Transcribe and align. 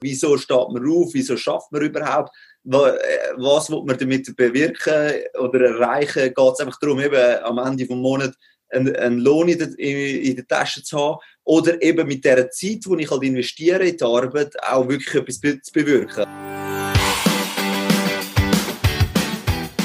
wieso 0.00 0.36
steht 0.36 0.68
man 0.70 0.88
auf, 0.88 1.10
wieso 1.12 1.36
schafft 1.36 1.72
man 1.72 1.82
überhaupt, 1.82 2.30
was, 2.64 2.92
äh, 2.92 3.32
was 3.36 3.70
will 3.70 3.82
man 3.84 3.98
damit 3.98 4.34
bewirken 4.36 5.12
oder 5.40 5.60
erreichen, 5.60 6.34
geht 6.34 6.52
es 6.52 6.60
einfach 6.60 6.78
darum, 6.80 7.00
eben 7.00 7.42
am 7.44 7.58
Ende 7.58 7.86
des 7.86 7.96
Monats 7.96 8.36
einen, 8.70 9.18
Lohn 9.18 9.48
in 9.48 9.58
der, 9.58 9.78
in 9.78 10.36
der 10.36 10.46
Tasche 10.46 10.82
zu 10.82 10.98
haben 10.98 11.18
oder 11.44 11.80
eben 11.80 12.06
mit 12.06 12.24
der 12.24 12.50
Zeit, 12.50 12.84
die 12.84 12.96
ich 12.98 13.10
halt 13.10 13.22
investiere 13.22 13.86
in 13.86 13.96
die 13.96 14.04
Arbeit, 14.04 14.54
auch 14.62 14.88
wirklich 14.88 15.14
etwas 15.14 15.40
zu 15.40 15.72
bewirken. 15.72 16.26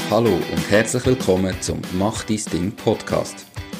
Hallo 0.09 0.33
und 0.33 0.69
herzlich 0.71 1.05
willkommen 1.05 1.55
zum 1.61 1.79
Mach 1.93 2.23
dein 2.23 2.41
Ding 2.51 2.71
Podcast. 2.71 3.50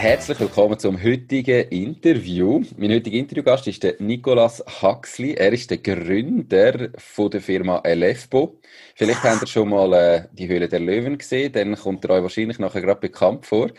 Herzlich 0.00 0.40
willkommen 0.40 0.78
zum 0.78 1.02
heutigen 1.02 1.68
Interview. 1.68 2.62
Mein 2.78 2.90
heutiger 2.90 3.18
Interviewgast 3.18 3.66
ist 3.66 3.82
der 3.82 3.96
Nicolas 3.98 4.64
Huxley. 4.80 5.34
Er 5.34 5.52
ist 5.52 5.70
der 5.70 5.76
Gründer 5.76 6.88
von 6.96 7.30
der 7.30 7.42
Firma 7.42 7.82
Elefbo. 7.84 8.58
Vielleicht 8.94 9.22
habt 9.22 9.42
ihr 9.42 9.46
schon 9.46 9.68
mal 9.68 9.92
äh, 9.92 10.24
die 10.32 10.48
Höhle 10.48 10.68
der 10.68 10.80
Löwen 10.80 11.18
gesehen, 11.18 11.52
dann 11.52 11.76
kommt 11.76 12.02
er 12.06 12.12
euch 12.12 12.22
wahrscheinlich 12.22 12.58
nachher 12.58 12.80
gerade 12.80 12.98
bekannt 12.98 13.44
vor. 13.44 13.72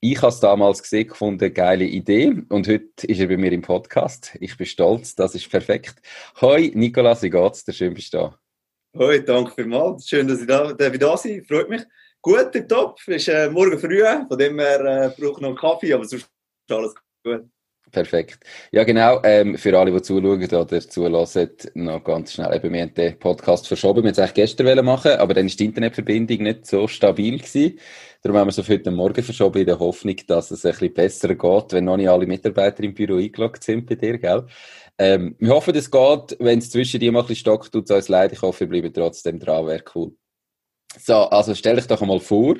Ich 0.00 0.20
habe 0.20 0.32
es 0.32 0.40
damals 0.40 0.82
gesehen, 0.82 1.06
gefunden, 1.06 1.54
geile 1.54 1.84
Idee. 1.84 2.42
Und 2.48 2.66
heute 2.66 3.06
ist 3.06 3.20
er 3.20 3.28
bei 3.28 3.36
mir 3.36 3.52
im 3.52 3.62
Podcast. 3.62 4.36
Ich 4.40 4.56
bin 4.56 4.66
stolz, 4.66 5.14
das 5.14 5.36
ist 5.36 5.48
perfekt. 5.48 5.94
Hoi, 6.40 6.72
Nicolas, 6.74 7.22
wie 7.22 7.30
geht's 7.30 7.64
dir? 7.64 7.72
Schön 7.72 7.94
bist 7.94 8.12
du 8.14 8.18
da. 8.18 8.38
Hoi, 8.98 9.24
danke 9.24 9.52
vielmals. 9.52 10.08
Schön, 10.08 10.26
dass 10.26 10.40
ich 10.40 10.46
da, 10.48 10.72
da, 10.72 10.90
da 10.90 11.16
sein 11.16 11.44
Freut 11.44 11.68
mich. 11.68 11.82
Gut, 12.22 12.68
top. 12.68 13.00
Ist 13.08 13.28
äh, 13.28 13.50
morgen 13.50 13.78
früh, 13.80 14.04
von 14.28 14.38
dem 14.38 14.58
her 14.60 14.80
äh, 14.80 15.08
brauche 15.08 15.32
ich 15.32 15.40
noch 15.40 15.48
einen 15.48 15.56
Kaffee, 15.56 15.92
aber 15.92 16.04
sonst 16.04 16.22
ist 16.22 16.72
alles 16.72 16.94
gut. 17.24 17.48
Perfekt. 17.90 18.38
Ja, 18.70 18.84
genau. 18.84 19.20
Ähm, 19.24 19.58
für 19.58 19.76
alle, 19.76 19.90
die 19.90 20.00
zuschauen 20.00 20.42
oder 20.42 20.80
zulassen, 20.80 21.50
noch 21.74 22.02
ganz 22.02 22.32
schnell. 22.32 22.54
Eben, 22.54 22.72
wir 22.72 22.82
haben 22.82 22.94
den 22.94 23.18
Podcast 23.18 23.66
verschoben. 23.66 23.98
Wir 23.98 24.04
wollten 24.04 24.12
es 24.12 24.18
eigentlich 24.20 24.34
gestern 24.34 24.84
machen, 24.84 25.12
aber 25.12 25.34
dann 25.34 25.46
ist 25.46 25.58
die 25.58 25.66
Internetverbindung 25.66 26.38
nicht 26.38 26.64
so 26.66 26.86
stabil 26.86 27.38
gewesen. 27.38 27.78
Darum 28.22 28.38
haben 28.38 28.46
wir 28.46 28.50
es 28.50 28.58
auf 28.60 28.68
heute 28.68 28.92
Morgen 28.92 29.22
verschoben, 29.22 29.58
in 29.58 29.66
der 29.66 29.80
Hoffnung, 29.80 30.16
dass 30.28 30.52
es 30.52 30.64
ein 30.64 30.72
bisschen 30.72 30.94
besser 30.94 31.34
geht, 31.34 31.72
wenn 31.72 31.84
noch 31.84 31.96
nicht 31.96 32.08
alle 32.08 32.26
Mitarbeiter 32.26 32.84
im 32.84 32.94
Büro 32.94 33.16
eingeloggt 33.16 33.64
sind 33.64 33.86
bei 33.86 33.96
dir, 33.96 34.16
gell? 34.16 34.46
Ähm, 34.96 35.34
wir 35.40 35.50
hoffen, 35.50 35.74
es 35.74 35.90
geht. 35.90 36.36
Wenn 36.38 36.60
es 36.60 36.70
zwischen 36.70 37.00
dir 37.00 37.10
mal 37.10 37.20
ein 37.20 37.26
bisschen 37.26 37.40
stockt, 37.40 37.72
tut 37.72 37.90
es 37.90 37.96
uns 37.96 38.08
leid. 38.08 38.32
Ich 38.32 38.40
hoffe, 38.42 38.60
wir 38.60 38.68
bleiben 38.68 38.94
trotzdem 38.94 39.40
dran. 39.40 39.66
Wäre 39.66 39.82
cool. 39.94 40.12
So, 40.98 41.14
also 41.14 41.54
stell 41.54 41.76
dich 41.76 41.86
doch 41.86 42.02
einmal 42.02 42.20
vor, 42.20 42.56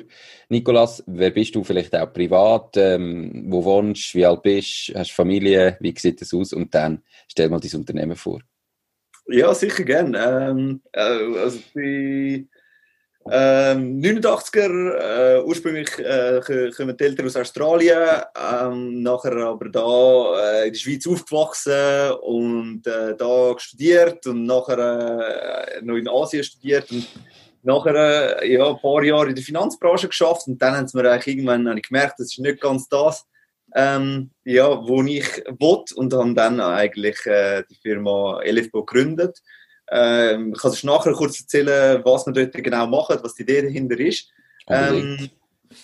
Nikolas, 0.49 1.03
wer 1.07 1.31
bist 1.31 1.55
du? 1.55 1.63
Vielleicht 1.63 1.95
auch 1.95 2.11
privat, 2.11 2.75
ähm, 2.77 3.45
wo 3.47 3.63
wohnst, 3.63 4.13
wie 4.15 4.25
alt 4.25 4.41
bist, 4.41 4.91
hast 4.95 5.11
du 5.11 5.15
Familie, 5.15 5.77
wie 5.79 5.93
sieht 5.97 6.21
das 6.21 6.33
aus? 6.33 6.53
Und 6.53 6.73
dann 6.73 7.03
stell 7.27 7.49
mal 7.49 7.59
dein 7.59 7.79
Unternehmen 7.79 8.15
vor. 8.15 8.41
Ja, 9.27 9.53
sicher 9.53 9.83
gern. 9.83 10.15
Ähm, 10.19 10.81
äh, 10.91 11.39
also 11.39 11.59
die 11.75 12.47
ähm, 13.31 14.01
89er, 14.01 15.37
äh, 15.37 15.41
ursprünglich 15.43 15.97
äh, 15.99 16.41
kommen 16.75 16.97
die 16.97 17.03
Eltern 17.05 17.27
aus 17.27 17.37
Australien, 17.37 18.21
ähm, 18.35 19.01
nachher 19.01 19.37
aber 19.37 19.69
da 19.69 20.63
äh, 20.63 20.67
in 20.67 20.73
der 20.73 20.79
Schweiz 20.79 21.07
aufgewachsen 21.07 22.11
und 22.21 22.85
äh, 22.85 23.15
da 23.15 23.57
studiert 23.57 24.27
und 24.27 24.45
nachher 24.45 25.81
noch 25.83 25.95
in 25.95 26.09
Asien 26.09 26.43
studiert 26.43 26.91
und 26.91 27.07
nachher 27.63 28.41
äh, 28.41 28.53
ja, 28.53 28.69
ein 28.69 28.79
paar 28.79 29.03
Jahre 29.03 29.29
in 29.29 29.35
der 29.35 29.43
Finanzbranche 29.43 30.07
geschafft 30.07 30.47
und 30.47 30.61
dann 30.61 30.75
haben 30.75 30.87
sie 30.87 30.97
mir 30.97 31.09
eigentlich 31.09 31.35
irgendwann 31.35 31.77
ich 31.77 31.87
gemerkt, 31.87 32.19
das 32.19 32.27
ist 32.27 32.39
nicht 32.39 32.61
ganz 32.61 32.87
das, 32.89 33.25
ähm, 33.75 34.31
ja, 34.43 34.85
wo 34.87 35.01
ich 35.03 35.27
will 35.45 35.83
und 35.95 36.13
habe 36.13 36.33
dann 36.33 36.59
eigentlich 36.59 37.25
äh, 37.25 37.63
die 37.69 37.75
Firma 37.75 38.41
Elifbo 38.43 38.83
gegründet. 38.83 39.41
Ähm, 39.91 40.53
ich 40.55 40.61
kann 40.61 40.71
es 40.71 40.83
nachher 40.83 41.13
kurz 41.13 41.39
erzählen, 41.39 42.01
was 42.03 42.25
wir 42.25 42.33
dort 42.33 42.53
genau 42.53 42.87
machen, 42.87 43.19
was 43.21 43.35
die 43.35 43.43
Idee 43.43 43.61
dahinter 43.61 43.99
ist. 43.99 44.29
Ähm, 44.67 45.29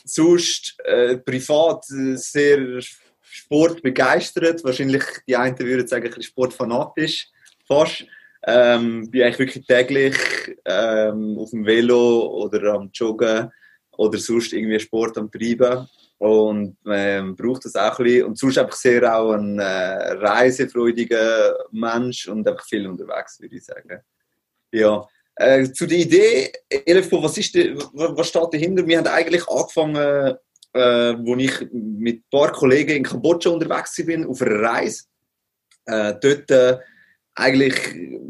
sonst 0.06 0.78
äh, 0.84 1.18
privat 1.18 1.84
sehr 1.86 2.82
sportbegeistert, 3.22 4.64
wahrscheinlich 4.64 5.04
die 5.28 5.36
einen 5.36 5.60
würden 5.60 5.88
sagen, 5.88 6.06
ein 6.06 6.10
bisschen 6.10 6.24
sportfanatisch, 6.24 7.28
fast. 7.68 8.06
Ähm, 8.46 9.10
bin 9.12 9.24
eigentlich 9.24 9.40
wirklich 9.40 9.68
täglich 9.68 10.16
ähm, 10.66 11.38
auf 11.38 11.50
dem 11.50 11.66
Velo 11.66 12.44
oder 12.44 12.74
am 12.74 12.90
Joggen 12.94 13.52
oder 13.98 14.18
sonst 14.18 14.54
irgendwie 14.54 14.80
Sport 14.80 15.18
am 15.18 15.30
Treiben 15.30 15.88
und 16.20 16.78
ähm, 16.86 17.36
braucht 17.36 17.66
das 17.66 17.76
auch 17.76 17.98
ein 18.00 18.04
bisschen. 18.06 18.26
Und 18.26 18.38
sonst 18.38 18.58
einfach 18.58 18.76
sehr 18.76 19.16
auch 19.16 19.34
ein 19.34 19.60
äh, 19.60 20.12
reisefreudiger 20.14 21.58
Mensch 21.72 22.28
und 22.28 22.48
einfach 22.48 22.66
viel 22.66 22.88
unterwegs, 22.88 23.40
würde 23.40 23.56
ich 23.56 23.66
sagen. 23.66 24.02
Ja. 24.72 25.08
Äh, 25.36 25.72
zu 25.72 25.86
der 25.86 25.98
Idee, 25.98 26.52
Elefo, 26.70 27.24
was, 27.24 27.38
ist 27.38 27.56
die, 27.56 27.76
was 27.94 28.28
steht 28.28 28.54
dahinter? 28.54 28.86
Wir 28.86 28.98
haben 28.98 29.08
eigentlich 29.08 29.48
angefangen, 29.48 30.36
äh, 30.74 31.16
wo 31.18 31.36
ich 31.38 31.72
mit 31.72 32.20
ein 32.20 32.24
paar 32.30 32.52
Kollegen 32.52 32.98
in 32.98 33.04
Kambodscha 33.04 33.50
unterwegs 33.50 33.96
bin, 34.06 34.26
auf 34.26 34.42
einer 34.42 34.62
Reise. 34.62 35.06
Äh, 35.86 36.16
dort 36.22 36.52
äh, 36.52 36.78
eigentlich 37.40 37.76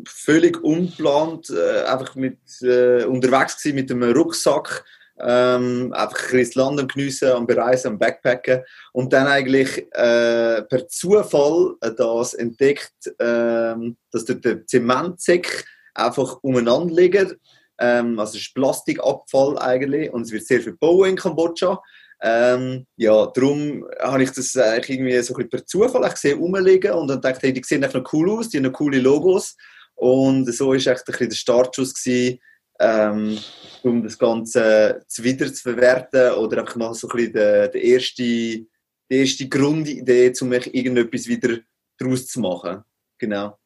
völlig 0.08 0.64
unplant, 0.64 1.50
äh, 1.50 1.84
einfach 1.84 2.16
mit, 2.16 2.40
äh, 2.62 3.04
unterwegs 3.06 3.58
gewesen 3.58 3.76
mit 3.76 3.92
einem 3.92 4.12
Rucksack, 4.12 4.86
ähm, 5.20 5.92
einfach 5.94 6.32
ein 6.32 6.50
Land 6.54 6.80
am 6.80 6.88
Geniessen, 6.88 7.32
am 7.32 7.48
Bereisen, 7.48 7.90
am 7.90 8.00
Backpacken 8.00 8.62
und 8.94 9.12
dann 9.12 9.28
eigentlich 9.28 9.80
äh, 9.94 10.62
per 10.62 10.88
Zufall 10.88 11.76
das 11.82 12.34
entdeckt, 12.36 13.08
äh, 13.18 13.76
dass 14.12 14.26
dort 14.26 14.46
der 14.46 14.66
Zementsäck 14.66 15.66
einfach 15.94 16.38
umeinander 16.42 16.94
liegt. 16.94 17.38
Ähm, 17.80 18.20
also 18.20 18.38
es 18.38 18.44
ist 18.44 18.54
Plastikabfall 18.54 19.58
eigentlich 19.58 20.12
und 20.12 20.22
es 20.22 20.32
wird 20.32 20.46
sehr 20.46 20.62
viel 20.62 20.78
bauen 20.78 21.10
in 21.10 21.16
Kambodscha. 21.16 21.82
Ähm, 22.22 22.86
ja, 22.98 23.28
darum 23.28 23.88
habe 24.02 24.24
ich 24.24 24.32
das 24.32 24.56
eigentlich 24.58 24.98
irgendwie 24.98 25.22
so 25.22 25.34
ein 25.34 25.38
bisschen 25.38 25.50
per 25.50 25.66
Zufall 25.66 26.10
gesehen, 26.10 26.40
rumliegen 26.40 26.92
und 26.92 27.08
dann 27.08 27.22
dachte 27.22 27.48
ich, 27.48 27.54
die 27.54 27.64
sehen 27.64 27.84
einfach 27.84 28.02
noch 28.02 28.14
cool 28.14 28.32
aus, 28.32 28.50
die 28.50 28.58
haben 28.58 28.66
noch 28.66 28.74
coole 28.74 29.00
Logos. 29.00 29.56
Und 29.96 30.54
so 30.54 30.70
war 30.70 30.76
echt 30.76 30.88
ein 30.88 30.96
bisschen 31.06 31.30
der 31.30 31.36
Startschuss 31.36 31.94
gewesen, 31.94 32.40
ähm, 32.80 33.38
um 33.84 34.04
das 34.04 34.18
Ganze 34.18 35.02
wieder 35.18 35.54
zu 35.54 35.62
verwerten 35.62 36.34
oder 36.34 36.60
einfach 36.60 36.76
mal 36.76 36.94
so 36.94 37.08
ein 37.10 37.16
bisschen 37.18 37.34
die, 37.34 37.72
die, 37.74 37.92
erste, 37.92 38.24
die 38.24 38.68
erste 39.10 39.48
Grundidee, 39.48 40.34
um 40.42 40.54
irgendetwas 40.54 41.28
wieder 41.28 41.58
daraus 41.98 42.28
zu 42.28 42.40
machen. 42.40 42.84
Genau. 43.18 43.59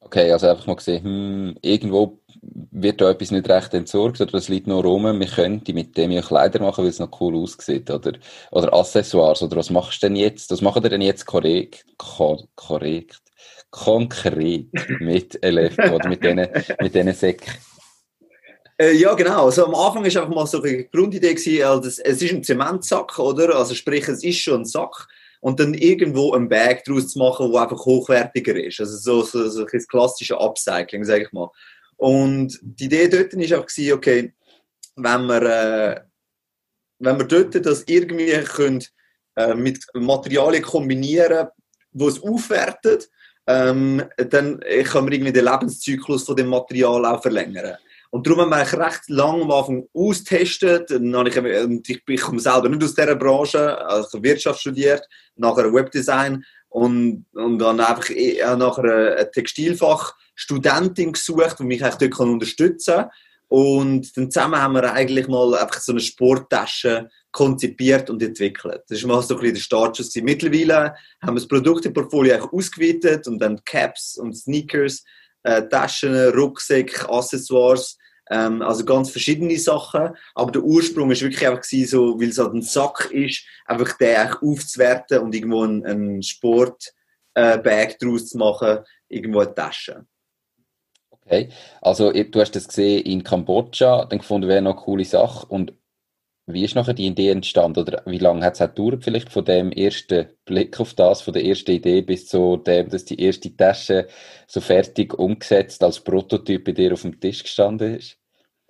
Okay, 0.00 0.30
also 0.30 0.48
einfach 0.48 0.66
mal 0.66 0.76
gesehen, 0.76 1.04
hm, 1.04 1.58
irgendwo 1.60 2.20
wird 2.70 3.00
da 3.00 3.10
etwas 3.10 3.30
nicht 3.30 3.48
recht 3.48 3.74
entsorgt 3.74 4.20
oder 4.20 4.34
es 4.34 4.48
liegt 4.48 4.68
noch 4.68 4.84
rum, 4.84 5.18
wir 5.18 5.26
könnten 5.26 5.74
mit 5.74 5.96
dem 5.96 6.12
ja 6.12 6.22
Kleider 6.22 6.60
machen, 6.60 6.84
weil 6.84 6.90
es 6.90 7.00
noch 7.00 7.20
cool 7.20 7.36
aussieht 7.36 7.90
oder, 7.90 8.12
oder 8.52 8.72
Accessoires 8.72 9.42
oder 9.42 9.56
was 9.56 9.70
machst 9.70 10.02
du 10.02 10.06
denn 10.06 10.16
jetzt, 10.16 10.50
was 10.50 10.60
macht 10.60 10.84
ihr 10.84 10.88
denn 10.88 11.00
jetzt 11.00 11.26
korrekt, 11.26 11.84
korrekt, 11.98 13.20
konkret 13.70 14.68
mit 15.00 15.44
LF 15.44 15.76
oder 15.78 16.08
mit 16.08 16.22
diesen 16.22 16.46
mit 16.80 17.16
Säcken? 17.16 17.52
Äh, 18.80 18.92
ja, 18.92 19.12
genau. 19.14 19.46
Also 19.46 19.66
am 19.66 19.74
Anfang 19.74 20.04
war 20.04 20.22
einfach 20.22 20.28
mal 20.28 20.46
so 20.46 20.62
eine 20.62 20.84
Grundidee, 20.84 21.34
gewesen, 21.34 21.64
also 21.64 21.88
es 21.88 21.98
ist 21.98 22.32
ein 22.32 22.44
Zementsack, 22.44 23.18
oder? 23.18 23.56
Also 23.56 23.74
sprich, 23.74 24.06
es 24.06 24.22
ist 24.22 24.38
schon 24.38 24.60
ein 24.60 24.64
Sack 24.64 25.08
und 25.40 25.60
dann 25.60 25.74
irgendwo 25.74 26.32
ein 26.34 26.48
Bag 26.48 26.84
daraus 26.84 27.08
zu 27.08 27.18
machen, 27.18 27.52
der 27.52 27.62
einfach 27.62 27.84
hochwertiger 27.84 28.56
ist. 28.56 28.80
Also 28.80 28.96
so, 28.96 29.22
so, 29.22 29.48
so 29.48 29.66
ein 29.66 29.86
klassisches 29.88 30.36
Upcycling, 30.36 31.04
sage 31.04 31.24
ich 31.24 31.32
mal. 31.32 31.50
Und 31.96 32.58
die 32.62 32.84
Idee 32.84 33.08
dort 33.08 33.34
war 33.34 33.68
einfach, 33.68 33.92
okay, 33.92 34.32
wenn 34.96 35.26
wir, 35.26 35.42
äh, 35.42 36.00
wenn 36.98 37.18
wir 37.18 37.26
dort 37.26 37.66
das 37.66 37.84
irgendwie 37.86 38.32
können, 38.42 38.84
äh, 39.36 39.54
mit 39.54 39.84
Materialien 39.94 40.62
kombinieren, 40.62 41.48
die 41.92 42.04
es 42.04 42.22
aufwertet, 42.22 43.08
ähm, 43.46 44.04
dann 44.16 44.60
kann 44.84 45.04
man 45.04 45.12
irgendwie 45.12 45.32
den 45.32 45.44
Lebenszyklus 45.44 46.24
von 46.24 46.36
dem 46.36 46.48
Material 46.48 47.06
auch 47.06 47.22
verlängern. 47.22 47.76
Und 48.10 48.26
darum 48.26 48.40
haben 48.40 48.50
wir 48.50 48.56
eigentlich 48.56 48.80
recht 48.80 49.08
lange 49.08 49.42
am 49.42 49.50
Anfang 49.50 49.84
austestet. 49.92 50.90
Dann 50.90 51.26
ich, 51.26 51.36
ich, 51.36 52.02
ich 52.06 52.20
komme 52.20 52.40
selber 52.40 52.68
nicht 52.68 52.82
aus 52.82 52.94
dieser 52.94 53.16
Branche, 53.16 53.78
also 53.86 54.22
Wirtschaft 54.22 54.60
studiert, 54.60 55.06
nachher 55.36 55.72
Webdesign 55.72 56.44
und, 56.68 57.26
und 57.32 57.58
dann 57.58 57.80
einfach 57.80 58.10
ich, 58.10 58.38
nachher 58.38 59.16
ein 59.18 59.32
Textilfach 59.32 60.14
Studentin 60.34 61.12
gesucht, 61.12 61.56
die 61.58 61.64
mich 61.64 61.80
dort 61.80 62.20
unterstützen 62.20 62.94
kann. 62.94 63.10
Und 63.48 64.14
dann 64.16 64.30
zusammen 64.30 64.60
haben 64.60 64.74
wir 64.74 64.92
eigentlich 64.92 65.26
mal 65.26 65.54
einfach 65.56 65.80
so 65.80 65.92
eine 65.92 66.00
Sporttasche 66.00 67.08
konzipiert 67.32 68.10
und 68.10 68.22
entwickelt. 68.22 68.82
Das 68.88 68.98
ist 68.98 69.06
mal 69.06 69.22
so 69.22 69.34
ein 69.34 69.40
bisschen 69.40 69.54
der 69.54 69.60
Startschuss. 69.62 70.14
Mittlerweile 70.16 70.94
haben 71.22 71.34
wir 71.34 71.40
das 71.40 71.48
Produkt 71.48 71.86
im 71.86 71.94
Portfolio 71.94 72.44
ausgeweitet 72.52 73.26
und 73.26 73.38
dann 73.38 73.64
Caps 73.64 74.18
und 74.18 74.36
Sneakers, 74.36 75.02
äh, 75.42 75.62
Taschen, 75.68 76.14
Rucksäcke, 76.30 77.08
Accessoires, 77.08 77.98
ähm, 78.30 78.62
also 78.62 78.84
ganz 78.84 79.10
verschiedene 79.10 79.58
Sachen. 79.58 80.10
Aber 80.34 80.52
der 80.52 80.62
Ursprung 80.62 81.10
ist 81.10 81.22
wirklich 81.22 81.46
einfach 81.46 81.62
gewesen, 81.62 81.90
so, 81.90 82.20
weil 82.20 82.28
es 82.28 82.38
halt 82.38 82.54
ein 82.54 82.62
Sack 82.62 83.10
ist, 83.10 83.44
einfach 83.66 83.96
den 83.96 84.32
aufzuwerten 84.40 85.18
und 85.20 85.34
irgendwo 85.34 85.64
einen, 85.64 85.84
einen 85.84 86.22
Sportbag 86.22 86.92
äh, 87.34 87.96
daraus 88.00 88.26
zu 88.28 88.38
machen, 88.38 88.78
irgendwo 89.08 89.40
eine 89.40 89.54
Tasche. 89.54 90.06
Okay, 91.10 91.50
also 91.82 92.10
du 92.10 92.40
hast 92.40 92.56
das 92.56 92.68
gesehen 92.68 93.04
in 93.04 93.22
Kambodscha, 93.22 94.06
dann 94.06 94.18
gefunden, 94.18 94.48
wäre 94.48 94.62
noch 94.62 94.76
eine 94.76 94.82
coole 94.82 95.04
Sache 95.04 95.46
und 95.46 95.74
wie 96.48 96.64
ist 96.64 96.74
nachher 96.74 96.94
die 96.94 97.06
Idee 97.06 97.30
entstanden 97.30 97.80
oder 97.80 98.02
wie 98.06 98.18
lange 98.18 98.44
hat 98.44 98.54
es 98.54 98.60
gedauert 98.60 99.04
vielleicht 99.04 99.30
von 99.30 99.44
dem 99.44 99.70
ersten 99.70 100.28
Blick 100.44 100.80
auf 100.80 100.94
das, 100.94 101.20
von 101.20 101.34
der 101.34 101.44
ersten 101.44 101.72
Idee 101.72 102.00
bis 102.00 102.26
zu 102.26 102.56
dem, 102.56 102.88
dass 102.88 103.04
die 103.04 103.20
erste 103.20 103.54
Tasche 103.54 104.08
so 104.46 104.60
fertig 104.60 105.14
umgesetzt 105.14 105.82
als 105.82 106.00
Prototyp 106.00 106.64
bei 106.64 106.72
dir 106.72 106.94
auf 106.94 107.02
dem 107.02 107.20
Tisch 107.20 107.42
gestanden 107.42 107.96
ist? 107.96 108.16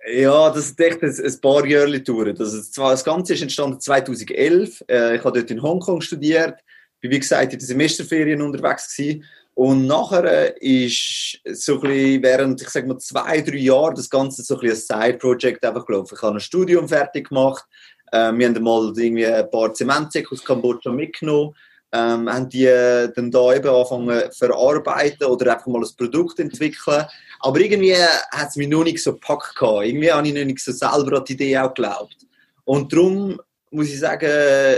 Ja, 0.07 0.49
das 0.49 0.71
ist 0.71 0.79
echt 0.79 1.01
ein, 1.03 1.09
ein 1.09 1.41
paar 1.41 1.65
Jahre 1.65 1.91
gedauert. 1.91 2.39
Also 2.39 2.57
das 2.57 3.03
Ganze 3.03 3.33
ist 3.33 3.41
entstanden 3.41 3.79
2011. 3.79 4.85
Äh, 4.89 5.15
ich 5.15 5.23
habe 5.23 5.39
dort 5.39 5.51
in 5.51 5.61
Hongkong 5.61 6.01
studiert, 6.01 6.59
bin 7.01 7.11
wie 7.11 7.19
gesagt 7.19 7.53
in 7.53 7.59
den 7.59 7.65
Semesterferien 7.65 8.41
unterwegs 8.41 8.95
gewesen. 8.95 9.25
Und 9.59 9.87
nachher 9.87 10.55
ist 10.61 11.37
so 11.51 11.73
ein 11.73 11.81
bisschen 11.81 12.23
während, 12.23 12.61
ich 12.61 12.69
sag 12.69 12.87
mal, 12.87 12.97
zwei, 12.97 13.41
drei 13.41 13.57
Jahren 13.57 13.93
das 13.93 14.09
Ganze 14.09 14.41
so 14.41 14.53
ein 14.53 14.61
bisschen 14.61 14.95
ein 14.97 15.01
Side-Project 15.01 15.65
einfach 15.65 15.85
gelaufen. 15.85 16.15
Ich 16.15 16.21
habe 16.21 16.37
ein 16.37 16.39
Studium 16.39 16.87
fertig 16.87 17.27
gemacht. 17.27 17.65
Äh, 18.13 18.31
wir 18.31 18.47
haben 18.47 18.63
mal 18.63 18.93
irgendwie 18.95 19.25
ein 19.25 19.51
paar 19.51 19.73
Zementsäcke 19.73 20.31
aus 20.31 20.45
Kambodscha 20.45 20.93
mitgenommen. 20.93 21.53
Ähm, 21.91 22.31
haben 22.31 22.47
die 22.47 22.67
dann 23.13 23.31
da 23.31 23.53
eben 23.53 23.67
angefangen 23.67 24.31
zu 24.31 24.37
verarbeiten 24.37 25.27
oder 25.27 25.51
einfach 25.51 25.67
mal 25.67 25.81
ein 25.81 25.95
Produkt 25.97 26.39
entwickeln. 26.39 27.05
Aber 27.41 27.59
irgendwie 27.59 27.95
hat 27.95 28.47
es 28.47 28.55
mich 28.55 28.69
noch 28.69 28.85
nicht 28.85 29.03
so 29.03 29.11
gepackt 29.11 29.57
gehabt. 29.57 29.85
Irgendwie 29.85 30.09
habe 30.09 30.25
ich 30.25 30.35
noch 30.35 30.45
nicht 30.45 30.63
so 30.63 30.71
selber 30.71 31.17
an 31.17 31.25
die 31.25 31.33
Idee 31.33 31.57
auch 31.57 31.73
geglaubt. 31.73 32.15
Und 32.63 32.93
darum 32.93 33.37
muss 33.71 33.89
ich 33.89 33.99
sagen, 33.99 34.31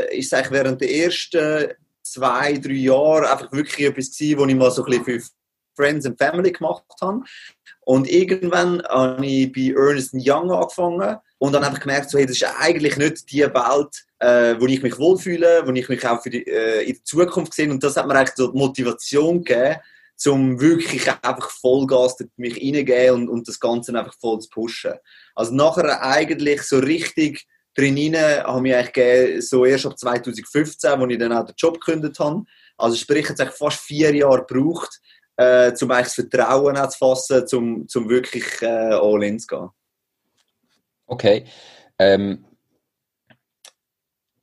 ist 0.09 0.25
es 0.25 0.33
eigentlich 0.33 0.51
während 0.51 0.81
der 0.81 0.91
ersten 0.91 1.67
zwei, 2.11 2.57
drei 2.57 2.73
Jahren 2.73 3.25
einfach 3.25 3.51
wirklich 3.51 3.87
etwas 3.87 4.11
gewesen, 4.11 4.39
wo 4.39 4.45
ich 4.45 4.55
mal 4.55 4.71
so 4.71 4.85
ein 4.85 5.03
für 5.03 5.21
Friends 5.75 6.05
and 6.05 6.17
Family 6.17 6.51
gemacht 6.51 6.83
habe. 7.01 7.21
Und 7.85 8.09
irgendwann 8.09 8.83
habe 8.83 9.25
ich 9.25 9.51
bei 9.51 9.73
Ernest 9.75 10.13
Young 10.13 10.51
angefangen 10.51 11.17
und 11.39 11.53
dann 11.53 11.63
einfach 11.63 11.79
gemerkt, 11.79 12.09
so, 12.09 12.17
hey, 12.17 12.25
das 12.25 12.35
ist 12.35 12.47
eigentlich 12.59 12.97
nicht 12.97 13.31
die 13.31 13.41
Welt, 13.41 14.05
äh, 14.19 14.59
wo 14.59 14.67
ich 14.67 14.83
mich 14.83 14.99
wohlfühle, 14.99 15.63
wo 15.65 15.71
ich 15.71 15.89
mich 15.89 16.07
auch 16.07 16.21
für 16.21 16.29
die, 16.29 16.45
äh, 16.45 16.83
in 16.83 16.93
der 16.93 17.03
Zukunft 17.03 17.53
sehe. 17.53 17.71
Und 17.71 17.83
das 17.83 17.97
hat 17.97 18.07
mir 18.07 18.15
eigentlich 18.15 18.35
so 18.35 18.51
die 18.51 18.57
Motivation 18.57 19.43
gegeben, 19.43 19.77
um 20.27 20.59
wirklich 20.59 21.09
einfach 21.23 21.49
Vollgas 21.49 22.17
mich 22.37 22.57
reingehen 22.57 23.15
und, 23.15 23.29
und 23.29 23.47
das 23.47 23.59
Ganze 23.59 23.97
einfach 23.97 24.15
voll 24.19 24.39
zu 24.39 24.49
pushen. 24.49 24.93
Also 25.33 25.53
nachher 25.55 26.03
eigentlich 26.03 26.61
so 26.61 26.77
richtig 26.77 27.47
drin 27.75 28.15
habe 28.15 28.67
ich 28.67 28.75
eigentlich 28.75 29.49
so 29.49 29.65
erst 29.65 29.85
ab 29.85 29.97
2015, 29.97 30.99
wo 30.99 31.07
ich 31.07 31.17
dann 31.17 31.33
auch 31.33 31.45
den 31.45 31.55
Job 31.57 31.79
gekündigt 31.79 32.19
habe. 32.19 32.43
Also 32.77 32.95
sprich, 32.95 33.29
es 33.29 33.39
hat 33.39 33.53
fast 33.53 33.79
vier 33.79 34.13
Jahre 34.13 34.45
gebraucht, 34.45 34.99
äh, 35.37 35.71
um 35.81 35.91
eigentlich 35.91 36.13
das 36.13 36.13
Vertrauen 36.15 36.75
zu 36.89 36.97
fassen, 36.97 37.45
um, 37.53 37.87
um 37.93 38.09
wirklich 38.09 38.61
äh, 38.61 38.65
all 38.65 39.23
in 39.23 39.39
zu 39.39 39.47
gehen. 39.47 39.69
Okay. 41.05 41.45
Ähm, 41.99 42.45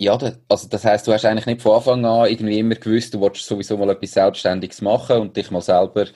ja, 0.00 0.16
also 0.48 0.68
das 0.68 0.84
heißt, 0.84 1.06
du 1.06 1.12
hast 1.12 1.24
eigentlich 1.24 1.46
nicht 1.46 1.62
von 1.62 1.76
Anfang 1.76 2.04
an 2.04 2.28
irgendwie 2.28 2.58
immer 2.60 2.76
gewusst, 2.76 3.14
du 3.14 3.20
wolltest 3.20 3.46
sowieso 3.46 3.76
mal 3.76 3.90
etwas 3.90 4.12
Selbstständiges 4.12 4.80
machen 4.80 5.16
und 5.16 5.36
dich 5.36 5.50
mal 5.50 5.60
selber 5.60 6.06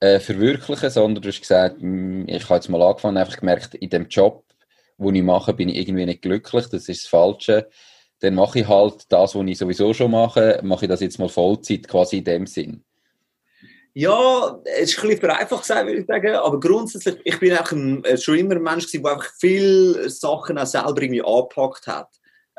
äh, 0.00 0.18
verwirklichen, 0.18 0.90
sondern 0.90 1.22
du 1.22 1.28
hast 1.28 1.40
gesagt, 1.40 1.80
hm, 1.80 2.26
ich 2.26 2.44
habe 2.44 2.56
jetzt 2.56 2.68
mal 2.68 2.82
angefangen, 2.82 3.16
einfach 3.16 3.36
gemerkt, 3.38 3.74
in 3.74 3.90
dem 3.90 4.08
Job 4.08 4.47
was 4.98 5.14
ich 5.14 5.22
mache, 5.22 5.54
bin 5.54 5.68
ich 5.68 5.76
irgendwie 5.76 6.06
nicht 6.06 6.22
glücklich, 6.22 6.66
das 6.66 6.88
ist 6.88 7.04
das 7.04 7.10
Falsche. 7.10 7.68
Dann 8.20 8.34
mache 8.34 8.60
ich 8.60 8.68
halt 8.68 9.04
das, 9.10 9.34
was 9.34 9.46
ich 9.46 9.58
sowieso 9.58 9.94
schon 9.94 10.10
mache, 10.10 10.60
mache 10.62 10.84
ich 10.84 10.88
das 10.88 11.00
jetzt 11.00 11.18
mal 11.18 11.28
Vollzeit, 11.28 11.86
quasi 11.86 12.18
in 12.18 12.24
dem 12.24 12.46
Sinn. 12.46 12.84
Ja, 13.94 14.60
es 14.64 14.90
ist 14.90 14.98
ein 14.98 15.08
bisschen 15.08 15.20
vereinfacht 15.20 15.62
gesagt, 15.62 15.86
würde 15.86 16.00
ich 16.00 16.06
sagen, 16.06 16.34
aber 16.34 16.60
grundsätzlich, 16.60 17.16
ich 17.24 17.38
bin 17.40 17.56
auch 17.56 17.66
schon 17.66 18.38
immer 18.38 18.56
ein 18.56 18.62
Mensch 18.62 18.86
gewesen, 18.86 19.02
der 19.02 19.12
einfach 19.12 19.32
viele 19.40 20.10
Sachen 20.10 20.58
auch 20.58 20.66
selber 20.66 21.02
irgendwie 21.02 21.24
angepackt 21.24 21.86
hat. 21.86 22.08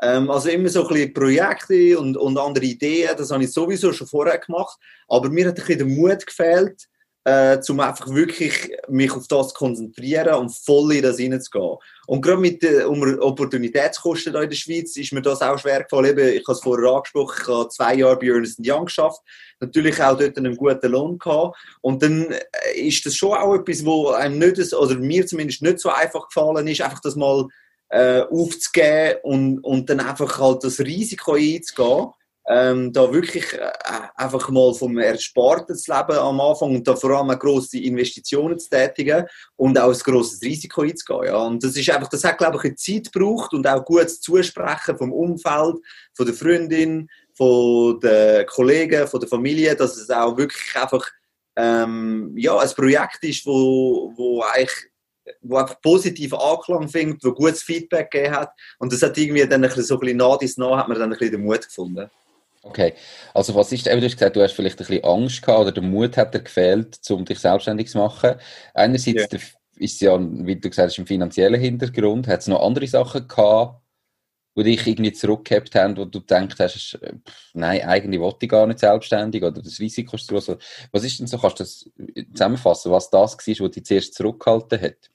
Ähm, 0.02 0.30
also 0.30 0.48
immer 0.48 0.68
so 0.68 0.82
ein 0.82 0.88
bisschen 0.88 1.14
Projekte 1.14 1.98
und, 1.98 2.16
und 2.16 2.38
andere 2.38 2.64
Ideen, 2.64 3.16
das 3.16 3.30
habe 3.30 3.44
ich 3.44 3.52
sowieso 3.52 3.92
schon 3.92 4.06
vorher 4.06 4.38
gemacht, 4.38 4.78
aber 5.08 5.28
mir 5.28 5.48
hat 5.48 5.58
ein 5.58 5.66
bisschen 5.66 5.78
der 5.78 5.86
Mut 5.86 6.26
gefehlt, 6.26 6.88
äh, 7.24 7.58
um 7.68 7.80
einfach 7.80 8.08
wirklich 8.08 8.70
mich 8.88 9.12
auf 9.12 9.28
das 9.28 9.48
zu 9.48 9.54
konzentrieren 9.54 10.34
und 10.34 10.50
voll 10.50 10.94
in 10.94 11.02
das 11.02 11.18
hineinzugehen. 11.18 11.76
Und 12.06 12.22
gerade 12.22 12.40
mit 12.40 12.62
den 12.62 12.86
Opportunitätskosten 13.20 14.34
in 14.34 14.48
der 14.48 14.56
Schweiz 14.56 14.96
ist 14.96 15.12
mir 15.12 15.22
das 15.22 15.42
auch 15.42 15.58
schwer 15.58 15.82
gefallen. 15.82 16.18
Ich 16.18 16.42
habe 16.46 16.52
es 16.52 16.60
vorher 16.60 16.90
angesprochen, 16.90 17.36
ich 17.42 17.48
habe 17.48 17.68
zwei 17.68 17.94
Jahre 17.96 18.18
bei 18.18 18.28
Ernest 18.28 18.60
Young 18.64 18.86
geschafft, 18.86 19.20
natürlich 19.60 20.02
auch 20.02 20.16
dort 20.16 20.38
einen 20.38 20.56
guten 20.56 20.90
Lohn 20.90 21.18
gehabt. 21.18 21.58
Und 21.82 22.02
dann 22.02 22.30
äh, 22.30 22.80
ist 22.80 23.04
das 23.04 23.14
schon 23.14 23.34
auch 23.34 23.54
etwas, 23.54 23.84
wo 23.84 24.08
einem 24.08 24.38
nicht, 24.38 24.72
oder 24.72 24.96
mir 24.96 25.26
zumindest 25.26 25.62
nicht 25.62 25.80
so 25.80 25.90
einfach 25.90 26.28
gefallen 26.28 26.66
ist, 26.66 26.80
einfach 26.80 27.00
das 27.00 27.16
mal 27.16 27.46
äh, 27.90 28.22
aufzugeben 28.22 29.18
und, 29.24 29.58
und 29.60 29.90
dann 29.90 30.00
einfach 30.00 30.38
halt 30.38 30.64
das 30.64 30.80
Risiko 30.80 31.34
einzugehen 31.34 32.12
ähm, 32.50 32.92
da 32.92 33.12
wirklich 33.12 33.52
äh, 33.52 33.70
einfach 34.16 34.48
mal 34.50 34.74
vom 34.74 34.98
Ersparten 34.98 35.76
zu 35.76 35.92
leben 35.92 36.18
am 36.18 36.40
Anfang 36.40 36.74
und 36.74 36.88
da 36.88 36.96
vor 36.96 37.10
allem 37.10 37.38
grosse 37.38 37.78
Investitionen 37.78 38.58
zu 38.58 38.68
tätigen 38.68 39.24
und 39.54 39.78
auch 39.78 39.92
ein 39.92 39.98
grosses 39.98 40.42
Risiko 40.42 40.82
einzugehen. 40.82 41.26
Ja. 41.26 41.36
Und 41.36 41.62
das 41.62 41.76
ist 41.76 41.88
einfach, 41.90 42.08
das 42.08 42.24
hat 42.24 42.38
glaube 42.38 42.56
ich 42.58 42.64
eine 42.64 42.74
Zeit 42.74 43.12
gebraucht 43.12 43.54
und 43.54 43.68
auch 43.68 43.84
gutes 43.84 44.20
Zusprechen 44.20 44.98
vom 44.98 45.12
Umfeld, 45.12 45.76
von 46.14 46.26
der 46.26 46.34
Freundin, 46.34 47.08
von 47.34 48.00
den 48.00 48.44
Kollegen, 48.46 49.06
von 49.06 49.20
der 49.20 49.28
Familie, 49.28 49.76
dass 49.76 49.96
es 49.96 50.10
auch 50.10 50.36
wirklich 50.36 50.74
einfach 50.74 51.08
ähm, 51.56 52.32
ja, 52.36 52.58
ein 52.58 52.70
Projekt 52.70 53.22
ist, 53.22 53.46
wo, 53.46 54.12
wo 54.16 54.42
eigentlich 54.42 54.90
wo 55.42 55.58
einfach 55.58 55.80
positiv 55.80 56.34
Anklang 56.34 56.88
findet, 56.88 57.22
wo 57.24 57.32
gutes 57.32 57.62
Feedback 57.62 58.10
gegeben 58.10 58.34
hat. 58.34 58.50
Und 58.78 58.92
das 58.92 59.02
hat 59.02 59.16
irgendwie 59.16 59.46
dann 59.46 59.62
ein 59.62 59.68
bisschen 59.68 59.84
so 59.84 59.94
ein 59.94 60.00
bisschen 60.00 60.16
nah 60.16 60.36
dies 60.36 60.56
nah, 60.56 60.78
hat 60.78 60.88
man 60.88 60.98
dann 60.98 61.12
ein 61.12 61.18
bisschen 61.18 61.32
den 61.32 61.44
Mut 61.44 61.62
gefunden. 61.62 62.10
Okay, 62.62 62.92
also 63.32 63.54
was 63.54 63.72
ist, 63.72 63.86
eben, 63.86 64.00
du 64.00 64.06
hast 64.06 64.16
gesagt, 64.16 64.36
du 64.36 64.42
hast 64.42 64.52
vielleicht 64.52 64.78
ein 64.80 64.86
bisschen 64.86 65.04
Angst 65.04 65.40
gehabt 65.40 65.60
oder 65.60 65.72
der 65.72 65.82
Mut 65.82 66.16
hat 66.18 66.34
dir 66.34 66.42
gefehlt, 66.42 66.98
um 67.10 67.24
dich 67.24 67.38
selbstständig 67.38 67.88
zu 67.88 67.98
machen. 67.98 68.34
Einerseits 68.74 69.32
yeah. 69.32 69.40
ist 69.76 69.94
es 69.94 70.00
ja, 70.00 70.18
wie 70.20 70.56
du 70.56 70.68
gesagt 70.68 70.90
hast, 70.90 70.98
im 70.98 71.06
finanziellen 71.06 71.58
Hintergrund. 71.58 72.28
Hat 72.28 72.40
es 72.40 72.48
noch 72.48 72.62
andere 72.62 72.86
Sachen 72.86 73.26
gehabt, 73.26 73.82
die 74.56 74.64
dich 74.64 74.86
irgendwie 74.86 75.12
zurückgehabt 75.12 75.74
haben, 75.74 75.96
wo 75.96 76.04
du 76.04 76.20
gedacht 76.20 76.56
hast, 76.58 76.98
pff, 76.98 77.50
nein, 77.54 77.80
eigentlich 77.82 78.20
wollte 78.20 78.44
ich 78.44 78.50
gar 78.50 78.66
nicht 78.66 78.80
selbstständig 78.80 79.42
oder 79.42 79.62
das 79.62 79.80
Risiko 79.80 80.16
ist 80.16 80.26
zu 80.26 80.34
groß. 80.34 80.56
Was 80.92 81.04
ist 81.04 81.18
denn 81.18 81.28
so, 81.28 81.38
kannst 81.38 81.60
du 81.60 81.64
das 81.64 81.90
zusammenfassen, 82.34 82.92
was 82.92 83.08
das 83.08 83.38
war, 83.38 83.66
was 83.66 83.70
dich 83.70 83.84
zuerst 83.86 84.14
zurückgehalten 84.14 84.82
hat? 84.82 85.10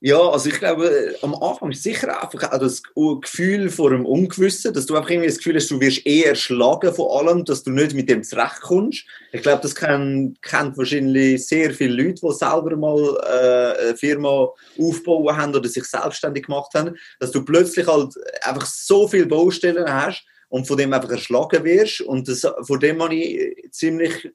Ja, 0.00 0.30
also 0.30 0.48
ich 0.48 0.58
glaube, 0.60 1.16
am 1.22 1.34
Anfang 1.34 1.72
ist 1.72 1.82
sicher 1.82 2.22
einfach 2.22 2.52
auch 2.52 2.58
das 2.58 2.82
Gefühl 3.20 3.68
vor 3.68 3.90
dem 3.90 4.06
Ungewissen, 4.06 4.72
dass 4.72 4.86
du 4.86 4.94
einfach 4.94 5.10
irgendwie 5.10 5.26
das 5.26 5.38
Gefühl 5.38 5.56
hast, 5.56 5.72
du 5.72 5.80
wirst 5.80 6.06
eher 6.06 6.28
erschlagen 6.30 6.94
von 6.94 7.10
allem, 7.10 7.44
dass 7.44 7.64
du 7.64 7.70
nicht 7.70 7.94
mit 7.94 8.08
dem 8.08 8.22
zurechtkommst. 8.22 9.04
Ich 9.32 9.42
glaube, 9.42 9.62
das 9.62 9.74
kennt, 9.74 10.40
kennt 10.40 10.78
wahrscheinlich 10.78 11.44
sehr 11.44 11.74
viele 11.74 12.00
Leute, 12.00 12.20
die 12.22 12.32
selber 12.32 12.76
mal 12.76 13.18
äh, 13.26 13.88
eine 13.88 13.96
Firma 13.96 14.48
aufbauen 14.78 15.36
haben 15.36 15.56
oder 15.56 15.68
sich 15.68 15.84
selbstständig 15.84 16.46
gemacht 16.46 16.72
haben, 16.74 16.96
dass 17.18 17.32
du 17.32 17.44
plötzlich 17.44 17.88
halt 17.88 18.14
einfach 18.42 18.66
so 18.66 19.08
viele 19.08 19.26
Baustellen 19.26 19.92
hast 19.92 20.24
und 20.48 20.68
von 20.68 20.76
dem 20.76 20.92
einfach 20.92 21.10
erschlagen 21.10 21.64
wirst. 21.64 22.02
Und 22.02 22.28
das, 22.28 22.46
von 22.62 22.78
dem 22.78 23.02
habe 23.02 23.16
ich 23.16 23.72
ziemlich 23.72 24.30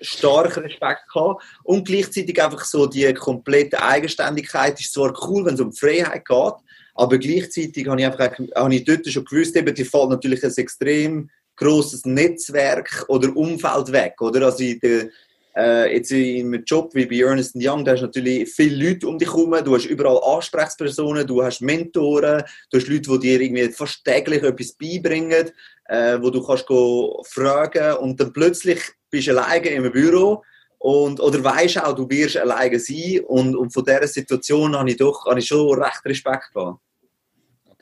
stark 0.00 0.56
Respekt 0.56 1.08
gehabt. 1.12 1.42
Und 1.64 1.86
gleichzeitig 1.86 2.42
einfach 2.42 2.64
so 2.64 2.86
die 2.86 3.12
komplette 3.14 3.82
Eigenständigkeit 3.82 4.78
ist 4.80 4.92
zwar 4.92 5.12
cool, 5.28 5.44
wenn 5.44 5.54
es 5.54 5.60
um 5.60 5.72
Freiheit 5.72 6.24
geht, 6.24 6.54
aber 6.94 7.18
gleichzeitig 7.18 7.86
habe 7.86 8.00
ich 8.00 8.06
einfach 8.06 8.38
habe 8.54 8.74
ich 8.74 8.84
dort 8.84 9.06
schon 9.06 9.24
gewusst, 9.24 9.54
eben, 9.56 9.74
die 9.74 9.84
fällt 9.84 10.08
natürlich 10.08 10.42
ein 10.44 10.54
extrem 10.56 11.30
großes 11.56 12.04
Netzwerk 12.06 13.04
oder 13.08 13.34
Umfeld 13.36 13.92
weg, 13.92 14.14
oder? 14.20 14.46
Also 14.46 14.62
in 14.62 14.80
der, 14.80 15.08
äh, 15.56 15.94
jetzt 15.94 16.10
in 16.10 16.46
einem 16.46 16.64
Job 16.64 16.94
wie 16.94 17.06
bei 17.06 17.16
Ernest 17.16 17.54
Young, 17.54 17.84
da 17.84 17.92
hast 17.92 18.00
du 18.00 18.06
natürlich 18.06 18.50
viele 18.50 18.88
Leute 18.88 19.08
um 19.08 19.18
dich 19.18 19.28
herum, 19.28 19.54
du 19.64 19.74
hast 19.74 19.86
überall 19.86 20.20
Ansprechpersonen, 20.36 21.26
du 21.26 21.42
hast 21.42 21.62
Mentoren, 21.62 22.42
du 22.70 22.78
hast 22.78 22.88
Leute, 22.88 23.10
die 23.10 23.18
dir 23.18 23.40
irgendwie 23.40 23.68
fast 23.68 24.04
täglich 24.04 24.42
etwas 24.42 24.72
beibringen, 24.72 25.50
äh, 25.88 26.18
wo 26.20 26.30
du 26.30 26.44
kannst 26.44 26.66
go 26.66 27.22
fragen 27.26 27.96
und 27.98 28.20
dann 28.20 28.32
plötzlich 28.32 28.80
bist 29.10 29.28
du 29.28 29.38
alleine 29.38 29.68
im 29.68 29.90
Büro 29.92 30.42
und, 30.78 31.20
oder 31.20 31.42
weißt 31.42 31.82
auch, 31.82 31.94
du 31.94 32.08
wirst 32.08 32.36
alleine 32.36 32.78
sein 32.78 33.20
und, 33.26 33.56
und 33.56 33.72
von 33.72 33.84
dieser 33.84 34.06
Situation 34.06 34.76
habe 34.76 34.90
ich 34.90 34.96
doch 34.96 35.24
habe 35.26 35.40
ich 35.40 35.46
schon 35.46 35.82
recht 35.82 36.04
Respekt 36.04 36.52
gehabt. 36.52 36.80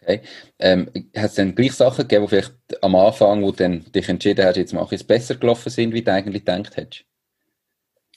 Okay. 0.01 0.21
Ähm, 0.59 0.91
hat 1.17 1.31
es 1.31 1.35
dann 1.35 1.55
gleich 1.55 1.73
Sachen 1.73 2.07
gegeben, 2.07 2.25
die 2.25 2.29
vielleicht 2.29 2.55
am 2.83 2.95
Anfang, 2.95 3.43
wo 3.43 3.53
du 3.53 3.79
dich 3.79 4.09
entschieden 4.09 4.45
hast, 4.45 4.57
jetzt 4.57 4.75
mache 4.75 4.95
ich 4.95 5.01
es 5.01 5.07
besser 5.07 5.35
gelaufen 5.35 5.71
sind, 5.71 5.95
wie 5.95 6.03
du 6.03 6.13
eigentlich 6.13 6.45
gedacht 6.45 6.77
hättest? 6.77 7.05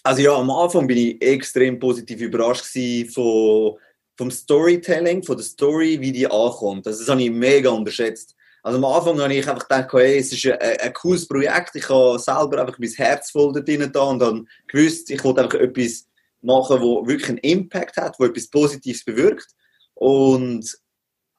Also 0.03 0.21
ja, 0.21 0.35
am 0.35 0.49
Anfang 0.49 0.87
bin 0.87 0.97
ich 0.97 1.21
extrem 1.21 1.79
positiv 1.79 2.21
überrascht 2.21 2.65
von, 3.13 3.77
vom 4.17 4.31
Storytelling, 4.31 5.23
von 5.23 5.37
der 5.37 5.45
Story, 5.45 5.99
wie 5.99 6.11
die 6.11 6.27
ankommt. 6.27 6.87
Also 6.87 6.99
das 6.99 7.09
habe 7.09 7.21
ich 7.21 7.31
mega 7.31 7.69
unterschätzt. 7.69 8.36
Also 8.63 8.77
am 8.77 8.85
Anfang 8.85 9.19
habe 9.21 9.33
ich 9.33 9.47
einfach 9.47 9.67
gedacht, 9.67 9.93
hey, 9.93 10.17
es 10.17 10.31
ist 10.33 10.45
ein, 10.45 10.59
ein 10.59 10.93
cooles 10.93 11.27
Projekt, 11.27 11.75
ich 11.75 11.87
habe 11.89 12.19
selber 12.19 12.61
einfach 12.61 12.79
mein 12.79 12.89
Herz 12.89 13.31
voll 13.31 13.53
da 13.53 13.61
drin 13.61 13.83
und 13.83 13.95
dann 13.95 14.47
gewusst, 14.67 15.09
ich 15.09 15.23
wollte 15.23 15.43
einfach 15.43 15.59
etwas 15.59 16.05
machen, 16.41 16.81
wo 16.81 17.05
wirklich 17.07 17.29
einen 17.29 17.37
Impact 17.39 17.97
hat, 17.97 18.19
wo 18.19 18.25
etwas 18.25 18.47
Positives 18.47 19.05
bewirkt. 19.05 19.47
Und 19.93 20.69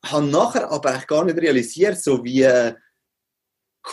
habe 0.05 0.27
nachher 0.27 0.71
aber 0.71 0.91
eigentlich 0.91 1.07
gar 1.07 1.25
nicht 1.25 1.39
realisiert, 1.39 2.01
so 2.01 2.25
wie 2.25 2.47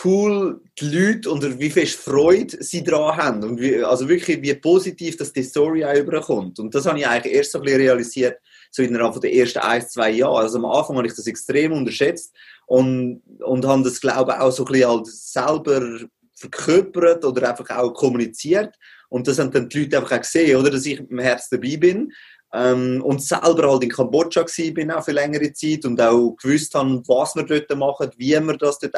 cool 0.04 0.60
die 0.78 0.88
Leute 0.88 1.30
und 1.30 1.58
wie 1.58 1.70
viel 1.70 1.86
Freude 1.86 2.62
sie 2.62 2.82
daran 2.82 3.16
haben 3.16 3.44
und 3.44 3.60
wie, 3.60 3.82
also 3.82 4.08
wirklich 4.08 4.42
wie 4.42 4.54
positiv 4.54 5.16
dass 5.16 5.32
die 5.32 5.42
Story 5.42 5.84
auch 5.84 5.94
überkommt. 5.94 6.58
Und 6.58 6.74
das 6.74 6.86
habe 6.86 6.98
ich 6.98 7.06
eigentlich 7.06 7.34
erst 7.34 7.52
so 7.52 7.58
ein 7.58 7.64
bisschen 7.64 7.80
realisiert, 7.80 8.38
so 8.70 8.82
innerhalb 8.82 9.18
der 9.20 9.32
ersten 9.32 9.60
ein, 9.60 9.86
zwei 9.88 10.10
Jahre. 10.10 10.38
Also 10.38 10.58
am 10.58 10.66
Anfang 10.66 10.96
habe 10.96 11.06
ich 11.06 11.14
das 11.14 11.26
extrem 11.26 11.72
unterschätzt 11.72 12.34
und, 12.66 13.22
und 13.40 13.64
habe 13.64 13.82
das, 13.84 14.00
glaube 14.00 14.32
ich, 14.32 14.38
auch 14.38 14.50
so 14.50 14.64
ein 14.64 14.72
bisschen 14.72 14.90
halt 14.90 15.06
selber 15.06 16.06
verkörpert 16.34 17.24
oder 17.24 17.48
einfach 17.48 17.70
auch 17.76 17.94
kommuniziert. 17.94 18.74
Und 19.08 19.26
das 19.26 19.38
haben 19.38 19.52
dann 19.52 19.68
die 19.68 19.84
Leute 19.84 19.96
einfach 19.96 20.12
auch 20.12 20.20
gesehen, 20.20 20.56
oder, 20.60 20.70
dass 20.70 20.84
ich 20.84 20.98
im 20.98 21.18
Herz 21.18 21.48
dabei 21.48 21.76
bin. 21.76 22.12
Ähm, 22.52 23.02
und 23.02 23.22
selber 23.22 23.70
halt 23.70 23.84
in 23.84 23.90
Kambodscha 23.90 24.42
war, 24.42 24.74
bin 24.74 24.90
auch 24.90 25.04
für 25.04 25.12
längere 25.12 25.52
Zeit 25.52 25.84
und 25.84 26.00
auch 26.00 26.36
gewusst 26.36 26.74
haben, 26.74 27.02
was 27.08 27.34
wir 27.34 27.44
dort 27.44 27.74
machen, 27.76 28.10
wie 28.16 28.38
wir 28.38 28.56
das 28.56 28.78
dort 28.78 28.94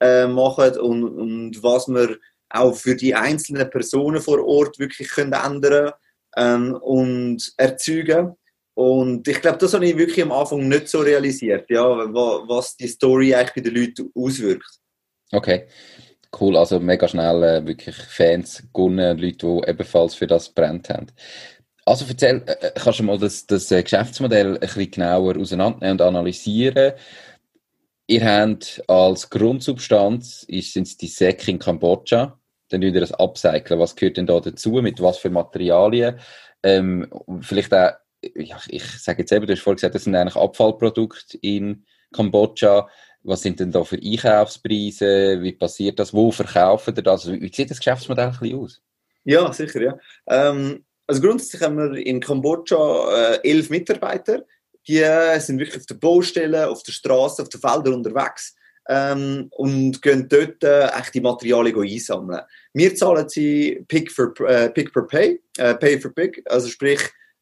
äh, 0.00 0.26
machen 0.26 0.78
und, 0.78 1.04
und 1.04 1.62
was 1.62 1.88
wir 1.88 2.18
auch 2.50 2.74
für 2.74 2.94
die 2.94 3.14
einzelnen 3.14 3.68
Personen 3.70 4.20
vor 4.20 4.44
Ort 4.46 4.78
wirklich 4.78 5.08
können 5.08 5.32
ändern 5.32 5.92
ähm, 6.36 6.74
und 6.74 7.52
erzeugen. 7.56 8.36
Und 8.74 9.26
ich 9.28 9.40
glaube, 9.40 9.58
das 9.58 9.72
habe 9.72 9.86
ich 9.86 9.96
wirklich 9.96 10.22
am 10.22 10.32
Anfang 10.32 10.68
nicht 10.68 10.88
so 10.88 11.00
realisiert, 11.00 11.70
ja, 11.70 11.84
was 11.84 12.76
die 12.76 12.88
Story 12.88 13.34
eigentlich 13.34 13.54
bei 13.54 13.70
den 13.70 13.74
Leuten 13.74 14.10
auswirkt. 14.14 14.80
Okay, 15.30 15.66
cool. 16.40 16.56
Also 16.56 16.80
mega 16.80 17.06
schnell 17.06 17.42
äh, 17.42 17.66
wirklich 17.66 17.94
Fans 17.96 18.64
gewonnen, 18.72 19.18
Leute, 19.18 19.46
die 19.46 19.70
ebenfalls 19.70 20.14
für 20.14 20.26
das 20.26 20.48
brennt 20.48 20.88
haben. 20.90 21.06
Also 21.86 22.04
erzähl, 22.08 22.42
äh, 22.46 22.66
äh, 22.66 22.72
kannst 22.74 22.98
du 22.98 23.04
mal 23.04 23.18
das, 23.18 23.46
das 23.46 23.70
äh, 23.70 23.82
Geschäftsmodell 23.82 24.54
ein 24.54 24.60
bisschen 24.60 24.90
genauer 24.90 25.36
auseinandernehmen 25.36 26.00
und 26.00 26.02
analysieren? 26.02 26.94
Ihr 28.06 28.24
habt 28.24 28.82
als 28.88 29.30
Grundsubstanz 29.30 30.42
sind 30.42 30.86
es 30.86 30.96
die 30.96 31.06
Säcke 31.06 31.50
in 31.50 31.58
Kambodscha. 31.58 32.38
Dann 32.68 32.80
könnt 32.80 32.94
ihr 32.94 33.00
das 33.00 33.12
upcyclen. 33.12 33.78
Was 33.78 33.96
gehört 33.96 34.16
denn 34.16 34.26
da 34.26 34.40
dazu? 34.40 34.70
Mit 34.72 35.00
was 35.00 35.18
für 35.18 35.30
Materialien? 35.30 36.18
Ähm, 36.62 37.08
vielleicht 37.40 37.72
auch, 37.72 37.92
ja, 38.36 38.58
ich 38.68 38.84
sage 38.84 39.22
jetzt 39.22 39.32
eben, 39.32 39.46
du 39.46 39.52
hast 39.52 39.62
vorhin 39.62 39.76
gesagt, 39.76 39.94
das 39.94 40.04
sind 40.04 40.14
eigentlich 40.14 40.36
Abfallprodukte 40.36 41.38
in 41.38 41.84
Kambodscha. 42.12 42.88
Was 43.22 43.42
sind 43.42 43.60
denn 43.60 43.72
da 43.72 43.84
für 43.84 43.96
Einkaufspreise? 43.96 45.42
Wie 45.42 45.52
passiert 45.52 45.98
das? 45.98 46.12
Wo 46.12 46.30
verkaufen 46.30 46.94
ihr 46.96 47.02
das? 47.02 47.30
Wie 47.30 47.52
sieht 47.52 47.70
das 47.70 47.78
Geschäftsmodell 47.78 48.26
ein 48.26 48.38
bisschen 48.38 48.58
aus? 48.58 48.82
Ja, 49.24 49.52
sicher, 49.52 49.80
ja. 49.80 49.98
Ähm, 50.28 50.84
also 51.06 51.20
grundsätzlich 51.20 51.62
haben 51.62 51.78
wir 51.78 51.94
in 52.06 52.20
Kambodscha 52.20 53.36
äh, 53.36 53.50
elf 53.50 53.70
Mitarbeiter. 53.70 54.44
Die 54.86 55.02
sind 55.38 55.58
wirklich 55.58 55.78
auf 55.78 55.86
der 55.86 55.94
Baustelle, 55.94 56.68
auf 56.68 56.82
der 56.82 56.92
Straße, 56.92 57.40
auf 57.40 57.48
den 57.48 57.60
Feldern 57.60 57.94
unterwegs 57.94 58.54
ähm, 58.88 59.48
und 59.50 60.02
gehen 60.02 60.28
dort 60.28 60.62
äh, 60.62 60.88
echt 60.88 61.14
die 61.14 61.20
Materialien 61.20 61.80
einsammeln. 61.80 62.42
Wir 62.72 62.94
zahlen 62.94 63.28
sie 63.28 63.84
Pick, 63.88 64.10
for, 64.10 64.34
äh, 64.46 64.70
pick 64.70 64.92
per 64.92 65.06
Pay, 65.06 65.40
äh, 65.58 65.74
Pay 65.74 66.00
for 66.00 66.12
Pick, 66.12 66.42
also 66.46 66.68
sprich, 66.68 67.00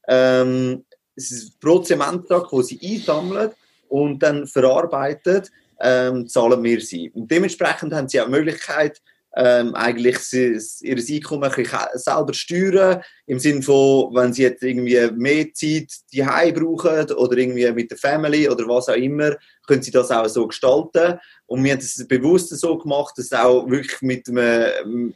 ähm, 0.08 0.84
es 1.16 1.50
pro 1.60 1.78
Zementtag, 1.80 2.50
wo 2.52 2.62
sie 2.62 2.80
einsammeln 2.82 3.50
und 3.88 4.22
dann 4.22 4.46
verarbeitet, 4.46 5.50
ähm, 5.80 6.28
zahlen 6.28 6.62
wir 6.62 6.80
sie. 6.80 7.10
Und 7.10 7.30
dementsprechend 7.30 7.92
haben 7.92 8.08
sie 8.08 8.20
auch 8.20 8.26
die 8.26 8.30
Möglichkeit, 8.30 9.00
ähm, 9.34 9.74
eigentlich 9.74 10.18
sie, 10.18 10.58
ihr 10.82 10.96
Einkommen 10.96 11.44
ein 11.44 11.54
bisschen 11.54 11.78
selber 11.94 12.34
steuern, 12.34 13.02
im 13.26 13.38
Sinne 13.38 13.62
von, 13.62 14.14
wenn 14.14 14.32
sie 14.32 14.42
jetzt 14.42 14.62
irgendwie 14.62 15.10
mehr 15.12 15.46
Zeit 15.54 15.90
die 16.12 16.22
brauchen 16.22 17.10
oder 17.12 17.36
irgendwie 17.38 17.70
mit 17.72 17.90
der 17.90 17.98
Family 17.98 18.48
oder 18.48 18.68
was 18.68 18.88
auch 18.88 18.94
immer, 18.94 19.36
können 19.66 19.82
sie 19.82 19.90
das 19.90 20.10
auch 20.10 20.28
so 20.28 20.46
gestalten. 20.46 21.18
Und 21.46 21.64
wir 21.64 21.72
haben 21.72 21.80
das 21.80 22.06
bewusst 22.06 22.50
so 22.50 22.76
gemacht, 22.76 23.14
dass 23.16 23.32
auch 23.32 23.68
wirklich 23.68 24.02
mit 24.02 24.28
einem 24.28 25.14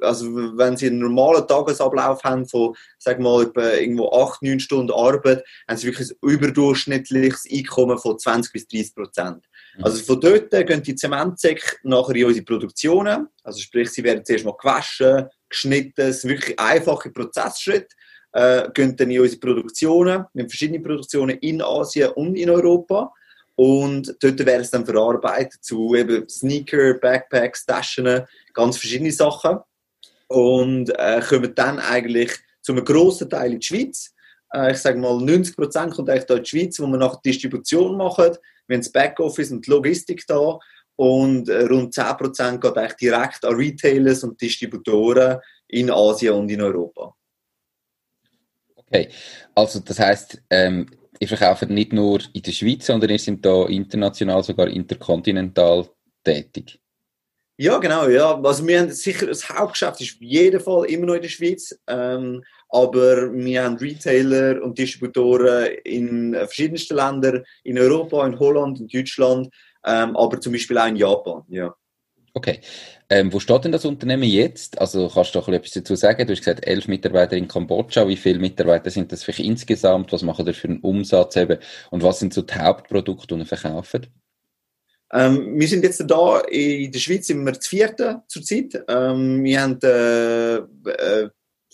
also 0.00 0.56
wenn 0.56 0.76
sie 0.76 0.86
einen 0.86 1.00
normalen 1.00 1.46
Tagesablauf 1.46 2.22
haben 2.24 2.46
von, 2.46 2.74
sag 2.98 3.18
mal, 3.20 3.44
etwa 3.44 3.72
irgendwo 3.72 4.10
8, 4.10 4.42
9 4.42 4.60
Stunden 4.60 4.92
Arbeit, 4.92 5.44
haben 5.68 5.76
sie 5.76 5.86
wirklich 5.88 6.10
ein 6.10 6.28
überdurchschnittliches 6.28 7.46
Einkommen 7.50 7.98
von 7.98 8.18
20 8.18 8.52
bis 8.52 8.68
30 8.68 8.94
Prozent. 8.94 9.44
Mhm. 9.76 9.84
Also 9.84 10.02
von 10.02 10.20
dort 10.20 10.50
gehen 10.50 10.82
die 10.82 10.94
Zementsäcke 10.94 11.76
nachher 11.82 12.16
in 12.16 12.26
unsere 12.26 12.44
Produktionen. 12.44 13.28
Also 13.42 13.60
sprich, 13.60 13.90
sie 13.90 14.04
werden 14.04 14.24
zuerst 14.24 14.44
mal 14.44 14.56
gewaschen, 14.56 15.26
geschnitten, 15.48 16.02
es 16.02 16.18
ist 16.18 16.28
wirklich 16.28 16.58
einfache 16.58 17.10
Prozessschritt. 17.10 17.92
Äh, 18.32 18.68
gehen 18.74 18.94
dann 18.94 19.10
in 19.10 19.20
unsere 19.20 19.40
Produktionen, 19.40 20.26
wir 20.34 20.42
haben 20.42 20.50
verschiedene 20.50 20.80
Produktionen 20.80 21.38
in 21.38 21.62
Asien 21.62 22.10
und 22.10 22.36
in 22.36 22.50
Europa. 22.50 23.10
Und 23.56 24.14
dort 24.20 24.38
werden 24.46 24.60
es 24.60 24.70
dann 24.70 24.86
verarbeitet 24.86 25.64
zu 25.64 25.94
eben 25.96 26.28
Sneaker, 26.28 26.94
Backpacks, 26.94 27.66
Taschen, 27.66 28.24
ganz 28.52 28.76
verschiedene 28.76 29.10
Sachen. 29.10 29.58
Und 30.28 30.90
äh, 30.98 31.20
kommen 31.26 31.54
dann 31.54 31.78
eigentlich 31.78 32.32
zu 32.62 32.72
einem 32.72 32.84
grossen 32.84 33.30
Teil 33.30 33.52
in 33.52 33.60
die 33.60 33.66
Schweiz. 33.66 34.14
Äh, 34.52 34.72
ich 34.72 34.78
sage 34.78 34.98
mal, 34.98 35.12
90% 35.12 35.90
kommt 35.94 36.10
eigentlich 36.10 36.26
da 36.26 36.34
in 36.34 36.42
die 36.42 36.48
Schweiz, 36.48 36.78
wo 36.80 36.86
wir 36.86 36.98
nach 36.98 37.20
Distribution 37.22 37.96
machen. 37.96 38.36
Wir 38.66 38.76
haben 38.76 38.82
das 38.82 38.92
Backoffice 38.92 39.50
und 39.52 39.66
die 39.66 39.70
Logistik 39.70 40.24
da 40.26 40.58
und 40.96 41.48
äh, 41.48 41.62
rund 41.62 41.94
10% 41.94 42.58
geht 42.58 42.76
eigentlich 42.76 42.96
direkt 42.96 43.44
an 43.44 43.54
Retailers 43.54 44.24
und 44.24 44.40
Distributoren 44.40 45.38
in 45.68 45.90
Asien 45.90 46.34
und 46.34 46.50
in 46.50 46.60
Europa. 46.60 47.14
Okay, 48.74 49.08
also 49.54 49.80
das 49.80 50.00
heißt, 50.00 50.42
ähm, 50.50 50.86
ihr 51.20 51.28
verkauft 51.28 51.68
nicht 51.68 51.92
nur 51.92 52.20
in 52.32 52.42
der 52.42 52.52
Schweiz, 52.52 52.86
sondern 52.86 53.10
ihr 53.10 53.18
seid 53.18 53.44
da 53.44 53.66
international, 53.66 54.42
sogar 54.42 54.66
interkontinental 54.66 55.88
tätig. 56.24 56.80
Ja, 57.60 57.78
genau, 57.78 58.08
ja. 58.08 58.40
Also 58.40 58.64
wir 58.64 58.78
haben 58.78 58.90
sicher, 58.92 59.26
das 59.26 59.48
Hauptgeschäft 59.48 60.00
ist 60.00 60.14
auf 60.14 60.22
jeden 60.22 60.60
Fall 60.60 60.84
immer 60.84 61.06
noch 61.06 61.14
in 61.14 61.22
der 61.22 61.28
Schweiz. 61.28 61.76
Ähm, 61.88 62.44
aber 62.68 63.32
wir 63.34 63.64
haben 63.64 63.76
Retailer 63.76 64.62
und 64.62 64.78
Distributoren 64.78 65.66
in 65.82 66.34
verschiedensten 66.34 66.94
Ländern, 66.94 67.42
in 67.64 67.76
Europa, 67.76 68.24
in 68.26 68.38
Holland, 68.38 68.78
in 68.78 68.86
Deutschland, 68.86 69.48
ähm, 69.84 70.16
aber 70.16 70.40
zum 70.40 70.52
Beispiel 70.52 70.78
auch 70.78 70.86
in 70.86 70.96
Japan, 70.96 71.42
ja. 71.48 71.74
Okay. 72.32 72.60
Ähm, 73.10 73.32
wo 73.32 73.40
steht 73.40 73.64
denn 73.64 73.72
das 73.72 73.84
Unternehmen 73.84 74.22
jetzt? 74.22 74.80
Also 74.80 75.08
kannst 75.08 75.34
du 75.34 75.40
doch 75.40 75.48
etwas 75.48 75.72
dazu 75.72 75.96
sagen? 75.96 76.26
Du 76.26 76.32
hast 76.34 76.40
gesagt, 76.40 76.64
elf 76.64 76.86
Mitarbeiter 76.86 77.36
in 77.36 77.48
Kambodscha. 77.48 78.06
Wie 78.06 78.16
viele 78.16 78.38
Mitarbeiter 78.38 78.90
sind 78.90 79.10
das 79.10 79.24
vielleicht 79.24 79.40
insgesamt? 79.40 80.12
Was 80.12 80.22
machen 80.22 80.46
ihr 80.46 80.54
für 80.54 80.68
einen 80.68 80.80
Umsatz 80.80 81.34
eben? 81.34 81.58
Und 81.90 82.04
was 82.04 82.20
sind 82.20 82.32
so 82.34 82.42
die 82.42 82.54
Hauptprodukte, 82.54 83.34
die 83.34 83.40
ihr 83.40 83.46
verkauft? 83.46 84.08
Ähm, 85.12 85.58
wir 85.58 85.68
sind 85.68 85.84
jetzt 85.84 86.04
da 86.06 86.40
in 86.40 86.92
der 86.92 86.98
Schweiz 86.98 87.26
sind 87.26 87.44
wir 87.44 87.52
das 87.52 87.66
vierte 87.66 88.22
zurzeit. 88.28 88.84
Ähm, 88.88 89.42
wir 89.42 89.62
haben 89.62 89.78
äh, 89.82 90.56
äh, 90.56 91.30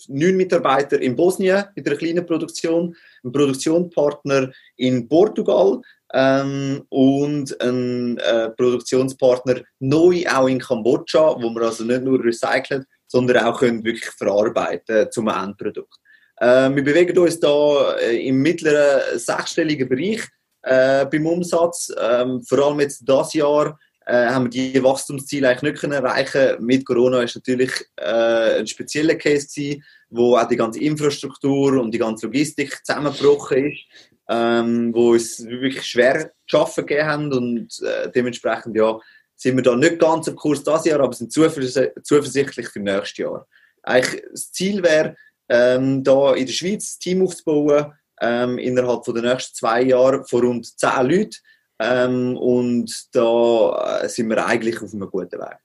neun 0.07 0.37
Mitarbeiter 0.37 0.99
in 1.01 1.15
Bosnien 1.15 1.65
mit 1.75 1.87
einer 1.87 1.97
kleinen 1.97 2.25
Produktion, 2.25 2.95
einen 3.23 3.33
Produktionspartner 3.33 4.51
in 4.77 5.07
Portugal 5.07 5.81
ähm, 6.13 6.83
und 6.89 7.59
einen 7.61 8.17
äh, 8.19 8.49
Produktionspartner 8.51 9.61
neu 9.79 10.23
auch 10.31 10.47
in 10.47 10.59
Kambodscha, 10.59 11.35
wo 11.41 11.49
wir 11.49 11.63
also 11.63 11.83
nicht 11.83 12.03
nur 12.03 12.23
recyceln, 12.23 12.85
sondern 13.07 13.45
auch 13.45 13.59
können 13.59 13.83
wirklich 13.83 14.11
verarbeiten 14.11 15.11
zum 15.11 15.27
Endprodukt. 15.27 15.95
Äh, 16.37 16.73
wir 16.73 16.83
bewegen 16.83 17.17
uns 17.17 17.39
da 17.39 17.95
äh, 17.95 18.27
im 18.27 18.41
mittleren 18.41 19.19
sechsstelligen 19.19 19.89
Bereich 19.89 20.21
äh, 20.65 21.05
beim 21.05 21.25
Umsatz. 21.25 21.93
Ähm, 21.97 22.43
vor 22.43 22.59
allem 22.59 22.79
jetzt 22.79 23.03
das 23.05 23.33
Jahr 23.33 23.79
äh, 24.05 24.27
haben 24.27 24.45
wir 24.45 24.49
die 24.49 24.83
Wachstumsziele 24.83 25.47
eigentlich 25.47 25.73
nicht 25.73 25.81
können 25.81 25.93
erreichen. 26.03 26.63
Mit 26.63 26.85
Corona 26.85 27.21
ist 27.21 27.35
natürlich 27.35 27.71
äh, 27.95 28.59
ein 28.59 28.67
spezieller 28.67 29.15
Case 29.15 29.47
gewesen, 29.47 29.83
wo 30.09 30.35
auch 30.35 30.47
die 30.47 30.57
ganze 30.57 30.79
Infrastruktur 30.79 31.79
und 31.79 31.91
die 31.91 31.99
ganze 31.99 32.25
Logistik 32.25 32.83
zusammengebrochen 32.83 33.71
ist, 33.71 33.81
ähm, 34.29 34.93
wo 34.93 35.15
es 35.15 35.45
wirklich 35.45 35.85
schwer 35.85 36.31
zu 36.47 36.59
arbeiten 36.59 36.85
gegeben 36.85 37.07
haben 37.07 37.33
und 37.33 37.81
äh, 37.83 38.11
dementsprechend 38.11 38.75
ja 38.75 38.99
sind 39.37 39.57
wir 39.57 39.63
da 39.63 39.75
nicht 39.75 39.99
ganz 39.99 40.29
auf 40.29 40.35
Kurs 40.35 40.63
das 40.63 40.85
Jahr, 40.85 41.01
aber 41.01 41.13
sind 41.13 41.31
zuvers 41.31 41.77
zuversichtlich 42.03 42.69
für 42.69 42.79
nächstes 42.79 43.17
Jahr. 43.17 43.47
Eigentlich 43.83 44.23
das 44.31 44.51
Ziel 44.51 44.81
wäre, 44.81 45.15
ähm, 45.49 46.03
da 46.03 46.33
in 46.33 46.45
der 46.45 46.53
Schweiz 46.53 46.95
ein 46.95 46.99
Team 47.01 47.21
aufzubauen, 47.21 47.93
ähm, 48.21 48.57
innerhalb 48.57 49.05
von 49.05 49.15
den 49.15 49.25
nächsten 49.25 49.55
zwei 49.55 49.83
Jahren 49.83 50.25
von 50.25 50.45
rund 50.45 50.79
zehn 50.79 51.09
Leuten, 51.09 51.37
Ähm, 51.77 52.37
und 52.37 52.89
da 53.13 53.99
äh, 54.01 54.07
sind 54.07 54.29
wir 54.29 54.45
eigentlich 54.45 54.81
auf 54.81 54.93
einem 54.93 55.09
guten 55.09 55.39
Weg. 55.39 55.57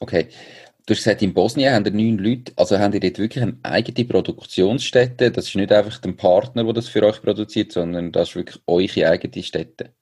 Okay. 0.00 0.28
Du 0.84 0.92
hast 0.92 1.02
gesagt, 1.02 1.22
in 1.22 1.32
Bosnien 1.32 1.72
haben 1.72 1.84
ihr 1.86 1.92
neun 1.92 2.18
Leute, 2.18 2.52
also 2.56 2.78
haben 2.78 2.92
ihr 2.92 3.00
dort 3.00 3.18
wirklich 3.18 3.42
eine 3.42 3.56
eigene 3.62 4.06
Produktionsstätte? 4.06 5.30
Das 5.30 5.48
ist 5.48 5.56
nicht 5.56 5.72
einfach 5.72 5.98
der 5.98 6.12
Partner, 6.12 6.62
der 6.62 6.74
das 6.74 6.88
für 6.88 7.02
euch 7.02 7.20
produziert, 7.22 7.72
sondern 7.72 8.12
das 8.12 8.28
ist 8.28 8.36
wirklich 8.36 8.62
eure 8.66 9.10
eigene 9.10 9.42
Stätte? 9.42 9.94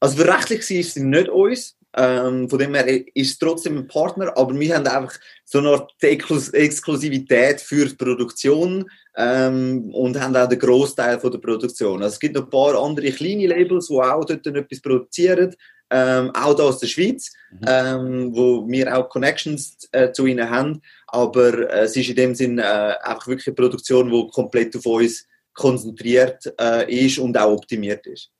Also 0.00 0.22
rechtlich 0.24 0.68
ist 0.70 0.96
es 0.96 1.02
nicht 1.02 1.28
uns. 1.28 1.76
Ähm, 1.96 2.48
von 2.48 2.58
dem 2.58 2.74
her 2.74 2.86
ist 3.14 3.32
es 3.32 3.38
trotzdem 3.38 3.78
ein 3.78 3.88
Partner, 3.88 4.36
aber 4.36 4.58
wir 4.58 4.76
haben 4.76 4.86
einfach 4.86 5.18
so 5.44 5.58
eine 5.58 5.70
Art 5.70 5.92
Exklusivität 6.00 7.60
für 7.60 7.86
die 7.86 7.96
Produktion 7.96 8.88
ähm, 9.16 9.92
und 9.92 10.20
haben 10.20 10.36
auch 10.36 10.48
den 10.48 10.58
Großteil 10.58 11.18
von 11.18 11.32
der 11.32 11.38
Produktion. 11.38 12.02
Also 12.02 12.14
es 12.14 12.20
gibt 12.20 12.36
noch 12.36 12.44
ein 12.44 12.50
paar 12.50 12.80
andere 12.80 13.10
kleine 13.10 13.48
Labels, 13.48 13.88
die 13.88 13.94
auch 13.94 14.24
dort 14.24 14.46
etwas 14.46 14.80
produzieren, 14.80 15.54
ähm, 15.90 16.30
auch 16.34 16.54
da 16.54 16.62
aus 16.62 16.78
der 16.78 16.86
Schweiz, 16.86 17.32
mhm. 17.50 17.60
ähm, 17.66 18.36
wo 18.36 18.68
wir 18.68 18.96
auch 18.96 19.08
Connections 19.08 19.88
äh, 19.90 20.12
zu 20.12 20.26
ihnen 20.26 20.48
haben, 20.48 20.80
aber 21.08 21.68
äh, 21.70 21.80
es 21.80 21.96
ist 21.96 22.10
in 22.10 22.16
dem 22.16 22.34
Sinn 22.36 22.58
äh, 22.58 22.62
einfach 22.62 23.26
wirklich 23.26 23.48
eine 23.48 23.56
Produktion, 23.56 24.10
die 24.10 24.28
komplett 24.32 24.76
auf 24.76 24.86
uns 24.86 25.26
konzentriert 25.52 26.52
äh, 26.60 27.06
ist 27.06 27.18
und 27.18 27.36
auch 27.36 27.52
optimiert 27.52 28.06
ist. 28.06 28.30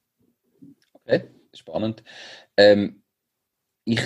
Okay, 0.95 1.25
spannend. 1.53 2.05
Ähm, 2.57 3.00
ich 3.85 4.01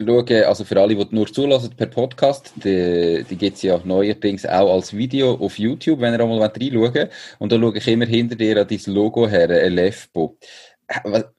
schaue, 0.00 0.46
also 0.46 0.64
für 0.64 0.80
alle, 0.80 0.94
die 0.94 1.14
nur 1.14 1.26
zulassen 1.32 1.74
per 1.76 1.86
Podcast, 1.86 2.52
die, 2.56 3.24
die 3.28 3.36
gibt 3.36 3.56
es 3.56 3.62
ja 3.62 3.80
neuerdings 3.82 4.44
auch 4.46 4.74
als 4.74 4.94
Video 4.94 5.34
auf 5.34 5.58
YouTube, 5.58 6.00
wenn 6.00 6.14
ihr 6.14 6.20
einmal 6.20 6.42
reinschauen 6.42 7.08
Und 7.38 7.52
da 7.52 7.58
schaue 7.58 7.76
ich 7.76 7.88
immer 7.88 8.06
hinter 8.06 8.36
dir 8.36 8.60
an 8.60 8.68
dein 8.68 8.94
Logo 8.94 9.28
her, 9.28 9.50
Elefbo. 9.50 10.38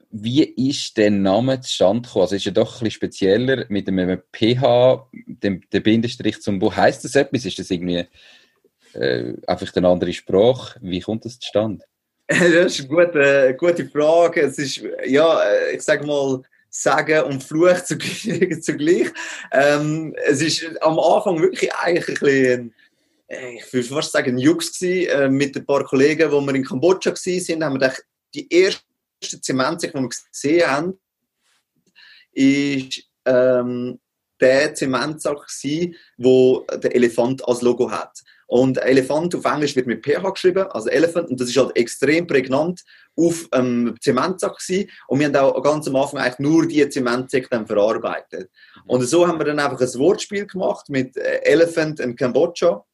Wie 0.10 0.44
ist 0.44 0.98
der 0.98 1.12
Name 1.12 1.60
zustande 1.62 2.08
gekommen? 2.08 2.24
Also 2.24 2.36
ist 2.36 2.46
ja 2.46 2.52
doch 2.52 2.76
ein 2.76 2.86
bisschen 2.86 2.92
spezieller 2.92 3.66
mit 3.70 3.88
einem 3.88 4.22
PH, 4.32 5.10
dem, 5.28 5.62
dem 5.70 5.84
Bindestrich 5.84 6.42
zum 6.42 6.60
Buch. 6.60 6.76
Heißt 6.76 7.04
das 7.04 7.16
etwas? 7.16 7.46
Ist 7.46 7.60
das 7.60 7.70
irgendwie 7.70 8.06
äh, 8.94 9.34
einfach 9.46 9.76
eine 9.76 9.90
andere 9.90 10.14
Sprache? 10.14 10.80
Wie 10.82 11.02
kommt 11.02 11.26
das 11.26 11.40
zustande? 11.40 11.86
Das 12.30 12.80
ist 12.80 12.80
eine 12.80 12.90
gute, 12.90 13.56
gute 13.58 13.86
Frage. 13.86 14.42
Es 14.42 14.58
ist, 14.58 14.82
ja, 15.06 15.40
ich 15.74 15.82
sage 15.82 16.06
mal, 16.06 16.42
Sagen 16.70 17.24
und 17.24 17.44
Fluch 17.44 17.82
zugleich. 17.86 19.08
Ähm, 19.52 20.16
es 20.26 20.42
ist 20.42 20.66
am 20.82 21.00
Anfang 21.00 21.42
wirklich 21.42 21.74
eigentlich 21.74 22.08
ein 22.08 22.14
bisschen, 22.14 22.74
äh, 23.28 23.56
ich 23.58 23.74
würde 23.74 23.88
fast 23.88 24.12
sagen, 24.12 24.36
ein 24.36 24.38
Jux 24.38 24.80
gewesen, 24.80 25.10
äh, 25.10 25.30
mit 25.30 25.56
ein 25.56 25.66
paar 25.66 25.84
Kollegen, 25.84 26.32
wo 26.32 26.42
wir 26.42 26.56
in 26.56 26.66
Kambodscha 26.66 27.12
waren, 27.12 27.64
haben 27.64 27.80
wir 27.80 27.94
die 28.34 28.48
erste 28.54 29.42
Zementsäcke, 29.42 29.98
die 29.98 30.04
wir 30.04 30.10
gesehen 30.10 30.70
haben, 30.70 31.00
ist 32.34 33.04
ähm, 33.26 34.00
der 34.40 34.74
Zementsack 34.76 35.48
gewesen, 35.48 35.96
wo 36.18 36.66
der 36.72 36.96
Elefant 36.96 37.48
als 37.48 37.62
Logo 37.62 37.90
hat. 37.90 38.24
Und 38.48 38.78
Elefant 38.78 39.36
auf 39.36 39.46
Englisch 39.46 39.76
wird 39.76 39.88
mit 39.88 40.06
PH 40.06 40.30
geschrieben, 40.32 40.66
also 40.72 40.90
Elephant, 40.90 41.30
und 41.30 41.40
das 41.40 41.50
ist 41.50 41.58
halt 41.58 41.76
extrem 41.76 42.26
prägnant 42.26 42.82
auf 43.16 43.48
ähm, 43.54 43.96
Zementsack 44.00 44.58
gewesen. 44.58 44.90
Und 45.08 45.20
wir 45.20 45.28
haben 45.28 45.36
auch 45.36 45.62
ganz 45.62 45.88
am 45.88 45.98
Anfang 45.98 46.20
eigentlich 46.20 46.40
nur 46.40 46.66
die 46.66 46.88
Zementsäcke 46.88 47.50
dann 47.50 47.68
verarbeitet. 47.68 48.50
Und 48.86 49.02
so 49.02 49.28
haben 49.28 49.38
wir 49.38 49.46
dann 49.46 49.60
einfach 49.60 49.82
ein 49.82 50.00
Wortspiel 50.00 50.48
gemacht 50.48 50.90
mit 50.90 51.18
äh, 51.18 51.42
Elephant 51.44 52.00
in 52.00 52.16
Kambodscha, 52.16 52.86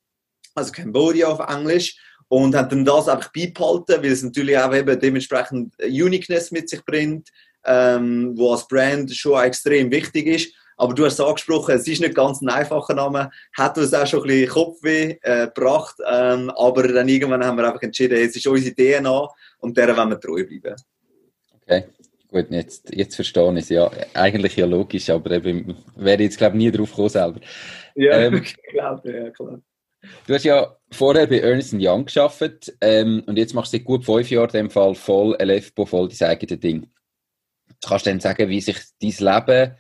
also 0.56 0.72
Cambodia 0.72 1.28
auf 1.28 1.40
Englisch, 1.48 1.98
und 2.30 2.56
haben 2.56 2.70
dann 2.70 2.86
das 2.86 3.08
einfach 3.08 3.32
beibehalten, 3.32 4.02
weil 4.02 4.12
es 4.12 4.24
natürlich 4.24 4.58
auch 4.58 4.74
eben 4.74 5.00
dementsprechend 5.00 5.76
Uniqueness 5.80 6.50
mit 6.50 6.68
sich 6.68 6.84
bringt, 6.84 7.30
ähm, 7.64 8.34
wo 8.36 8.54
als 8.54 8.68
Brand 8.68 9.14
schon 9.16 9.44
extrem 9.44 9.92
wichtig 9.92 10.26
ist. 10.26 10.54
Aber 10.77 10.94
du 10.94 11.06
hast 11.06 11.13
es 11.13 11.20
angesprochen, 11.20 11.75
es 11.75 11.88
ist 11.88 12.01
nicht 12.01 12.15
ganz 12.15 12.42
ein 12.42 12.50
einfacher 12.50 12.94
Name, 12.94 13.32
hat 13.58 13.77
uns 13.77 13.94
auch 13.94 14.08
schon 14.08 14.22
ein 14.22 14.27
bisschen 14.27 14.50
Kopfweh 14.50 15.18
äh, 15.22 15.48
gebracht, 15.48 15.95
ähm, 16.12 16.50
aber 16.52 16.88
dann 16.88 17.08
irgendwann 17.08 17.45
haben 17.45 17.58
wir 17.58 17.67
einfach 17.67 17.82
entschieden, 17.82 18.17
es 18.17 18.36
ist 18.36 18.48
unsere 18.48 18.76
DNA 18.76 19.30
und 19.60 19.78
der 19.78 19.95
wollen 19.95 20.10
wir 20.10 20.19
treu 20.19 20.43
bleiben. 20.45 20.76
Okay. 21.62 21.86
Gut, 22.34 22.48
jetzt, 22.50 22.89
jetzt 22.95 23.15
verstehe 23.15 23.52
ich 23.54 23.60
es. 23.60 23.69
Ja, 23.69 23.91
eigentlich 24.15 24.56
ja 24.56 24.65
logisch, 24.65 25.08
aber 25.12 25.30
eben, 25.32 25.78
wäre 25.95 26.24
jetzt, 26.24 26.39
glaube 26.39 26.58
ich, 26.58 26.63
nie 26.63 26.71
drauf 26.71 26.89
gekommen 26.89 27.10
selber. 27.10 27.39
Ja, 27.93 28.17
ähm, 28.17 28.43
klar, 28.71 29.00
ja, 29.06 29.30
klar. 29.30 29.62
Du 30.26 30.34
hast 30.34 30.43
ja 30.43 30.76
vorher 30.91 31.28
bei 31.28 31.39
Ernst 31.39 31.76
Young 31.78 32.06
gearbeitet 32.06 32.76
ähm, 32.82 33.24
und 33.28 33.38
jetzt 33.38 33.54
machst 33.54 33.71
du 33.71 33.78
seit 33.78 33.86
gut 33.86 34.04
fünf 34.04 34.30
Jahren 34.32 34.50
in 34.50 34.65
dem 34.65 34.69
Fall 34.69 34.95
voll 34.95 35.38
LFBO, 35.39 35.86
voll 35.86 36.10
dein 36.10 36.30
eigenes 36.30 36.60
Ding. 36.60 36.88
Kannst 37.86 38.06
du 38.06 38.10
dann 38.10 38.19
sagen, 38.19 38.50
wie 38.50 38.62
sich 38.62 38.78
dein 39.00 39.12
Leben 39.12 39.76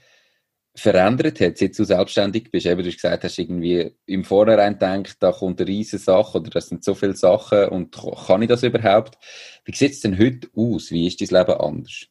verändert 0.75 1.39
hat, 1.39 1.57
seit 1.57 1.77
du 1.77 1.83
selbstständig 1.83 2.49
bist? 2.51 2.65
Eben, 2.65 2.81
du 2.81 2.89
hast 2.89 2.95
gesagt, 2.95 3.23
hast 3.23 3.37
irgendwie 3.37 3.95
im 4.05 4.23
Vorhinein 4.23 4.73
gedacht, 4.73 5.17
da 5.19 5.31
kommt 5.31 5.59
eine 5.59 5.69
riesige 5.69 6.01
Sache 6.01 6.39
oder 6.39 6.49
das 6.49 6.69
sind 6.69 6.83
so 6.83 6.95
viele 6.95 7.15
Sachen 7.15 7.69
und 7.69 7.95
kann 8.27 8.41
ich 8.41 8.49
das 8.49 8.63
überhaupt? 8.63 9.17
Wie 9.65 9.75
sieht 9.75 9.93
es 9.93 10.01
denn 10.01 10.17
heute 10.17 10.49
aus? 10.55 10.91
Wie 10.91 11.07
ist 11.07 11.21
dein 11.21 11.39
Leben 11.39 11.59
anders? 11.59 12.07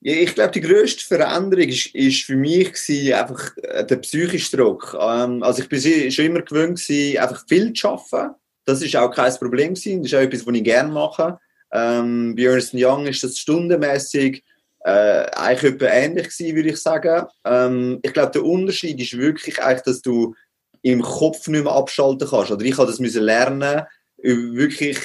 Ja, 0.00 0.14
ich 0.14 0.34
glaube, 0.34 0.52
die 0.52 0.60
grösste 0.60 1.04
Veränderung 1.04 1.68
ist, 1.68 1.92
ist 1.94 2.22
für 2.22 2.36
mich 2.36 2.72
gewesen, 2.72 3.12
einfach 3.14 3.56
äh, 3.56 3.84
der 3.84 3.96
psychische 3.96 4.56
Druck. 4.56 4.96
Ähm, 4.98 5.42
also 5.42 5.62
ich 5.62 5.68
bin 5.68 6.10
schon 6.12 6.24
immer 6.24 6.42
gewöhnt 6.42 6.78
gewesen, 6.78 7.18
einfach 7.18 7.44
viel 7.48 7.72
zu 7.72 7.88
arbeiten. 7.88 8.34
Das 8.64 8.80
ist 8.80 8.94
auch 8.94 9.10
kein 9.10 9.34
Problem 9.34 9.74
gewesen. 9.74 10.02
Das 10.02 10.12
ist 10.12 10.18
auch 10.18 10.22
etwas, 10.22 10.46
was 10.46 10.54
ich 10.54 10.62
gerne 10.62 10.92
mache. 10.92 11.38
Ähm, 11.72 12.36
bei 12.36 12.44
Ernst 12.44 12.74
Young 12.74 13.06
ist 13.06 13.24
das 13.24 13.38
stundenmäßig 13.38 14.44
äh, 14.88 15.26
eigentlich 15.32 15.74
etwa 15.74 15.86
ähnlich 15.86 16.28
gewesen, 16.28 16.56
würde 16.56 16.68
ich 16.70 16.78
sagen. 16.78 17.26
Ähm, 17.44 17.98
ich 18.02 18.12
glaube, 18.12 18.32
der 18.32 18.44
Unterschied 18.44 18.98
ist 19.00 19.18
wirklich 19.18 19.62
eigentlich, 19.62 19.82
dass 19.82 20.00
du 20.00 20.34
im 20.82 21.02
Kopf 21.02 21.46
nicht 21.48 21.64
mehr 21.64 21.72
abschalten 21.72 22.26
kannst. 22.28 22.50
Oder 22.50 22.64
ich 22.64 22.78
habe 22.78 22.90
das 22.90 22.98
lernen, 22.98 23.82
wirklich, 24.16 24.98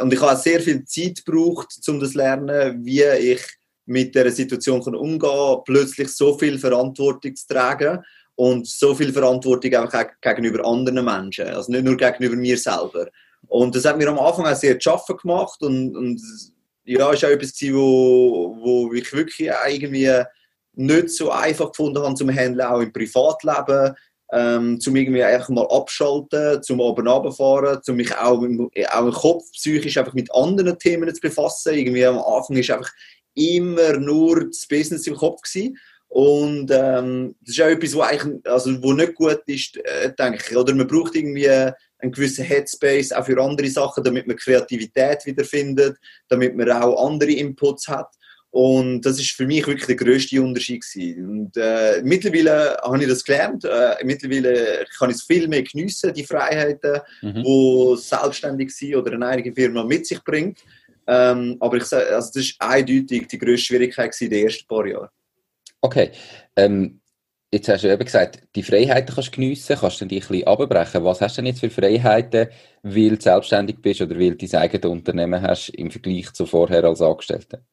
und 0.00 0.12
ich 0.12 0.20
habe 0.20 0.40
sehr 0.40 0.60
viel 0.60 0.84
Zeit 0.84 1.24
gebraucht, 1.24 1.76
um 1.88 1.98
das 1.98 2.12
zu 2.12 2.18
lernen, 2.18 2.84
wie 2.84 3.02
ich 3.02 3.42
mit 3.86 4.14
der 4.14 4.30
Situation 4.30 4.82
kann 4.82 4.94
umgehen 4.94 5.58
plötzlich 5.64 6.08
so 6.08 6.38
viel 6.38 6.58
Verantwortung 6.58 7.34
zu 7.34 7.46
tragen 7.48 8.02
und 8.36 8.66
so 8.66 8.94
viel 8.94 9.12
Verantwortung 9.12 9.74
auch 9.74 9.92
gegenüber 10.20 10.64
anderen 10.64 11.04
Menschen, 11.04 11.48
also 11.48 11.70
nicht 11.70 11.84
nur 11.84 11.96
gegenüber 11.96 12.36
mir 12.36 12.56
selber. 12.56 13.08
Und 13.48 13.74
das 13.74 13.84
hat 13.84 13.98
mir 13.98 14.08
am 14.08 14.18
Anfang 14.18 14.46
auch 14.46 14.56
sehr 14.56 14.78
zu 14.78 14.90
schaffen 14.90 15.16
gemacht 15.16 15.60
und, 15.62 15.94
und 15.96 16.22
ja, 16.84 17.12
ist 17.12 17.24
auch 17.24 17.28
etwas 17.28 17.54
gewesen, 17.54 17.76
wo, 17.76 18.56
wo 18.60 18.92
ich 18.92 19.12
wirklich 19.12 19.50
irgendwie 19.66 20.22
nicht 20.76 21.10
so 21.10 21.30
einfach 21.30 21.70
gefunden 21.70 22.02
habe 22.02 22.14
zum 22.14 22.30
Handeln, 22.30 22.66
auch 22.66 22.80
im 22.80 22.92
Privatleben, 22.92 23.94
ähm, 24.32 24.80
zum 24.80 24.96
irgendwie 24.96 25.22
einfach 25.22 25.48
mal 25.48 25.66
abschalten, 25.70 26.62
zum 26.62 26.80
oben 26.80 27.06
runterfahren, 27.06 27.82
zum 27.82 27.96
mich 27.96 28.14
auch, 28.16 28.42
auch 28.42 29.06
im 29.06 29.12
Kopf 29.12 29.44
psychisch 29.52 29.96
einfach 29.96 30.14
mit 30.14 30.32
anderen 30.34 30.78
Themen 30.78 31.14
zu 31.14 31.20
befassen. 31.20 31.74
Irgendwie 31.74 32.04
am 32.04 32.18
Anfang 32.18 32.56
ist 32.56 32.70
einfach 32.70 32.90
immer 33.34 33.94
nur 33.98 34.46
das 34.48 34.66
Business 34.66 35.06
im 35.06 35.16
Kopf 35.16 35.42
gewesen. 35.42 35.78
Und 36.08 36.70
ähm, 36.72 37.34
das 37.40 37.56
ist 37.56 37.62
auch 37.62 37.66
etwas, 37.66 37.94
wo, 37.94 38.00
eigentlich, 38.02 38.46
also, 38.46 38.82
wo 38.82 38.92
nicht 38.92 39.14
gut 39.14 39.42
ist, 39.46 39.76
äh, 39.78 40.12
denke 40.14 40.44
ich. 40.48 40.56
Oder 40.56 40.74
man 40.74 40.86
braucht 40.86 41.14
irgendwie 41.16 41.72
einen 42.04 42.12
gewissen 42.12 42.44
Headspace 42.44 43.12
auch 43.12 43.26
für 43.26 43.40
andere 43.42 43.68
Sachen, 43.68 44.04
damit 44.04 44.26
man 44.26 44.36
Kreativität 44.36 45.24
wiederfindet, 45.26 45.96
damit 46.28 46.54
man 46.54 46.70
auch 46.70 47.06
andere 47.06 47.32
Inputs 47.32 47.88
hat. 47.88 48.08
Und 48.50 49.00
das 49.00 49.18
ist 49.18 49.32
für 49.32 49.46
mich 49.46 49.66
wirklich 49.66 49.86
der 49.86 49.96
größte 49.96 50.40
Unterschied 50.40 50.84
gewesen. 50.84 51.28
Und 51.28 51.56
äh, 51.56 52.00
mittlerweile 52.04 52.76
habe 52.80 53.02
ich 53.02 53.08
das 53.08 53.24
gelernt. 53.24 53.64
Äh, 53.64 53.96
mittlerweile 54.04 54.86
kann 54.96 55.10
ich 55.10 55.16
es 55.16 55.24
viel 55.24 55.48
mehr 55.48 55.64
geniessen, 55.64 56.14
die 56.14 56.22
Freiheiten, 56.22 57.00
mhm. 57.20 57.42
wo 57.42 57.96
selbstständig 57.96 58.70
sein 58.70 58.94
oder 58.94 59.14
eine 59.14 59.26
eigene 59.26 59.52
Firma 59.52 59.82
mit 59.82 60.06
sich 60.06 60.22
bringt. 60.22 60.60
Ähm, 61.08 61.56
aber 61.58 61.78
ich 61.78 61.84
sage, 61.84 62.14
also 62.14 62.28
das 62.28 62.44
ist 62.44 62.54
eindeutig 62.60 63.26
die 63.26 63.38
grösste 63.38 63.66
Schwierigkeit 63.66 64.14
in 64.20 64.30
den 64.30 64.46
ersten 64.46 64.68
paar 64.68 64.86
Jahren. 64.86 65.08
Okay. 65.80 66.12
Ähm, 66.54 67.00
jetzt 67.54 67.68
hast 67.68 67.84
du 67.84 67.92
eben 67.92 68.04
gesagt, 68.04 68.42
die 68.54 68.62
Freiheiten 68.62 69.14
kannst 69.14 69.28
du 69.28 69.32
geniessen, 69.32 69.76
kannst 69.78 70.00
du 70.00 70.04
die 70.06 70.16
ein 70.16 70.28
bisschen 70.28 70.46
abbrechen. 70.46 71.04
Was 71.04 71.20
hast 71.20 71.36
du 71.36 71.42
denn 71.42 71.46
jetzt 71.46 71.60
für 71.60 71.70
Freiheiten, 71.70 72.48
weil 72.82 73.16
du 73.16 73.20
selbstständig 73.20 73.76
bist 73.80 74.02
oder 74.02 74.18
weil 74.18 74.34
du 74.34 74.46
dein 74.46 74.60
eigenes 74.60 74.90
Unternehmen 74.90 75.40
hast 75.40 75.68
im 75.70 75.90
Vergleich 75.90 76.32
zu 76.32 76.46
vorher 76.46 76.84
als 76.84 77.00
Angestellter? 77.00 77.64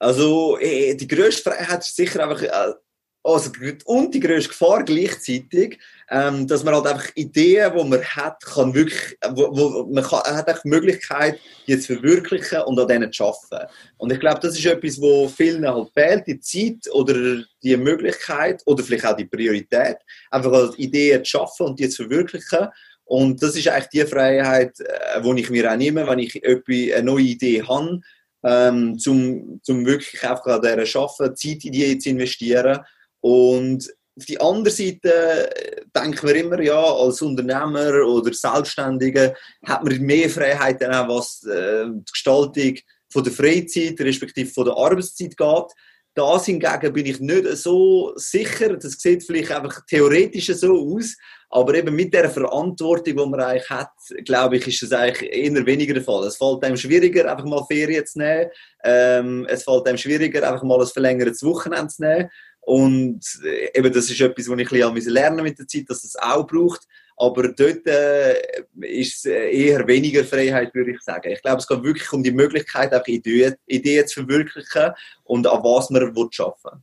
Also, 0.00 0.58
eh, 0.58 0.94
die 0.94 1.06
grösste 1.06 1.50
Freiheit 1.50 1.80
ist 1.80 1.96
sicher 1.96 2.22
einfach 2.22 2.42
äh, 2.42 2.74
also, 3.22 3.50
und 3.86 4.12
die 4.12 4.20
grösste 4.20 4.50
Gefahr 4.50 4.84
gleichzeitig, 4.84 5.78
ähm, 6.10 6.46
dass 6.46 6.64
man 6.64 6.74
halt 6.74 6.86
einfach 6.86 7.10
Ideen, 7.14 7.72
die 7.76 7.84
man 7.84 8.02
hat, 8.02 8.42
kann 8.44 8.74
wirklich, 8.74 9.16
wo, 9.30 9.56
wo 9.56 9.92
man 9.92 10.04
kann, 10.04 10.20
hat 10.20 10.48
einfach 10.48 10.62
die 10.62 10.68
Möglichkeit, 10.68 11.38
die 11.66 11.78
zu 11.78 11.94
verwirklichen 11.94 12.60
und 12.62 12.78
an 12.78 12.88
denen 12.88 13.12
zu 13.12 13.24
arbeiten. 13.24 13.68
Und 13.96 14.12
ich 14.12 14.20
glaube, 14.20 14.40
das 14.40 14.58
ist 14.58 14.66
etwas, 14.66 15.00
wo 15.00 15.28
vielen 15.28 15.66
halt 15.66 15.88
fehlt, 15.94 16.26
die 16.26 16.40
Zeit 16.40 16.92
oder 16.92 17.42
die 17.62 17.76
Möglichkeit 17.76 18.62
oder 18.66 18.84
vielleicht 18.84 19.06
auch 19.06 19.16
die 19.16 19.24
Priorität, 19.24 19.96
einfach 20.30 20.52
halt 20.52 20.78
Ideen 20.78 21.24
zu 21.24 21.30
schaffen 21.30 21.66
und 21.66 21.78
die 21.78 21.88
zu 21.88 22.04
verwirklichen. 22.04 22.68
Und 23.06 23.42
das 23.42 23.56
ist 23.56 23.68
eigentlich 23.68 23.88
die 23.88 24.06
Freiheit, 24.06 24.78
äh, 24.80 25.20
die 25.22 25.40
ich 25.40 25.50
mir 25.50 25.70
auch 25.70 25.76
nehme, 25.76 26.06
wenn 26.06 26.18
ich 26.18 26.42
eine 26.44 27.02
neue 27.02 27.24
Idee 27.24 27.62
habe 27.62 28.00
ähm, 28.44 28.98
zum, 28.98 29.60
zum 29.62 29.84
wirklich 29.86 30.22
einfach 30.22 30.46
an 30.46 30.62
dieser 30.62 30.86
Schaffen, 30.86 31.34
Zeit 31.34 31.64
in 31.64 31.72
die 31.72 31.98
zu 31.98 32.10
investieren. 32.10 32.80
Und 33.20 33.90
auf 34.16 34.24
die 34.26 34.40
andere 34.40 34.72
Seite 34.72 35.54
äh, 35.56 35.82
denken 35.94 36.28
wir 36.28 36.34
immer, 36.36 36.60
ja, 36.60 36.80
als 36.80 37.20
Unternehmer 37.22 38.06
oder 38.06 38.32
Selbstständige 38.32 39.34
hat 39.66 39.82
man 39.82 39.98
mehr 40.00 40.30
Freiheit, 40.30 40.80
dann 40.80 40.94
auch, 40.94 41.16
was 41.16 41.42
äh, 41.44 41.86
die 41.86 42.04
Gestaltung 42.10 42.78
von 43.10 43.24
der 43.24 43.32
Freizeit, 43.32 44.00
respektive 44.00 44.50
von 44.50 44.66
der 44.66 44.76
Arbeitszeit 44.76 45.36
geht. 45.36 45.72
Da 46.16 46.40
hingegen 46.40 46.92
bin 46.92 47.06
ich 47.06 47.18
nicht 47.18 47.56
so 47.56 48.12
sicher. 48.14 48.76
Das 48.76 48.92
sieht 48.92 49.24
vielleicht 49.24 49.50
einfach 49.50 49.80
theoretisch 49.84 50.46
so 50.46 50.94
aus. 50.94 51.16
Aber 51.50 51.74
eben 51.74 51.94
mit 51.94 52.14
der 52.14 52.30
Verantwortung, 52.30 53.16
die 53.16 53.26
man 53.26 53.40
eigentlich 53.40 53.68
hat, 53.68 53.92
glaube 54.24 54.56
ich, 54.56 54.66
ist 54.66 54.82
das 54.82 54.92
eigentlich 54.92 55.32
eher 55.32 55.66
weniger 55.66 55.94
der 55.94 56.02
Fall. 56.04 56.24
Es 56.24 56.36
fällt 56.36 56.64
einem 56.64 56.76
schwieriger, 56.76 57.30
einfach 57.30 57.44
mal 57.44 57.64
Ferien 57.66 58.06
zu 58.06 58.18
nehmen. 58.18 58.50
Ähm, 58.84 59.46
es 59.48 59.64
fällt 59.64 59.86
einem 59.86 59.98
schwieriger, 59.98 60.48
einfach 60.48 60.62
mal 60.62 60.80
ein 60.80 60.86
verlängertes 60.86 61.42
Wochenende 61.42 61.88
zu 61.88 62.02
nehmen. 62.02 62.30
Und 62.64 63.20
äh, 63.44 63.78
eben, 63.78 63.92
das 63.92 64.10
ist 64.10 64.20
etwas, 64.20 64.48
was 64.48 64.58
ich 64.58 64.84
ein 64.84 64.94
bisschen 64.94 65.12
lernen 65.12 65.42
mit 65.42 65.58
der 65.58 65.68
Zeit, 65.68 65.84
dass 65.88 66.02
es 66.02 66.12
das 66.12 66.22
auch 66.22 66.46
braucht. 66.46 66.86
Aber 67.16 67.52
dort 67.52 67.86
äh, 67.86 68.34
ist 68.80 69.16
es 69.16 69.24
eher 69.26 69.86
weniger 69.86 70.24
Freiheit, 70.24 70.74
würde 70.74 70.92
ich 70.92 71.00
sagen. 71.00 71.30
Ich 71.30 71.42
glaube, 71.42 71.58
es 71.58 71.68
geht 71.68 71.82
wirklich 71.82 72.12
um 72.12 72.22
die 72.22 72.32
Möglichkeit, 72.32 72.94
auch 72.94 73.06
Ideen, 73.06 73.54
Ideen 73.66 74.06
zu 74.06 74.24
verwirklichen 74.24 74.92
und 75.24 75.46
an 75.46 75.62
was 75.62 75.90
man 75.90 76.02
arbeiten 76.02 76.16
will. 76.16 76.80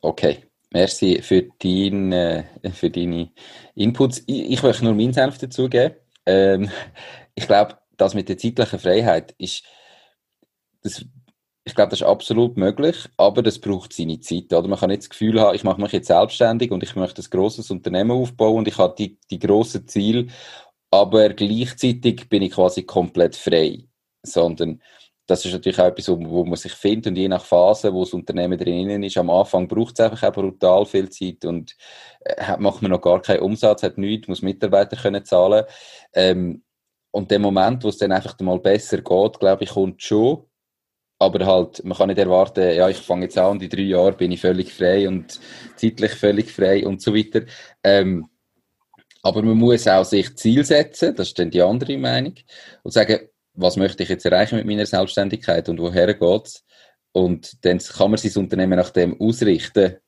Okay, 0.00 0.44
merci 0.72 1.22
für, 1.22 1.42
dein, 1.62 2.12
äh, 2.12 2.44
für 2.74 2.90
deine 2.90 3.30
Inputs. 3.74 4.22
Ich, 4.26 4.50
ich 4.50 4.62
möchte 4.62 4.84
nur 4.84 4.94
meinen 4.94 5.12
Senf 5.14 5.38
dazugeben. 5.38 5.96
Ähm, 6.26 6.70
ich 7.34 7.46
glaube, 7.46 7.78
das 7.96 8.14
mit 8.14 8.28
der 8.28 8.36
zeitlichen 8.36 8.80
Freiheit 8.80 9.34
ist, 9.38 9.64
das 10.82 11.04
ich 11.64 11.74
glaube, 11.74 11.90
das 11.90 12.00
ist 12.00 12.06
absolut 12.06 12.56
möglich, 12.56 13.08
aber 13.16 13.42
das 13.42 13.60
braucht 13.60 13.92
seine 13.92 14.18
Zeit. 14.20 14.52
Oder? 14.52 14.66
Man 14.66 14.78
kann 14.78 14.90
nicht 14.90 15.02
das 15.02 15.10
Gefühl 15.10 15.40
haben, 15.40 15.54
ich 15.54 15.64
mache 15.64 15.80
mich 15.80 15.92
jetzt 15.92 16.08
selbstständig 16.08 16.72
und 16.72 16.82
ich 16.82 16.96
möchte 16.96 17.22
ein 17.22 17.30
grosses 17.30 17.70
Unternehmen 17.70 18.10
aufbauen 18.10 18.58
und 18.58 18.68
ich 18.68 18.78
habe 18.78 18.94
die, 18.98 19.18
die 19.30 19.38
grossen 19.38 19.86
Ziele, 19.86 20.26
aber 20.90 21.30
gleichzeitig 21.30 22.28
bin 22.28 22.42
ich 22.42 22.52
quasi 22.52 22.82
komplett 22.82 23.36
frei. 23.36 23.84
Sondern 24.24 24.82
das 25.26 25.44
ist 25.44 25.52
natürlich 25.52 25.80
auch 25.80 25.86
etwas, 25.86 26.08
wo 26.08 26.44
man 26.44 26.56
sich 26.56 26.72
findet 26.72 27.06
und 27.08 27.16
je 27.16 27.28
nach 27.28 27.44
Phase, 27.44 27.92
wo 27.94 28.04
das 28.04 28.12
Unternehmen 28.12 28.58
drinnen 28.58 29.02
ist, 29.04 29.16
am 29.16 29.30
Anfang 29.30 29.68
braucht 29.68 29.98
es 29.98 30.04
einfach 30.04 30.28
auch 30.28 30.32
brutal 30.32 30.84
viel 30.84 31.08
Zeit 31.10 31.44
und 31.44 31.76
äh, 32.24 32.56
macht 32.58 32.82
man 32.82 32.90
noch 32.90 33.00
gar 33.00 33.22
keinen 33.22 33.40
Umsatz, 33.40 33.84
hat 33.84 33.98
nichts, 33.98 34.28
muss 34.28 34.42
Mitarbeiter 34.42 34.96
können 34.96 35.24
zahlen. 35.24 35.64
Ähm, 36.12 36.64
und 37.12 37.30
der 37.30 37.38
Moment, 37.38 37.84
wo 37.84 37.88
es 37.88 37.98
dann 37.98 38.12
einfach 38.12 38.38
mal 38.40 38.58
besser 38.58 38.98
geht, 38.98 39.38
glaube 39.38 39.64
ich, 39.64 39.70
kommt 39.70 40.02
schon 40.02 40.44
aber 41.22 41.46
halt, 41.46 41.84
man 41.84 41.96
kann 41.96 42.08
nicht 42.08 42.18
erwarten, 42.18 42.74
ja, 42.74 42.88
ich 42.88 42.96
fange 42.96 43.24
jetzt 43.24 43.38
an 43.38 43.52
und 43.52 43.62
in 43.62 43.70
drei 43.70 43.82
Jahren 43.82 44.16
bin 44.16 44.32
ich 44.32 44.40
völlig 44.40 44.72
frei 44.72 45.06
und 45.06 45.38
zeitlich 45.76 46.12
völlig 46.12 46.50
frei 46.50 46.84
und 46.84 47.00
so 47.00 47.14
weiter. 47.14 47.42
Ähm, 47.84 48.26
aber 49.22 49.42
man 49.42 49.56
muss 49.56 49.86
auch 49.86 50.04
sich 50.04 50.34
Ziel 50.36 50.64
setzen, 50.64 51.14
das 51.14 51.28
ist 51.28 51.38
dann 51.38 51.50
die 51.50 51.62
andere 51.62 51.96
Meinung, 51.96 52.34
und 52.82 52.90
sagen, 52.90 53.20
was 53.54 53.76
möchte 53.76 54.02
ich 54.02 54.08
jetzt 54.08 54.24
erreichen 54.24 54.56
mit 54.56 54.66
meiner 54.66 54.84
Selbstständigkeit 54.84 55.68
und 55.68 55.78
woher 55.78 56.12
geht's? 56.12 56.64
Und 57.12 57.64
dann 57.64 57.78
kann 57.78 58.10
man 58.10 58.18
sein 58.18 58.42
Unternehmen 58.42 58.76
nach 58.76 58.90
dem 58.90 59.20
ausrichten. 59.20 59.98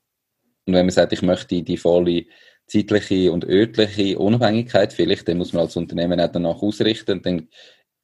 Und 0.67 0.75
wenn 0.75 0.87
man 0.87 0.91
sagt, 0.91 1.13
ich 1.13 1.23
möchte 1.23 1.63
die 1.63 1.77
volle 1.77 2.25
zeitliche 2.67 3.31
und 3.31 3.45
örtliche 3.45 4.19
Unabhängigkeit 4.19 4.93
vielleicht, 4.93 5.29
dann 5.29 5.39
muss 5.39 5.53
man 5.53 5.63
als 5.63 5.77
Unternehmen 5.77 6.19
auch 6.19 6.33
danach 6.33 6.63
ausrichten. 6.63 7.19
Und 7.19 7.27
dann 7.27 7.49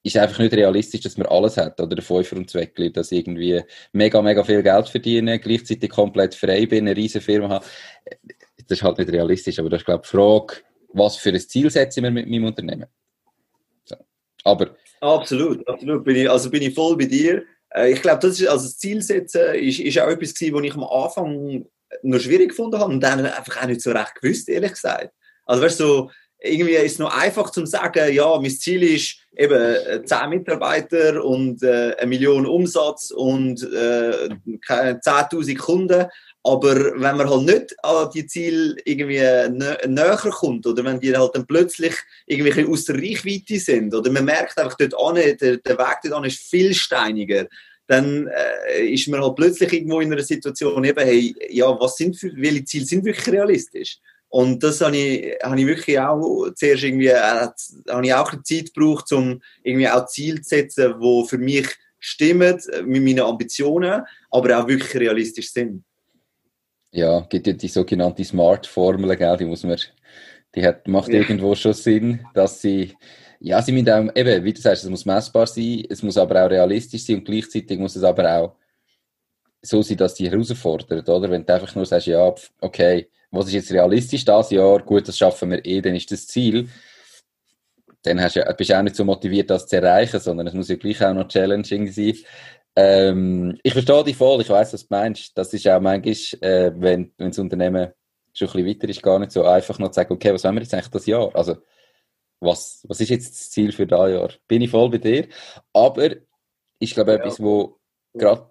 ist 0.02 0.16
einfach 0.16 0.38
nicht 0.38 0.54
realistisch, 0.54 1.02
dass 1.02 1.18
man 1.18 1.26
alles 1.26 1.56
hat, 1.56 1.80
oder 1.80 1.94
der 1.94 2.04
Fünfer 2.04 2.36
und 2.36 2.48
Zweckli, 2.48 2.90
dass 2.90 3.12
irgendwie 3.12 3.62
mega, 3.92 4.22
mega 4.22 4.42
viel 4.42 4.62
Geld 4.62 4.88
verdienen, 4.88 5.40
gleichzeitig 5.40 5.90
komplett 5.90 6.34
frei 6.34 6.66
bin, 6.66 6.86
eine 6.86 6.96
riesige 6.96 7.24
Firma 7.24 7.48
habe. 7.48 7.66
Das 8.66 8.78
ist 8.78 8.82
halt 8.82 8.98
nicht 8.98 9.12
realistisch, 9.12 9.58
aber 9.58 9.68
das 9.68 9.80
ist, 9.80 9.86
glaube 9.86 10.02
ich, 10.04 10.10
die 10.10 10.16
Frage, 10.16 10.54
was 10.92 11.16
für 11.16 11.30
ein 11.30 11.40
Ziel 11.40 11.70
setzen 11.70 12.02
wir 12.02 12.10
mit 12.10 12.28
meinem 12.28 12.44
Unternehmen? 12.44 12.86
So. 13.84 13.96
Aber... 14.44 14.74
Absolut, 15.00 15.66
absolut. 15.68 16.04
Bin 16.04 16.16
ich, 16.16 16.30
also 16.30 16.50
bin 16.50 16.62
ich 16.62 16.74
voll 16.74 16.96
bei 16.96 17.06
dir. 17.06 17.44
Äh, 17.70 17.92
ich 17.92 18.02
glaube, 18.02 18.20
das 18.20 18.40
ist, 18.40 18.48
also 18.48 18.64
das 18.64 18.78
Ziel 18.78 19.02
setzen 19.02 19.54
ist, 19.54 19.80
ist 19.80 19.98
auch 19.98 20.08
etwas 20.08 20.34
gewesen, 20.34 20.54
was 20.54 20.64
ich 20.64 20.74
am 20.74 20.84
Anfang 20.84 21.66
noch 22.02 22.20
schwierig 22.20 22.50
gefunden 22.50 22.78
habe 22.78 22.92
und 22.92 23.00
dann 23.00 23.24
einfach 23.24 23.62
auch 23.62 23.66
nicht 23.66 23.80
so 23.80 23.90
recht 23.90 24.14
gewusst, 24.14 24.48
ehrlich 24.48 24.72
gesagt. 24.72 25.12
Also 25.44 25.62
weißt 25.62 25.80
du, 25.80 25.84
so, 25.84 26.10
irgendwie 26.42 26.74
ist 26.74 26.92
es 26.92 26.98
noch 26.98 27.14
einfach 27.16 27.50
zu 27.50 27.66
sagen, 27.66 28.12
ja, 28.12 28.38
mein 28.38 28.50
Ziel 28.50 28.82
ist 28.82 29.16
eben 29.36 30.06
10 30.06 30.18
äh, 30.18 30.28
Mitarbeiter 30.28 31.24
und 31.24 31.62
äh, 31.62 31.94
eine 31.96 32.06
Million 32.06 32.46
Umsatz 32.46 33.10
und 33.10 33.62
äh, 33.62 34.28
10.000 34.46 35.58
Kunden. 35.58 36.06
Aber 36.42 36.74
wenn 36.74 37.16
man 37.18 37.28
halt 37.28 37.42
nicht 37.42 37.84
an 37.84 38.08
die 38.14 38.26
Ziele 38.26 38.74
irgendwie 38.86 39.18
näher 39.18 40.16
kommt 40.16 40.66
oder 40.66 40.82
wenn 40.84 40.98
die 40.98 41.14
halt 41.14 41.34
dann 41.34 41.46
plötzlich 41.46 41.94
irgendwie 42.26 42.66
aus 42.66 42.86
der 42.86 42.96
Reichweite 42.96 43.58
sind 43.58 43.94
oder 43.94 44.10
man 44.10 44.24
merkt 44.24 44.56
einfach 44.56 44.78
dort 44.78 44.94
an, 44.98 45.16
der, 45.16 45.58
der 45.58 45.78
Weg 45.78 45.98
dort 46.02 46.14
an 46.14 46.24
ist 46.24 46.38
viel 46.38 46.72
steiniger, 46.72 47.46
dann 47.86 48.28
äh, 48.28 48.86
ist 48.86 49.08
man 49.08 49.20
halt 49.20 49.36
plötzlich 49.36 49.70
irgendwo 49.72 50.00
in 50.00 50.12
einer 50.12 50.22
Situation 50.22 50.82
eben, 50.84 51.04
hey, 51.04 51.34
ja, 51.50 51.78
was 51.78 51.96
sind 51.96 52.16
für, 52.16 52.30
welche 52.36 52.64
Ziele 52.64 52.86
sind 52.86 53.04
wirklich 53.04 53.34
realistisch? 53.34 53.98
Und 54.30 54.62
das 54.62 54.80
habe 54.80 54.96
ich, 54.96 55.36
habe 55.42 55.60
ich 55.60 55.66
wirklich 55.66 55.98
auch 55.98 56.48
zuerst 56.54 56.84
irgendwie, 56.84 57.08
äh, 57.08 57.48
habe 57.88 58.06
ich 58.06 58.14
auch 58.14 58.30
Zeit 58.42 58.72
gebraucht, 58.72 59.10
um 59.12 59.42
irgendwie 59.64 59.88
auch 59.88 60.06
Ziele 60.06 60.40
zu 60.40 60.50
setzen, 60.50 60.94
die 61.00 61.24
für 61.28 61.38
mich 61.38 61.68
stimmen, 61.98 62.58
mit 62.84 63.02
meinen 63.02 63.20
Ambitionen, 63.20 64.02
aber 64.30 64.58
auch 64.58 64.68
wirklich 64.68 64.94
realistisch 64.94 65.52
sind. 65.52 65.84
Ja, 66.92 67.20
gibt 67.28 67.46
ja 67.46 67.52
die 67.52 67.68
sogenannte 67.68 68.24
Smart-Formel, 68.24 69.16
die 69.36 69.44
muss 69.44 69.64
man, 69.64 69.78
die 70.54 70.64
hat, 70.64 70.86
macht 70.86 71.08
ja. 71.08 71.20
irgendwo 71.20 71.54
schon 71.56 71.72
Sinn, 71.72 72.20
dass 72.32 72.62
sie, 72.62 72.96
ja, 73.40 73.60
sie 73.60 73.72
müssen 73.72 73.90
auch, 73.90 74.14
eben, 74.14 74.44
wie 74.44 74.52
du 74.52 74.60
sagst, 74.60 74.84
es 74.84 74.90
muss 74.90 75.04
messbar 75.04 75.46
sein, 75.46 75.84
es 75.88 76.02
muss 76.02 76.16
aber 76.16 76.44
auch 76.44 76.50
realistisch 76.50 77.04
sein 77.04 77.16
und 77.16 77.24
gleichzeitig 77.24 77.78
muss 77.78 77.96
es 77.96 78.04
aber 78.04 78.32
auch 78.32 78.56
so 79.62 79.82
sein, 79.82 79.96
dass 79.96 80.16
sie 80.16 80.30
herausfordert, 80.30 81.08
oder? 81.08 81.30
Wenn 81.30 81.44
du 81.44 81.52
einfach 81.52 81.74
nur 81.74 81.84
sagst, 81.84 82.06
ja, 82.06 82.34
okay, 82.60 83.08
was 83.30 83.46
ist 83.46 83.54
jetzt 83.54 83.72
realistisch 83.72 84.24
das 84.24 84.50
Jahr, 84.50 84.80
gut, 84.82 85.06
das 85.08 85.16
schaffen 85.16 85.50
wir 85.50 85.64
eh, 85.64 85.80
dann 85.80 85.94
ist 85.94 86.10
das 86.10 86.26
Ziel. 86.26 86.68
Dann 88.02 88.20
hast 88.20 88.36
du, 88.36 88.54
bist 88.56 88.70
du 88.70 88.78
auch 88.78 88.82
nicht 88.82 88.96
so 88.96 89.04
motiviert, 89.04 89.50
das 89.50 89.66
zu 89.66 89.76
erreichen, 89.76 90.20
sondern 90.20 90.46
es 90.46 90.54
muss 90.54 90.68
ja 90.68 90.76
gleich 90.76 91.02
auch 91.04 91.12
noch 91.12 91.28
challenging 91.28 91.90
sein. 91.92 92.16
Ähm, 92.76 93.58
ich 93.62 93.72
verstehe 93.72 94.04
dich 94.04 94.16
voll, 94.16 94.40
ich 94.40 94.48
weiß, 94.48 94.72
was 94.72 94.82
du 94.82 94.86
meinst. 94.90 95.36
Das 95.36 95.52
ist 95.52 95.68
auch 95.68 95.80
manchmal, 95.80 96.14
äh, 96.40 96.72
wenn, 96.76 97.12
wenn 97.18 97.28
das 97.28 97.38
Unternehmen 97.38 97.92
schon 98.32 98.48
ein 98.48 98.52
bisschen 98.52 98.68
weiter 98.68 98.88
ist, 98.88 99.02
gar 99.02 99.18
nicht 99.18 99.32
so 99.32 99.44
einfach 99.44 99.78
noch 99.78 99.88
zu 99.88 99.94
sagen, 99.94 100.14
okay, 100.14 100.32
was 100.32 100.44
wollen 100.44 100.54
wir 100.56 100.62
jetzt 100.62 100.72
eigentlich 100.72 100.88
das 100.88 101.06
Jahr? 101.06 101.34
Also, 101.34 101.56
was, 102.40 102.84
was 102.88 103.00
ist 103.00 103.10
jetzt 103.10 103.32
das 103.32 103.50
Ziel 103.50 103.72
für 103.72 103.86
das 103.86 104.10
Jahr? 104.10 104.30
Bin 104.48 104.62
ich 104.62 104.70
voll 104.70 104.88
bei 104.90 104.98
dir. 104.98 105.28
Aber 105.72 106.10
ich 106.78 106.94
glaube, 106.94 107.12
ja. 107.12 107.18
etwas, 107.18 107.40
wo 107.40 107.78
gerade 108.14 108.48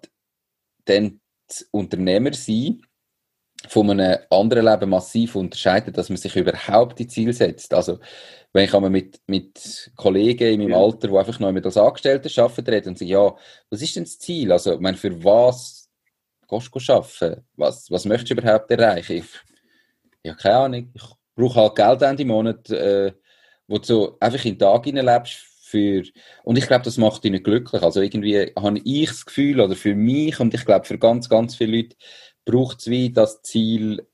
dann 0.84 1.20
das 1.48 1.62
Unternehmer 1.72 2.32
sein 2.32 2.82
von 3.68 3.90
einem 3.90 4.18
anderen 4.30 4.66
Leben 4.66 4.90
massiv 4.90 5.36
unterscheidet, 5.36 5.96
dass 5.96 6.08
man 6.08 6.16
sich 6.16 6.34
überhaupt 6.34 6.98
die 6.98 7.06
Ziel 7.06 7.32
setzt. 7.32 7.74
Also, 7.74 7.98
wenn 8.52 8.64
ich 8.64 8.74
einmal 8.74 8.90
mit, 8.90 9.20
mit 9.26 9.92
Kollegen 9.96 10.54
in 10.54 10.60
meinem 10.60 10.70
ja. 10.70 10.78
Alter, 10.78 11.08
die 11.08 11.16
einfach 11.16 11.38
noch 11.38 11.52
mit 11.52 11.64
als 11.66 11.76
Angestellten 11.76 12.30
arbeiten, 12.40 12.70
rede 12.70 12.88
und 12.88 12.98
sage, 12.98 13.10
ja, 13.10 13.34
was 13.68 13.82
ist 13.82 13.96
denn 13.96 14.04
das 14.04 14.18
Ziel? 14.18 14.50
Also, 14.50 14.74
ich 14.74 14.80
meine, 14.80 14.96
für 14.96 15.22
was 15.22 15.88
gehst 16.48 16.70
du 16.74 16.92
arbeiten? 16.92 17.46
Was, 17.56 17.90
was 17.90 18.04
möchtest 18.06 18.30
du 18.30 18.34
überhaupt 18.34 18.70
erreichen? 18.70 19.18
Ich, 19.18 19.24
ja, 20.24 20.34
keine 20.34 20.56
Ahnung. 20.56 20.92
Ich 20.94 21.02
brauche 21.34 21.60
halt 21.60 21.76
Geld 21.76 22.02
Ende 22.02 22.24
Monat, 22.24 22.70
äh, 22.70 23.12
wo 23.68 23.78
du 23.78 23.84
so 23.84 24.16
einfach 24.20 24.44
in 24.44 24.54
den 24.54 24.58
Tag 24.58 24.84
hineinlebst 24.84 25.50
für, 25.70 26.02
und 26.42 26.58
ich 26.58 26.66
glaube, 26.66 26.84
das 26.84 26.98
macht 26.98 27.22
dich 27.22 27.30
nicht 27.30 27.44
glücklich. 27.44 27.82
Also 27.82 28.00
irgendwie 28.00 28.52
habe 28.58 28.80
ich 28.84 29.08
das 29.08 29.24
Gefühl, 29.24 29.60
oder 29.60 29.76
für 29.76 29.94
mich, 29.94 30.40
und 30.40 30.52
ich 30.52 30.64
glaube, 30.64 30.84
für 30.84 30.98
ganz, 30.98 31.28
ganz 31.28 31.54
viele 31.54 31.76
Leute, 31.76 31.96
braucht 32.44 32.80
es 32.80 32.86
wie 32.86 33.10
das 33.10 33.42
Ziel, 33.42 34.06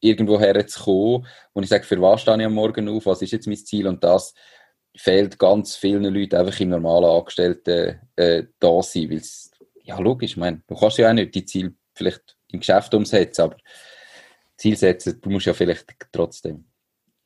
irgendwo 0.00 0.38
herzukommen. 0.38 1.26
Und 1.52 1.62
ich 1.62 1.68
sage, 1.68 1.84
für 1.84 2.00
was 2.00 2.22
stehe 2.22 2.38
ich 2.38 2.44
am 2.44 2.54
Morgen 2.54 2.88
auf? 2.88 3.06
Was 3.06 3.22
ist 3.22 3.32
jetzt 3.32 3.46
mein 3.46 3.56
Ziel? 3.56 3.86
Und 3.86 4.02
das 4.04 4.34
fehlt 4.96 5.38
ganz 5.38 5.76
vielen 5.76 6.12
Leuten 6.12 6.36
einfach 6.36 6.58
im 6.60 6.70
normalen 6.70 7.04
Angestellten 7.04 8.00
äh, 8.16 8.44
da 8.58 8.82
sein. 8.82 9.10
Weil's, 9.10 9.50
ja, 9.82 9.98
logisch, 9.98 10.36
ich 10.36 10.42
du 10.66 10.74
kannst 10.76 10.98
ja 10.98 11.08
auch 11.08 11.14
nicht 11.14 11.34
die 11.34 11.44
Ziel 11.44 11.74
vielleicht 11.94 12.36
im 12.52 12.60
Geschäft 12.60 12.94
umsetzen, 12.94 13.42
aber 13.42 13.56
Ziel 14.56 14.76
setzen, 14.76 15.20
du 15.20 15.30
musst 15.30 15.46
ja 15.46 15.54
vielleicht 15.54 15.86
trotzdem. 16.12 16.64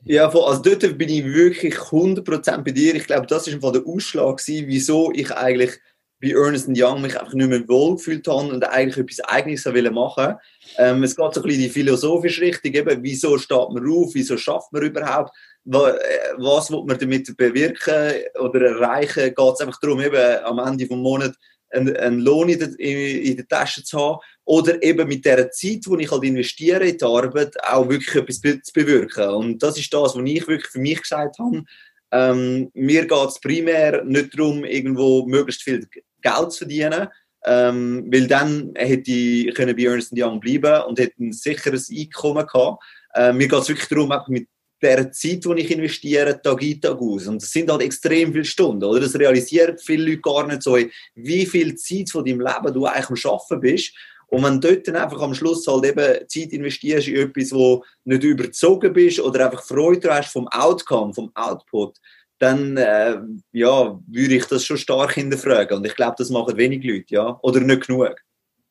Ja, 0.05 0.29
also 0.29 0.63
dort 0.63 0.99
bin 0.99 1.09
ich 1.09 1.25
wirklich 1.25 1.75
100% 1.75 2.63
bei 2.63 2.71
dir. 2.71 2.95
Ich 2.95 3.07
glaube, 3.07 3.27
das 3.27 3.61
war 3.61 3.73
der 3.73 3.87
Ausschlag, 3.87 4.41
wieso 4.47 5.11
ich 5.13 5.33
eigentlich 5.33 5.73
bei 6.21 6.31
Ernest 6.31 6.69
Young 6.71 7.03
mich 7.03 7.19
einfach 7.19 7.35
nicht 7.35 7.49
mehr 7.49 7.69
wohl 7.69 7.97
gefühlt 7.97 8.27
habe 8.27 8.49
und 8.49 8.65
eigentlich 8.65 8.97
etwas 8.97 9.21
Eigenes 9.29 9.65
machen 9.65 9.95
wollte. 9.95 10.39
Ähm, 10.79 11.03
es 11.03 11.15
geht 11.15 11.35
so 11.35 11.41
ein 11.41 11.47
bisschen 11.47 11.63
in 11.63 11.67
die 11.67 11.73
philosophische 11.73 12.41
Richtung, 12.41 12.73
eben, 12.73 13.03
wieso 13.03 13.37
steht 13.39 13.71
man 13.71 13.87
auf, 13.89 14.11
wieso 14.15 14.37
schafft 14.37 14.73
man 14.73 14.83
überhaupt, 14.83 15.37
was, 15.65 15.95
äh, 15.95 15.99
was 16.39 16.71
will 16.71 16.85
man 16.85 16.99
damit 16.99 17.37
bewirken 17.37 18.13
oder 18.41 18.61
erreichen, 18.63 19.35
geht 19.35 19.55
es 19.55 19.61
einfach 19.61 19.81
darum, 19.81 20.01
eben 20.01 20.45
am 20.45 20.59
Ende 20.59 20.87
des 20.87 20.97
Monats 20.97 21.37
einen, 21.71 21.97
einen 21.97 22.21
Lohn 22.21 22.49
in 22.49 22.59
der, 22.59 22.69
in, 22.79 23.23
in 23.25 23.37
der 23.37 23.49
Tasche 23.49 23.83
zu 23.83 23.99
haben 23.99 24.19
oder 24.45 24.83
eben 24.83 25.09
mit 25.09 25.25
der 25.25 25.51
Zeit, 25.51 25.85
die 25.85 25.97
ich 26.03 26.11
halt 26.11 26.25
investiere 26.25 26.89
in 26.89 26.97
die 26.97 27.05
Arbeit, 27.05 27.55
auch 27.65 27.89
wirklich 27.89 28.15
etwas 28.15 28.41
zu 28.41 28.73
bewirken. 28.73 29.29
Und 29.31 29.63
das 29.63 29.79
ist 29.79 29.93
das, 29.93 30.15
was 30.15 30.23
ich 30.25 30.49
wirklich 30.49 30.71
für 30.71 30.79
mich 30.79 31.03
gesagt 31.03 31.39
habe. 31.39 31.65
Ähm, 32.13 32.71
mir 32.73 33.07
geht 33.07 33.29
es 33.29 33.41
primär 33.41 34.05
nicht 34.05 34.39
darum, 34.39 34.65
irgendwo 34.65 35.27
möglichst 35.27 35.63
viel 35.63 35.87
Geld 36.27 36.53
zu 36.53 36.59
verdienen, 36.59 37.09
ähm, 37.45 38.09
weil 38.11 38.27
dann 38.27 38.73
hätte 38.77 39.11
ich 39.11 39.55
bei 39.55 39.83
Ernst 39.83 40.13
Young 40.15 40.41
bleiben 40.41 40.83
und 40.83 40.99
hätte 40.99 41.23
ein 41.23 41.33
sicheres 41.33 41.91
Einkommen 41.91 42.47
gehabt. 42.47 42.83
Äh, 43.15 43.33
mir 43.33 43.49
geht 43.49 43.61
es 43.61 43.69
wirklich 43.69 43.89
darum, 43.89 44.13
mit 44.29 44.49
der 44.83 45.11
Zeit, 45.13 45.45
die 45.45 45.61
ich 45.61 45.71
investiere, 45.71 46.41
Tag 46.41 46.63
ein, 46.63 46.81
Tag 46.81 46.99
aus. 46.99 47.27
Und 47.27 47.41
das 47.41 47.51
sind 47.51 47.71
halt 47.71 47.83
extrem 47.83 48.33
viele 48.33 48.45
Stunden, 48.45 48.85
oder? 48.85 49.01
Das 49.01 49.19
realisieren 49.19 49.79
viele 49.79 50.11
Leute 50.11 50.21
gar 50.21 50.47
nicht 50.47 50.63
so, 50.63 50.77
wie 51.15 51.47
viel 51.47 51.75
Zeit 51.77 52.11
von 52.11 52.25
deinem 52.25 52.41
Leben 52.41 52.75
du 52.75 52.85
eigentlich 52.87 53.25
am 53.25 53.33
Arbeiten 53.33 53.61
bist. 53.61 53.95
Und 54.29 54.43
wenn 54.43 54.61
du 54.61 54.69
dort 54.69 54.89
dann 54.89 54.97
einfach 54.97 55.21
am 55.21 55.35
Schluss 55.35 55.67
halt 55.67 55.85
eben 55.85 56.29
Zeit 56.29 56.53
investierst 56.53 57.09
in 57.09 57.17
etwas, 57.17 57.53
wo 57.53 57.85
nicht 58.05 58.25
überzogen 58.25 58.93
bist 58.93 59.21
oder 59.21 59.47
einfach 59.47 59.65
Freude 59.65 60.13
hast 60.13 60.33
vom 60.33 60.49
Outcome, 60.49 61.15
vom 61.15 61.31
Output, 61.35 61.97
dann 62.39 62.77
äh, 62.77 63.19
ja, 63.53 63.99
würde 64.07 64.35
ich 64.35 64.47
das 64.47 64.65
schon 64.65 64.77
stark 64.77 65.15
hinterfragen. 65.15 65.79
Und 65.79 65.87
ich 65.87 65.95
glaube, 65.95 66.17
das 66.19 66.31
machen 66.31 66.57
wenig 66.57 66.85
Leute, 66.85 67.15
ja. 67.15 67.39
Oder 67.43 67.61
nicht 67.61 67.87
genug. 67.87 68.15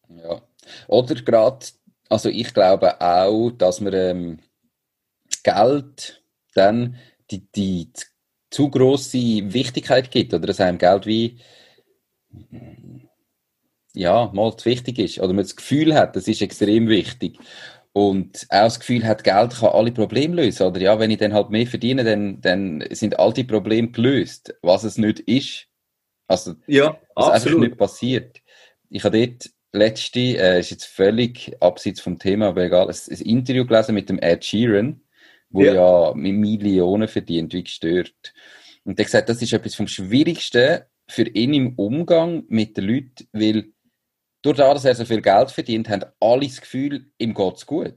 Ja. 0.10 0.42
Oder 0.88 1.16
gerade, 1.16 1.66
also 2.10 2.30
ich 2.30 2.54
glaube 2.54 3.02
auch, 3.02 3.52
dass 3.52 3.82
man 3.82 3.94
ähm, 3.94 4.40
Geld 5.44 6.24
dann 6.54 6.98
die, 7.32 7.46
die 7.52 7.92
zu 8.52 8.70
große 8.70 9.18
Wichtigkeit 9.18 10.12
gibt 10.12 10.34
oder 10.34 10.48
dass 10.48 10.60
einem 10.60 10.78
Geld 10.78 11.06
wie 11.06 11.40
ja, 13.94 14.30
mal 14.34 14.56
zu 14.58 14.66
wichtig 14.66 15.00
ist 15.00 15.20
oder 15.20 15.34
man 15.34 15.44
das 15.44 15.56
Gefühl 15.56 15.94
hat, 15.94 16.16
das 16.16 16.28
ist 16.28 16.42
extrem 16.42 16.88
wichtig 16.88 17.40
und 17.96 18.46
auch 18.50 18.66
das 18.66 18.80
Gefühl 18.80 19.06
hat, 19.06 19.24
Geld 19.24 19.56
kann 19.56 19.70
alle 19.70 19.94
Probleme 19.94 20.36
lösen 20.36 20.68
oder 20.68 20.82
ja, 20.82 21.00
wenn 21.00 21.12
ich 21.12 21.18
dann 21.18 21.34
halt 21.34 21.50
mehr 21.50 21.66
verdiene, 21.66 22.04
dann, 22.04 22.42
dann 22.42 22.84
sind 22.92 23.18
all 23.18 23.32
die 23.32 23.46
Probleme 23.46 23.90
gelöst, 23.92 24.54
was 24.62 24.84
es 24.84 24.98
nicht 24.98 25.22
ist. 25.22 25.68
Also, 26.28 26.56
ja, 26.68 27.00
was 27.16 27.28
absolut. 27.28 27.58
einfach 27.58 27.70
nicht 27.70 27.78
passiert. 27.78 28.42
Ich 28.90 29.04
habe 29.06 29.26
dort 29.26 29.50
letzte, 29.72 30.20
äh, 30.20 30.60
ist 30.60 30.72
jetzt 30.72 30.86
völlig 30.86 31.56
abseits 31.62 32.02
vom 32.02 32.20
Thema, 32.20 32.48
aber 32.48 32.66
egal, 32.66 32.90
ein, 32.90 32.96
ein 33.10 33.22
Interview 33.22 33.66
gelesen 33.66 33.96
mit 33.96 34.10
dem 34.10 34.20
Ed 34.20 34.44
Sheeran 34.44 35.02
wo 35.56 35.64
ja, 35.64 35.74
ja 35.74 36.14
mit 36.14 36.36
Millionen 36.36 37.08
verdient, 37.08 37.54
wie 37.54 37.64
gestört. 37.64 38.34
Und 38.84 39.00
er 39.00 39.04
hat 39.04 39.08
gesagt, 39.08 39.30
das 39.30 39.42
ist 39.42 39.54
etwas 39.54 39.76
vom 39.76 39.88
Schwierigsten 39.88 40.82
für 41.08 41.28
ihn 41.28 41.54
im 41.54 41.76
Umgang 41.76 42.44
mit 42.50 42.78
den 42.78 42.86
Leuten, 42.86 43.28
weil 43.32 43.72
durch 44.46 44.58
das, 44.58 44.74
dass 44.76 44.86
er 44.86 44.96
so 44.96 45.06
viel 45.06 45.22
Geld 45.22 45.50
verdient, 45.50 45.90
haben 45.90 46.06
alle 46.20 46.46
das 46.46 46.62
Gefühl, 46.62 47.08
ihm 47.18 47.34
geht's 47.34 47.66
gut. 47.66 47.96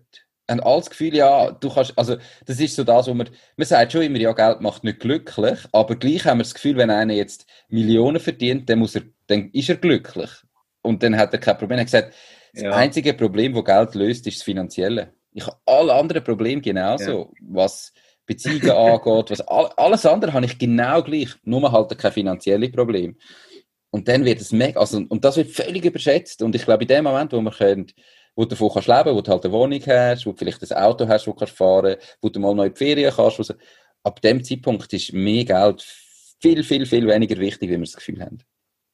Haben 0.51 0.61
alle 0.61 0.79
das 0.79 0.89
Gefühl, 0.89 1.15
ja, 1.15 1.51
du 1.51 1.69
kannst, 1.69 1.93
also, 1.97 2.17
das 2.47 2.59
ist 2.59 2.75
so 2.75 2.85
das, 2.85 3.07
wo 3.07 3.13
man, 3.13 3.29
man 3.59 3.67
sagt 3.67 3.93
schon 3.93 4.01
immer, 4.01 4.19
ja, 4.19 4.33
Geld 4.33 4.63
macht 4.63 4.83
nicht 4.83 5.01
glücklich, 5.01 5.59
aber 5.73 5.97
gleich 5.97 6.25
haben 6.25 6.39
wir 6.39 6.45
das 6.45 6.55
Gefühl, 6.55 6.79
wenn 6.79 6.89
einer 6.89 7.13
jetzt 7.13 7.47
Millionen 7.69 8.19
verdient, 8.19 8.71
dann 8.71 8.79
muss 8.79 8.95
er, 8.95 9.03
dann 9.27 9.51
ist 9.51 9.69
er 9.69 9.77
glücklich. 9.77 10.31
Und 10.81 11.03
dann 11.03 11.19
hat 11.19 11.35
er 11.35 11.39
kein 11.39 11.59
Problem. 11.59 11.79
Er 11.79 11.83
hat 11.83 11.89
gesagt, 11.89 12.15
das 12.55 12.63
ja. 12.63 12.71
einzige 12.71 13.13
Problem, 13.13 13.53
das 13.53 13.65
Geld 13.65 13.95
löst, 13.95 14.27
ist 14.27 14.39
das 14.39 14.43
Finanzielle. 14.43 15.13
Ich 15.33 15.47
habe 15.47 15.59
alle 15.67 15.93
anderen 15.93 16.25
Probleme 16.25 16.63
genauso, 16.63 17.35
ja. 17.35 17.47
was 17.51 17.93
Beziehungen 18.25 18.71
angeht, 18.71 19.31
was 19.31 19.41
alles 19.43 20.07
andere 20.07 20.33
habe 20.33 20.47
ich 20.47 20.59
genau 20.59 21.03
gleich, 21.03 21.29
nur 21.45 21.71
halt 21.71 21.99
kein 21.99 22.13
finanzielles 22.13 22.73
Problem. 22.73 23.19
Und 23.91 24.09
dann 24.09 24.25
wird 24.25 24.41
es 24.41 24.53
mega, 24.53 24.81
also, 24.81 25.03
und 25.09 25.25
das 25.25 25.37
wird 25.37 25.51
völlig 25.51 25.85
überschätzt. 25.85 26.43
Und 26.43 26.55
ich 26.55 26.65
glaube, 26.65 26.85
in 26.85 26.89
dem 26.89 27.05
Moment, 27.05 27.33
wo 27.33 27.41
man 27.41 27.55
könnt, 27.55 27.95
wo 28.35 28.45
du 28.45 28.51
davon 28.51 28.71
kannst 28.73 28.89
leben, 28.89 29.17
wo 29.17 29.21
du 29.21 29.31
halt 29.31 29.45
eine 29.45 29.53
Wohnung 29.53 29.83
hast, 29.87 30.27
wo 30.27 30.33
du 30.33 30.37
vielleicht 30.37 30.71
ein 30.71 30.79
Auto 30.79 31.09
hast, 31.09 31.27
wo 31.27 31.33
du 31.33 31.39
kannst 31.39 31.57
fahren, 31.57 31.97
wo 32.21 32.29
du 32.29 32.39
mal 32.39 32.71
die 32.71 32.77
Ferien 32.77 33.13
kannst, 33.15 33.43
so, 33.43 33.55
ab 34.03 34.21
dem 34.23 34.45
Zeitpunkt 34.45 34.93
ist 34.93 35.13
mehr 35.13 35.45
Geld 35.45 35.83
viel, 36.41 36.63
viel, 36.63 36.87
viel 36.87 37.07
weniger 37.07 37.39
wichtig, 37.39 37.69
wie 37.71 37.75
wir 37.75 37.81
das 37.81 37.97
Gefühl 37.97 38.21
haben. 38.21 38.39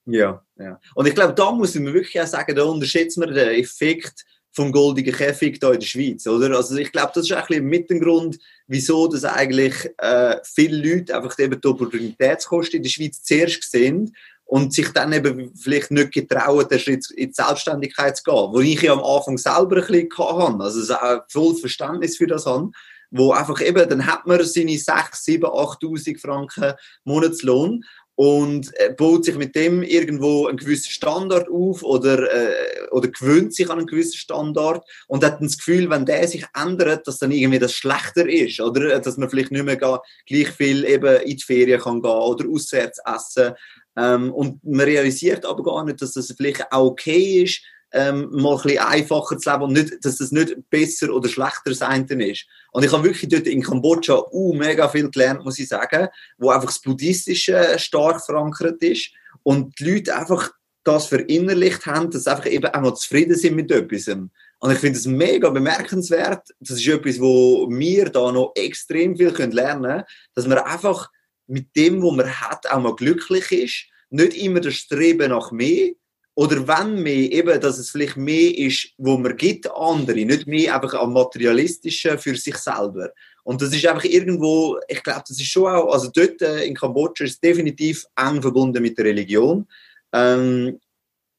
Ja, 0.07 0.45
ja. 0.59 0.79
Und 0.95 1.07
ich 1.07 1.15
glaube, 1.15 1.35
da 1.35 1.51
muss 1.51 1.75
man 1.75 1.93
wirklich 1.93 2.21
auch 2.21 2.27
sagen, 2.27 2.55
da 2.55 2.63
unterschätzt 2.63 3.19
man 3.19 3.33
den 3.33 3.49
Effekt 3.49 4.25
vom 4.53 4.71
goldigen 4.71 5.15
Käfig 5.15 5.59
hier 5.61 5.73
in 5.73 5.81
der 5.81 5.87
Schweiz, 5.87 6.27
oder? 6.27 6.57
Also 6.57 6.77
ich 6.77 6.93
glaube, 6.93 7.11
das 7.15 7.25
ist 7.25 7.33
ein 7.33 7.45
bisschen 7.47 7.65
mit 7.67 7.91
dem 7.91 8.01
Grund, 8.01 8.39
wieso 8.69 9.09
dass 9.09 9.25
eigentlich 9.25 9.75
äh, 9.99 10.37
viele 10.45 10.77
Leute 10.77 11.17
einfach 11.17 11.37
eben 11.39 11.61
die 11.61 11.69
Opportunitätskosten 11.69 12.77
in 12.77 12.83
der 12.85 12.91
Schweiz 12.91 13.23
zuerst 13.23 13.71
sehen 13.71 14.15
und 14.45 14.73
sich 14.73 14.89
dann 14.91 15.13
eben 15.13 15.53
vielleicht 15.57 15.91
nicht 15.91 16.13
getrauen, 16.13 16.69
den 16.69 16.79
Schritt 16.79 17.11
in 17.11 17.29
die 17.29 17.35
Selbstständigkeit 17.35 18.17
zu 18.17 18.25
gehen, 18.25 18.53
wo 18.53 18.61
ich 18.61 18.83
ja 18.83 18.93
am 18.93 19.03
Anfang 19.03 19.39
selber 19.39 19.77
ein 19.77 19.87
bisschen 19.87 20.09
hatte, 20.19 20.63
also 20.63 20.95
auch 20.95 21.23
voll 21.29 21.55
Verständnis 21.57 22.17
für 22.17 22.27
das 22.27 22.47
habe, 22.47 22.71
wo 23.11 23.33
einfach 23.33 23.61
eben, 23.61 23.89
dann 23.89 24.07
hat 24.07 24.27
man 24.27 24.45
seine 24.45 24.77
6, 24.77 25.25
7, 25.25 25.45
8'000 25.45 26.21
Franken 26.21 26.75
Monatslohn 27.05 27.85
und 28.17 28.71
äh, 28.79 28.93
baut 28.93 29.25
sich 29.25 29.37
mit 29.37 29.55
dem 29.57 29.83
irgendwo 29.83 30.47
einen 30.47 30.59
gewissen 30.59 30.91
Standard 30.91 31.49
auf 31.49 31.83
oder, 31.83 32.33
äh, 32.33 32.89
oder 32.91 33.09
gewöhnt 33.09 33.55
sich 33.55 33.69
an 33.71 33.79
einen 33.79 33.87
gewissen 33.87 34.19
Standard 34.19 34.85
und 35.09 35.25
hat 35.25 35.41
dann 35.41 35.49
das 35.49 35.59
Gefühl, 35.59 35.91
wenn 35.91 36.07
der 36.07 36.27
sich 36.29 36.45
ändert, 36.55 37.07
dass 37.09 37.19
dann 37.19 37.33
irgendwie 37.33 37.59
das 37.59 37.73
schlechter 37.73 38.29
ist 38.29 38.61
oder? 38.61 39.01
Dass 39.01 39.17
man 39.17 39.31
vielleicht 39.31 39.51
nicht 39.51 39.65
mehr 39.65 39.77
gleich 39.77 40.51
viel 40.51 40.85
eben 40.85 41.23
in 41.23 41.37
die 41.37 41.43
Ferien 41.43 41.81
kann 41.81 42.03
gehen 42.03 42.11
oder 42.11 42.49
auswärts 42.49 43.01
essen 43.05 43.55
ähm, 43.97 44.33
und 44.33 44.65
man 44.65 44.81
realisiert 44.81 45.45
aber 45.45 45.63
gar 45.63 45.85
nicht, 45.85 46.03
dass 46.03 46.13
das 46.13 46.33
vielleicht 46.37 46.73
auch 46.73 46.87
okay 46.87 47.43
ist, 47.43 47.63
ähm, 47.95 48.29
mal 48.33 48.57
ein 48.57 48.63
bisschen 48.63 48.79
einfacher 48.81 49.39
zu 49.39 49.51
leben 49.51 49.63
und 49.63 49.73
nicht, 49.73 50.05
dass 50.05 50.17
das 50.17 50.33
nicht 50.33 50.57
besser 50.69 51.15
oder 51.15 51.29
schlechter 51.29 51.75
sein 51.75 52.05
ist. 52.09 52.45
Und 52.73 52.85
ich 52.85 52.93
habe 52.93 53.05
wirklich 53.05 53.31
dort 53.31 53.47
in 53.47 53.63
Kambodscha 53.63 54.21
uh, 54.33 54.53
mega 54.53 54.89
viel 54.89 55.09
gelernt, 55.11 55.45
muss 55.45 55.61
ich 55.61 55.69
sagen, 55.69 56.09
wo 56.37 56.51
einfach 56.51 56.71
das 56.71 56.81
Buddhistische 56.81 57.79
stark 57.79 58.25
verankert 58.25 58.83
ist 58.83 59.11
und 59.45 59.79
die 59.79 59.93
Leute 59.93 60.17
einfach 60.17 60.51
das 60.83 61.07
verinnerlicht 61.07 61.87
haben, 61.87 62.11
dass 62.11 62.25
sie 62.25 62.31
einfach 62.31 62.47
eben 62.47 62.67
auch 62.67 62.81
noch 62.81 62.95
zufrieden 62.95 63.37
sind 63.37 63.55
mit 63.55 63.71
etwas. 63.71 64.09
Und 64.09 64.73
ich 64.73 64.79
finde 64.79 64.99
es 64.99 65.07
mega 65.07 65.49
bemerkenswert. 65.51 66.49
Das 66.59 66.79
ist 66.79 66.89
etwas, 66.89 67.21
wo 67.21 67.69
wir 67.71 68.07
da 68.07 68.33
noch 68.33 68.53
extrem 68.55 69.17
viel 69.17 69.31
lernen 69.31 69.83
können, 69.83 70.03
dass 70.35 70.47
man 70.47 70.59
einfach 70.59 71.11
mit 71.47 71.75
dem, 71.77 72.03
was 72.03 72.13
man 72.13 72.41
hat, 72.41 72.71
auch 72.71 72.81
mal 72.81 72.95
glücklich 72.95 73.53
ist. 73.53 73.87
Nicht 74.11 74.37
immer 74.37 74.61
das 74.61 74.75
Streben 74.75 75.31
nach 75.31 75.51
mehr, 75.53 75.91
oder 76.37 76.67
wenn 76.67 77.01
mehr, 77.03 77.31
eben, 77.31 77.61
dass 77.61 77.79
es 77.79 77.91
vielleicht 77.91 78.17
mehr 78.17 78.57
ist, 78.59 78.89
wo 78.99 79.17
man 79.17 79.37
gibt 79.37 79.71
andere, 79.71 80.25
nicht 80.25 80.47
mehr 80.47 80.75
einfach 80.75 80.95
am 80.95 81.13
Materialistischen 81.13 82.19
für 82.19 82.35
sich 82.35 82.57
selber. 82.57 83.11
Und 83.45 83.63
das 83.63 83.73
ist 83.73 83.87
einfach 83.87 84.05
irgendwo, 84.05 84.79
ich 84.89 85.03
glaube, 85.03 85.23
das 85.29 85.39
ist 85.39 85.47
schon 85.47 85.71
auch, 85.71 85.93
also 85.93 86.11
dort 86.13 86.43
äh, 86.43 86.65
in 86.65 86.75
Kambodscha 86.75 87.25
ist 87.25 87.35
es 87.35 87.41
definitiv 87.41 88.05
eng 88.17 88.43
verbunden 88.43 88.83
mit 88.83 88.99
der 88.99 89.05
Religion. 89.05 89.67
Ähm, 90.13 90.81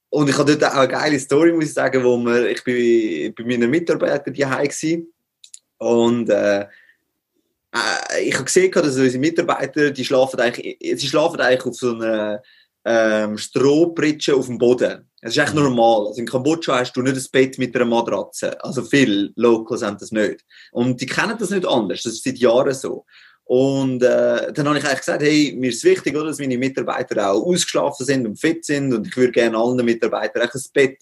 und 0.10 0.30
ich 0.30 0.38
habe 0.38 0.56
dort 0.56 0.72
auch 0.72 0.78
eine 0.78 0.88
geile 0.88 1.20
Story, 1.20 1.52
muss 1.52 1.66
ich 1.66 1.74
sagen, 1.74 2.02
wo 2.02 2.18
wir, 2.18 2.50
ich 2.50 2.64
bin 2.64 3.34
bei 3.36 3.44
meinen 3.44 3.70
Mitarbeitern 3.70 4.34
daheim 4.34 4.70
war 4.70 6.00
und 6.00 6.30
äh, 6.30 6.68
äh, 7.76 8.24
ich 8.24 8.34
habe 8.34 8.46
gesehen, 8.46 8.72
dass 8.72 8.96
unsere 8.96 9.20
Mitarbeiter, 9.20 9.92
die 9.92 10.06
schlafen 10.06 10.40
eigentlich, 10.40 10.78
sie 10.80 11.08
schlafen 11.08 11.42
eigentlich 11.42 11.66
auf 11.66 11.76
so 11.76 11.94
einer 11.94 12.42
ähm, 12.86 13.38
Strohpritsche 13.38 14.36
auf 14.36 14.46
dem 14.46 14.58
Boden. 14.58 15.10
Das 15.22 15.36
ist 15.36 15.44
echt 15.44 15.56
normal. 15.56 16.08
Also 16.08 16.20
in 16.20 16.28
Kambodscha 16.28 16.80
hast 16.80 16.94
du 16.94 17.02
nicht 17.02 17.18
ein 17.18 17.26
Bett 17.32 17.58
mit 17.58 17.76
einer 17.76 17.86
Matratze. 17.86 18.64
Also 18.64 18.84
viele 18.84 19.32
Locals 19.36 19.82
haben 19.82 19.98
das 19.98 20.12
nicht. 20.12 20.46
Und 20.72 21.02
die 21.02 21.08
kennen 21.08 21.36
das 21.38 21.50
nicht 21.50 21.68
anders. 21.68 22.04
Das 22.04 22.14
ist 22.14 22.24
seit 22.24 22.38
Jahren 22.38 22.74
so. 22.74 23.06
Und 23.46 24.02
äh, 24.02 24.54
dann 24.54 24.68
habe 24.68 24.78
ich 24.78 24.86
eigentlich 24.86 25.00
gesagt, 25.00 25.22
hey, 25.22 25.54
mir 25.58 25.70
ist 25.70 25.84
wichtig, 25.84 26.16
oder, 26.16 26.28
dass 26.28 26.40
meine 26.40 26.58
Mitarbeiter 26.58 27.32
auch 27.32 27.44
ausgeschlafen 27.46 28.06
sind 28.06 28.26
und 28.26 28.40
fit 28.40 28.66
sind 28.66 28.92
und 28.92 29.08
ich 29.08 29.16
würde 29.16 29.32
gerne 29.32 29.58
allen 29.58 29.86
Mitarbeitern 29.86 30.50
ein 30.52 30.62
Bett 30.74 30.98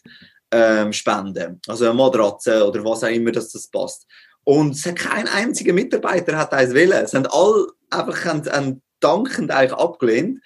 ähm, 0.52 0.92
spenden. 0.92 1.62
Also 1.68 1.86
eine 1.86 1.94
Matratze 1.94 2.68
oder 2.68 2.84
was 2.84 3.04
auch 3.04 3.10
immer, 3.10 3.32
dass 3.32 3.50
das 3.52 3.68
passt. 3.68 4.06
Und 4.44 4.76
es 4.76 4.86
hat 4.86 4.98
kein 4.98 5.28
einziger 5.28 5.74
Mitarbeiter 5.74 6.38
hat 6.38 6.54
eins 6.54 6.74
wollen. 6.74 6.92
Es 6.92 7.14
haben 7.14 7.28
alle 7.28 7.68
einfach 7.90 8.26
haben, 8.26 8.46
haben 8.46 8.82
dankend 9.00 9.52
eigentlich 9.52 9.80
abgelehnt. 9.80 10.42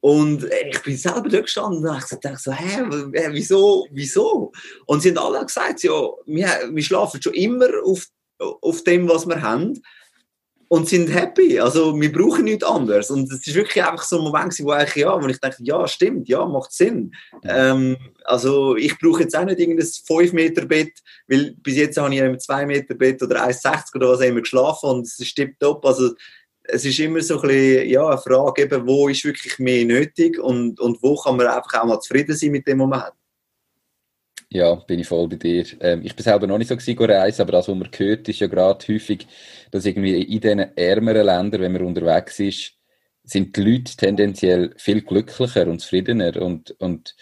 Und 0.00 0.48
ich 0.70 0.82
bin 0.82 0.96
selber 0.96 1.28
dort 1.28 1.44
gestanden 1.44 1.86
und 1.86 2.24
dachte 2.24 2.38
so, 2.38 2.52
hä, 2.52 2.84
wieso, 3.32 3.86
wieso? 3.90 4.50
Und 4.86 5.02
sie 5.02 5.10
haben 5.10 5.18
alle 5.18 5.44
gesagt, 5.44 5.82
ja, 5.82 5.92
wir, 6.24 6.48
wir 6.72 6.82
schlafen 6.82 7.20
schon 7.20 7.34
immer 7.34 7.68
auf, 7.84 8.06
auf 8.38 8.82
dem, 8.84 9.08
was 9.08 9.26
wir 9.26 9.42
haben 9.42 9.82
und 10.70 10.88
sind 10.88 11.12
happy. 11.12 11.58
Also 11.58 12.00
wir 12.00 12.12
brauchen 12.12 12.44
nichts 12.44 12.64
anderes. 12.64 13.10
Und 13.10 13.30
es 13.32 13.44
ist 13.44 13.56
wirklich 13.56 13.84
einfach 13.84 14.04
so 14.04 14.18
ein 14.18 14.22
Moment, 14.22 14.56
wo, 14.60 14.72
ich, 14.72 14.94
ja, 14.94 15.20
wo 15.20 15.26
ich 15.26 15.40
dachte, 15.40 15.64
ja, 15.64 15.88
stimmt, 15.88 16.28
ja, 16.28 16.46
macht 16.46 16.72
Sinn. 16.72 17.12
Ähm, 17.42 17.96
also 18.22 18.76
ich 18.76 18.96
brauche 18.96 19.24
jetzt 19.24 19.36
auch 19.36 19.44
nicht 19.44 19.58
irgendein 19.58 19.84
5-Meter-Bett, 19.84 20.92
weil 21.26 21.56
bis 21.56 21.74
jetzt 21.74 21.96
habe 21.98 22.14
ich 22.14 22.20
ja 22.20 22.26
im 22.26 22.36
2-Meter-Bett 22.36 23.20
oder 23.20 23.48
1,60 23.48 23.96
oder 23.96 24.10
was 24.10 24.20
immer 24.20 24.42
geschlafen 24.42 24.90
und 24.90 25.06
es 25.08 25.18
ist 25.18 25.34
tipptopp. 25.34 25.84
Also 25.84 26.12
es 26.62 26.84
ist 26.84 27.00
immer 27.00 27.20
so 27.20 27.40
ein 27.40 27.48
bisschen, 27.48 27.88
ja, 27.88 28.06
eine 28.06 28.18
Frage, 28.18 28.62
eben, 28.62 28.86
wo 28.86 29.08
ist 29.08 29.24
wirklich 29.24 29.58
mehr 29.58 29.84
nötig 29.84 30.38
und, 30.38 30.78
und 30.78 31.02
wo 31.02 31.16
kann 31.16 31.36
man 31.36 31.48
einfach 31.48 31.80
auch 31.80 31.86
mal 31.86 31.98
zufrieden 31.98 32.36
sein 32.36 32.52
mit 32.52 32.68
dem 32.68 32.78
Moment. 32.78 33.10
Ja, 34.52 34.74
bin 34.74 34.98
ich 34.98 35.06
voll 35.06 35.28
bei 35.28 35.36
dir. 35.36 35.64
Ähm, 35.80 36.02
ich 36.04 36.16
bin 36.16 36.24
selber 36.24 36.46
noch 36.48 36.58
nicht 36.58 36.68
so 36.68 36.76
gewesen, 36.76 36.98
reisen, 37.04 37.42
aber 37.42 37.52
das, 37.52 37.68
was 37.68 37.76
man 37.76 37.88
hört, 37.96 38.28
ist 38.28 38.40
ja 38.40 38.48
gerade 38.48 38.84
häufig, 38.88 39.26
dass 39.70 39.84
irgendwie 39.86 40.22
in 40.22 40.40
diesen 40.40 40.58
ärmeren 40.76 41.24
Ländern, 41.26 41.60
wenn 41.60 41.72
man 41.72 41.82
unterwegs 41.82 42.40
ist, 42.40 42.72
sind 43.22 43.56
die 43.56 43.62
Leute 43.62 43.96
tendenziell 43.96 44.74
viel 44.76 45.02
glücklicher 45.02 45.68
und 45.68 45.78
zufriedener 45.80 46.42
und, 46.42 46.72
und 46.80 47.14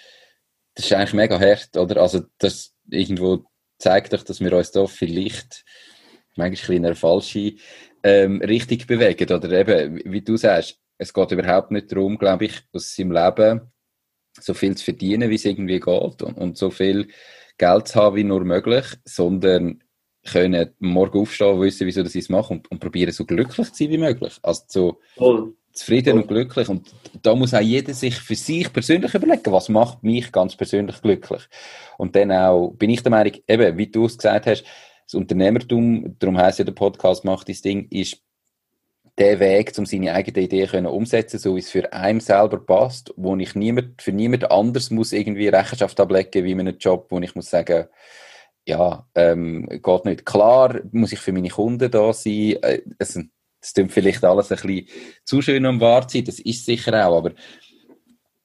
das 0.74 0.86
ist 0.86 0.92
eigentlich 0.94 1.12
mega 1.12 1.38
hart, 1.38 1.76
oder? 1.76 2.00
Also 2.00 2.22
das 2.38 2.74
irgendwo 2.88 3.44
zeigt 3.78 4.12
doch, 4.14 4.22
dass 4.22 4.40
wir 4.40 4.52
uns 4.54 4.70
da 4.72 4.86
vielleicht 4.86 5.64
manchmal 6.36 6.76
in 6.78 6.86
eine 6.86 6.94
falsche 6.94 7.56
ähm, 8.04 8.40
Richtung 8.40 8.86
bewegen 8.86 9.30
oder 9.30 9.50
eben, 9.52 10.00
wie 10.10 10.22
du 10.22 10.36
sagst, 10.38 10.78
es 10.96 11.12
geht 11.12 11.32
überhaupt 11.32 11.72
nicht 11.72 11.92
darum, 11.92 12.16
glaube 12.16 12.46
ich, 12.46 12.62
aus 12.72 12.94
seinem 12.94 13.12
Leben 13.12 13.70
so 14.40 14.54
viel 14.54 14.76
zu 14.76 14.84
verdienen, 14.84 15.30
wie 15.30 15.34
es 15.34 15.44
irgendwie 15.44 15.80
geht 15.80 16.22
und, 16.22 16.36
und 16.36 16.56
so 16.56 16.70
viel 16.70 17.08
Geld 17.58 17.88
zu 17.88 18.00
haben 18.00 18.16
wie 18.16 18.24
nur 18.24 18.44
möglich, 18.44 18.86
sondern 19.04 19.82
können 20.24 20.70
morgen 20.78 21.20
aufstehen, 21.20 21.60
wissen, 21.60 21.86
wieso 21.86 22.04
sie 22.04 22.18
es 22.18 22.28
machen 22.28 22.58
und, 22.58 22.70
und 22.70 22.80
probieren 22.80 23.12
so 23.12 23.24
glücklich 23.24 23.72
zu 23.72 23.74
sein 23.74 23.90
wie 23.90 23.98
möglich. 23.98 24.38
Also 24.42 24.62
so 24.68 25.00
Voll. 25.16 25.54
zufrieden 25.72 26.12
Voll. 26.12 26.20
und 26.20 26.28
glücklich. 26.28 26.68
Und 26.68 26.92
da 27.22 27.34
muss 27.34 27.54
auch 27.54 27.60
jeder 27.60 27.94
sich 27.94 28.16
für 28.16 28.34
sich 28.34 28.72
persönlich 28.72 29.14
überlegen, 29.14 29.52
was 29.52 29.68
macht 29.68 30.02
mich 30.02 30.30
ganz 30.30 30.56
persönlich 30.56 31.00
glücklich. 31.00 31.42
Und 31.96 32.14
dann 32.14 32.30
auch 32.32 32.72
bin 32.72 32.90
ich 32.90 33.02
der 33.02 33.10
Meinung, 33.10 33.32
eben, 33.46 33.78
wie 33.78 33.86
du 33.86 34.06
es 34.06 34.18
gesagt 34.18 34.46
hast, 34.46 34.64
das 35.04 35.14
Unternehmertum, 35.14 36.16
darum 36.18 36.36
heisst 36.36 36.58
ja 36.58 36.66
der 36.66 36.72
Podcast, 36.72 37.24
macht 37.24 37.48
das 37.48 37.62
Ding, 37.62 37.88
ist 37.90 38.22
der 39.18 39.40
Weg, 39.40 39.72
um 39.76 39.84
seine 39.84 40.14
eigene 40.14 40.44
Idee 40.44 40.66
können 40.66 40.86
umsetzen, 40.86 41.38
so 41.38 41.56
wie 41.56 41.60
es 41.60 41.70
für 41.70 41.92
einen 41.92 42.20
selber 42.20 42.58
passt, 42.58 43.12
wo 43.16 43.36
ich 43.36 43.54
niemand, 43.54 44.00
für 44.00 44.12
niemand 44.12 44.50
anders 44.50 44.90
muss 44.90 45.12
irgendwie 45.12 45.48
Rechenschaft 45.48 45.98
ablegen, 45.98 46.44
wie 46.44 46.52
in 46.52 46.60
einem 46.60 46.78
Job, 46.78 47.06
wo 47.10 47.18
ich 47.18 47.34
muss 47.34 47.50
sagen, 47.50 47.86
ja, 48.64 49.06
ähm, 49.14 49.66
geht 49.66 50.04
nicht. 50.04 50.26
Klar 50.26 50.80
muss 50.92 51.12
ich 51.12 51.18
für 51.18 51.32
meine 51.32 51.48
Kunden 51.48 51.90
da 51.90 52.12
sein. 52.12 52.56
Äh, 52.62 52.82
es, 52.98 53.18
klingt 53.74 53.92
vielleicht 53.92 54.24
alles 54.24 54.52
ein 54.52 54.58
bisschen 54.58 54.86
zu 55.24 55.42
schön, 55.42 55.66
um 55.66 55.80
wahr 55.80 56.06
zu 56.06 56.18
sein. 56.18 56.24
Das 56.24 56.38
ist 56.38 56.64
sicher 56.64 57.06
auch, 57.06 57.18
aber 57.18 57.32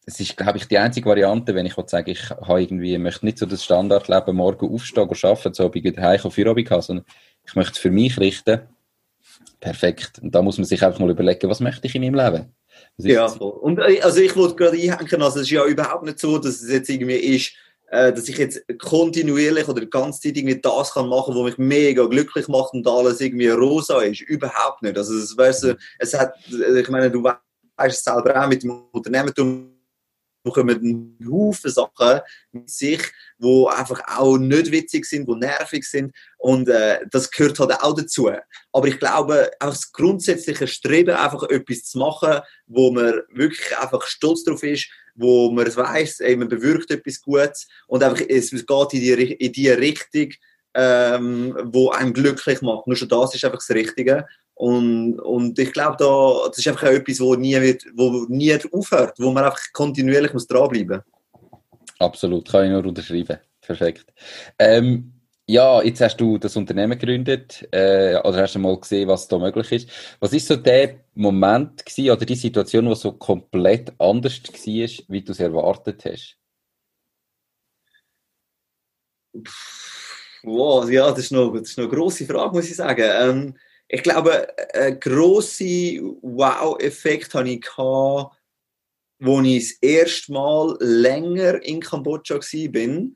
es 0.06 0.20
ist, 0.20 0.36
glaube 0.36 0.58
ich, 0.58 0.68
die 0.68 0.78
einzige 0.78 1.08
Variante, 1.08 1.54
wenn 1.54 1.66
ich 1.66 1.76
sage, 1.88 2.12
ich 2.12 2.30
habe 2.30 2.62
irgendwie, 2.62 2.98
möchte 2.98 3.26
nicht 3.26 3.38
so 3.38 3.46
das 3.46 3.64
Standardleben 3.64 4.36
morgen 4.36 4.74
aufstehen 4.74 5.08
und 5.08 5.24
arbeiten, 5.24 5.54
so 5.54 5.74
wie 5.74 5.88
ich 5.88 5.98
heim 5.98 6.20
auf 6.24 6.34
Feierabend 6.34 6.72
habe, 6.72 6.82
sondern 6.82 7.06
ich 7.46 7.56
möchte 7.56 7.74
es 7.74 7.78
für 7.78 7.92
mich 7.92 8.20
richten 8.20 8.62
perfekt. 9.64 10.20
Und 10.22 10.36
da 10.36 10.42
muss 10.42 10.58
man 10.58 10.66
sich 10.66 10.84
einfach 10.84 11.00
mal 11.00 11.10
überlegen, 11.10 11.50
was 11.50 11.62
möchte 11.62 11.88
ich 11.88 11.96
in 11.96 12.02
meinem 12.02 12.16
Leben? 12.16 12.56
Ja, 12.98 13.30
voll. 13.30 13.52
Und 13.52 13.80
äh, 13.80 14.02
also 14.02 14.20
ich 14.20 14.36
wollte 14.36 14.56
gerade 14.56 14.78
einhängen, 14.78 15.22
also 15.22 15.40
es 15.40 15.44
ist 15.44 15.52
ja 15.52 15.66
überhaupt 15.66 16.04
nicht 16.04 16.20
so, 16.20 16.38
dass 16.38 16.62
es 16.62 16.70
jetzt 16.70 16.90
irgendwie 16.90 17.16
ist, 17.16 17.54
äh, 17.90 18.12
dass 18.12 18.28
ich 18.28 18.38
jetzt 18.38 18.62
kontinuierlich 18.78 19.68
oder 19.70 19.86
ganz 19.86 20.20
Zeit 20.20 20.36
irgendwie 20.36 20.60
das 20.60 20.94
kann 20.94 21.08
machen, 21.08 21.34
was 21.34 21.44
mich 21.46 21.58
mega 21.58 22.06
glücklich 22.06 22.50
macht 22.50 22.74
und 22.74 22.86
alles 22.86 23.22
irgendwie 23.22 23.48
rosa 23.48 24.02
ist. 24.02 24.22
Überhaupt 24.22 24.82
nicht. 24.82 24.98
Also 24.98 25.14
es, 25.14 25.36
weißt 25.38 25.64
du, 25.64 25.78
es 26.00 26.14
hat, 26.14 26.34
ich 26.50 26.90
meine, 26.90 27.10
du 27.10 27.24
weißt 27.24 27.40
es 27.88 28.04
selber 28.04 28.44
auch 28.44 28.48
mit 28.50 28.64
dem 28.64 28.84
Unternehmertum, 28.92 29.73
bekommen 30.44 30.78
einen 30.78 31.32
Haufen 31.32 31.72
Sachen 31.72 32.22
mit 32.52 32.70
sich, 32.70 33.02
die 33.38 33.66
einfach 33.70 34.02
auch 34.08 34.38
nicht 34.38 34.72
witzig 34.72 35.06
sind, 35.06 35.28
die 35.28 35.36
nervig 35.36 35.84
sind 35.86 36.14
und 36.38 36.70
äh, 36.70 37.00
das 37.10 37.32
gehört 37.32 37.60
halt 37.60 37.74
auch 37.82 37.96
dazu. 37.96 38.30
Aber 38.72 38.88
ich 38.88 39.00
glaube, 39.00 39.52
auch 39.60 39.70
das 39.70 39.92
grundsätzliche 39.92 40.68
Streben, 40.68 41.16
einfach 41.16 41.44
etwas 41.50 41.86
zu 41.86 41.98
machen, 41.98 42.42
wo 42.68 42.92
man 42.92 43.22
wirklich 43.30 43.78
einfach 43.78 44.06
stolz 44.06 44.44
drauf 44.44 44.64
ist, 44.64 44.90
wo 45.16 45.52
man 45.52 45.66
weiß, 45.66 46.22
man 46.38 46.50
bewirkt 46.50 46.92
etwas 46.92 47.22
Gutes 47.22 47.68
und 47.88 48.04
einfach, 48.04 48.24
es 48.28 48.52
geht 48.52 48.94
in 48.94 49.00
die, 49.00 49.34
in 49.34 49.52
die 49.52 49.70
Richtung, 49.70 50.34
ähm, 50.74 51.56
wo 51.66 51.92
einem 51.92 52.14
glücklich 52.14 52.62
macht. 52.62 52.88
Nur 52.88 52.96
schon 52.96 53.10
das 53.10 53.36
ist 53.36 53.46
einfach 53.46 53.60
das 53.60 53.70
Richtige. 53.70 54.26
Und, 54.56 55.20
und 55.20 55.58
ich 55.58 55.74
glaube, 55.74 55.98
da, 55.98 56.48
das 56.48 56.60
ist 56.60 56.68
einfach 56.68 56.88
etwas, 56.88 57.20
wo 57.20 57.36
nie, 57.36 57.60
wird, 57.60 57.86
wo 57.96 58.26
nie 58.30 58.56
aufhört, 58.72 59.20
wo 59.20 59.32
man 59.32 59.46
einfach 59.46 59.62
kontinuierlich 59.74 60.34
muss 60.34 60.48
dranbleiben 60.48 60.98
muss. 60.98 61.92
Absolut, 62.00 62.50
kann 62.50 62.66
ich 62.66 62.72
nur 62.72 62.86
unterschreiben. 62.86 63.40
Perfekt. 63.62 64.14
Ähm, 64.60 65.14
ja, 65.46 65.82
jetzt 65.82 66.02
hast 66.02 66.18
du 66.18 66.38
das 66.38 66.56
Unternehmen 66.56 66.98
gegründet 66.98 67.68
äh, 67.72 68.16
oder 68.24 68.44
hast 68.44 68.56
du 68.56 68.60
mal 68.60 68.80
gesehen, 68.80 69.10
was 69.10 69.28
da 69.28 69.38
möglich 69.38 69.72
ist. 69.72 69.90
Was 70.20 70.34
ist 70.34 70.48
so 70.48 70.56
der 70.56 71.00
Moment 71.16 71.86
gewesen, 71.86 72.12
oder 72.12 72.26
die 72.26 72.36
Situation, 72.36 72.88
wo 72.88 72.96
so 72.96 73.14
komplett 73.14 73.92
anders 74.00 74.42
war, 74.44 75.06
wie 75.10 75.22
du 75.22 75.32
es 75.32 75.40
erwartet 75.40 76.06
hast? 76.06 76.38
Wow, 80.44 80.90
ja, 80.90 81.10
das 81.10 81.20
ist 81.20 81.32
noch, 81.32 81.52
das 81.54 81.70
ist 81.70 81.78
noch 81.78 81.86
eine 81.86 81.94
grosse 81.94 82.26
Frage, 82.26 82.56
muss 82.56 82.70
ich 82.70 82.76
sagen. 82.76 83.04
Ähm, 83.04 83.58
ich 83.94 84.02
glaube, 84.02 84.48
ein 84.74 85.00
grosser 85.00 85.66
Wow-Effekt 86.24 87.36
hatte 87.36 87.50
ich, 87.50 87.78
als 87.78 88.32
ich 89.46 89.70
das 89.70 89.78
erste 89.82 90.32
Mal 90.32 90.76
länger 90.80 91.62
in 91.62 91.80
Kambodscha 91.80 92.40
war 92.40 93.08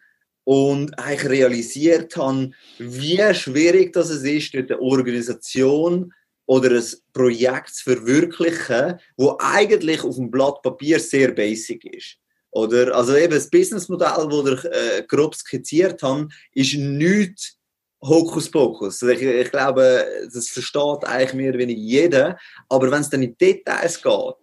und 0.43 0.99
eigentlich 0.99 1.29
realisiert 1.31 2.15
habe, 2.15 2.51
wie 2.77 3.33
schwierig 3.33 3.91
das 3.93 4.11
ist, 4.11 4.53
dort 4.53 4.71
eine 4.71 4.79
Organisation 4.79 6.13
oder 6.45 6.69
ein 6.69 6.85
Projekt 7.11 7.73
zu 7.73 7.95
verwirklichen, 7.95 8.99
wo 9.17 9.35
eigentlich 9.39 10.03
auf 10.03 10.17
dem 10.17 10.29
Blatt 10.29 10.61
Papier 10.61 10.99
sehr 10.99 11.31
basic 11.31 11.85
ist. 11.85 12.17
Oder, 12.51 12.95
also 12.95 13.15
eben 13.15 13.33
das 13.33 13.49
Businessmodell, 13.49 14.29
das 14.29 14.63
ich 14.63 14.71
äh, 14.71 15.03
grob 15.07 15.33
skizziert 15.33 16.03
habe, 16.03 16.27
ist 16.53 16.75
nichts 16.75 17.56
Hokuspokus. 18.01 19.01
Ich, 19.01 19.21
ich 19.21 19.51
glaube, 19.51 20.05
das 20.31 20.49
versteht 20.49 21.03
eigentlich 21.05 21.33
mehr 21.33 21.49
oder 21.49 21.59
weniger 21.59 21.79
jeder. 21.79 22.37
Aber 22.69 22.91
wenn 22.91 23.01
es 23.01 23.09
dann 23.09 23.23
in 23.23 23.37
Details 23.37 24.01
geht, 24.01 24.35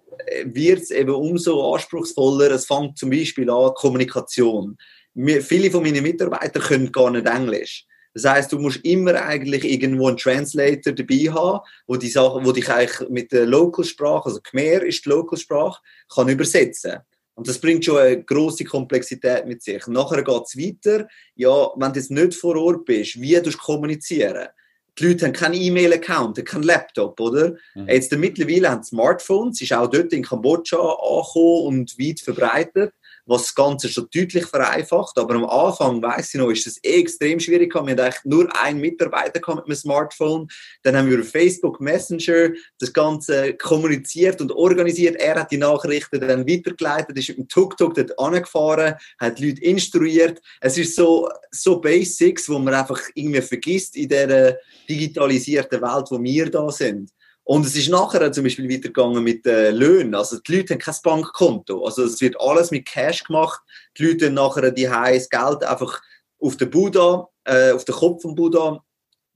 wird 0.45 0.83
es 0.83 0.91
eben 0.91 1.15
umso 1.15 1.75
anspruchsvoller. 1.75 2.51
Es 2.51 2.67
fängt 2.67 2.99
zum 2.99 3.11
Beispiel 3.11 3.49
an 3.51 3.75
Kommunikation. 3.75 4.77
Wir, 5.15 5.43
viele 5.43 5.71
von 5.71 5.83
meinen 5.83 6.03
Mitarbeitern 6.03 6.63
können 6.63 6.93
gar 6.93 7.11
nicht 7.11 7.27
Englisch. 7.27 7.87
Das 8.15 8.25
heißt, 8.25 8.53
du 8.53 8.59
musst 8.61 8.85
immer 8.85 9.15
eigentlich 9.21 9.65
irgendwo 9.65 10.07
einen 10.07 10.17
Translator 10.17 10.93
dabei 10.93 11.33
haben, 11.33 11.61
wo 11.87 11.97
die 11.97 12.09
Sachen, 12.09 12.45
wo 12.47 12.53
dich 12.53 12.69
eigentlich 12.71 13.09
mit 13.11 13.33
der 13.33 13.45
Lokalsprache, 13.45 14.27
also 14.27 14.41
Khmer 14.41 14.83
ist 14.83 15.05
die 15.05 15.09
Lokalsprache, 15.09 15.81
kann 16.15 16.29
übersetzen. 16.29 17.01
Und 17.35 17.49
das 17.49 17.59
bringt 17.59 17.85
schon 17.85 17.99
eine 17.99 18.23
große 18.23 18.65
Komplexität 18.65 19.47
mit 19.47 19.63
sich. 19.63 19.87
Nachher 19.89 20.23
geht 20.23 20.43
es 20.45 20.57
weiter. 20.57 21.09
Ja, 21.35 21.71
wenn 21.77 21.93
du 21.93 21.99
jetzt 21.99 22.11
nicht 22.11 22.35
vor 22.35 22.57
Ort 22.57 22.85
bist, 22.85 23.21
wie 23.21 23.41
du 23.41 23.51
kommunizieren? 23.51 24.49
Die 24.97 25.09
Leute 25.09 25.27
haben 25.27 25.33
keinen 25.33 25.55
E-Mail-Account, 25.55 26.45
keinen 26.47 26.63
Laptop, 26.63 27.19
oder? 27.19 27.57
Mhm. 27.75 27.89
Jetzt 27.89 28.13
mittlerweile 28.13 28.71
haben 28.71 28.85
Smartphones, 28.85 29.61
ist 29.61 29.73
auch 29.73 29.91
dort 29.91 30.13
in 30.13 30.23
Kambodscha 30.23 30.77
angekommen 30.77 31.67
und 31.67 31.99
weit 31.99 32.21
verbreitet 32.21 32.93
was 33.27 33.43
das 33.43 33.55
Ganze 33.55 33.89
schon 33.89 34.09
deutlich 34.15 34.47
vereinfacht. 34.47 35.19
Aber 35.19 35.35
am 35.35 35.45
Anfang, 35.45 36.03
weiß 36.03 36.35
ich 36.35 36.41
noch, 36.41 36.51
ist 36.51 36.67
es 36.67 36.79
extrem 36.83 37.41
schwierig. 37.41 37.75
Wir 37.75 37.81
hatten 37.81 38.01
eigentlich 38.01 38.25
nur 38.25 38.63
einen 38.63 38.81
Mitarbeiter 38.81 39.41
mit 39.55 39.65
einem 39.65 39.77
Smartphone. 39.77 40.49
Dann 40.83 40.97
haben 40.97 41.09
wir 41.09 41.19
über 41.19 41.25
Facebook 41.25 41.81
Messenger 41.81 42.51
das 42.79 42.93
Ganze 42.93 43.55
kommuniziert 43.55 44.41
und 44.41 44.53
organisiert. 44.53 45.17
Er 45.17 45.41
hat 45.41 45.51
die 45.51 45.57
Nachrichten 45.57 46.21
dann 46.21 46.49
weitergeleitet, 46.49 47.19
ist 47.19 47.29
mit 47.29 47.39
dem 47.39 47.49
Tuk-Tuk 47.49 47.95
dort 47.95 48.19
angefahren, 48.19 48.95
hat 49.19 49.41
Leute 49.41 49.63
instruiert. 49.63 50.41
Es 50.61 50.77
ist 50.77 50.97
so, 50.97 51.29
so 51.51 51.81
Basics, 51.81 52.49
wo 52.49 52.59
man 52.59 52.75
einfach 52.75 53.01
irgendwie 53.15 53.43
vergisst 53.43 53.97
in 53.97 54.09
dieser 54.09 54.57
digitalisierten 54.89 55.81
Welt, 55.81 56.07
wo 56.11 56.23
wir 56.23 56.51
da 56.51 56.71
sind. 56.71 57.11
Und 57.45 57.67
es 57.67 57.77
ist 57.77 57.91
nachher 57.91 58.33
zum 58.33 58.45
Beispiel 58.45 58.71
weitergegangen 58.71 59.23
mit 59.23 59.45
den 59.45 59.77
Löhnen. 59.77 60.15
Also 60.15 60.39
die 60.39 60.57
Leute 60.57 60.75
haben 60.75 60.81
kein 60.81 60.95
Bankkonto. 61.03 61.85
Also 61.85 62.05
es 62.05 62.21
wird 62.23 62.41
alles 62.41 62.71
mit 62.71 62.87
Cash 62.87 63.25
gemacht. 63.25 63.61
Die 63.99 64.07
Leute 64.07 64.27
haben 64.27 64.35
nachher 64.35 64.71
die 64.71 64.85
das 64.85 65.29
Geld 65.29 65.63
einfach 65.63 66.01
auf 66.41 66.57
den 66.57 66.71
Buddha, 66.71 67.29
äh, 67.45 67.73
auf 67.73 67.85
den 67.85 67.95
Kopf 67.95 68.23
vom 68.23 68.35
Buddha, 68.35 68.83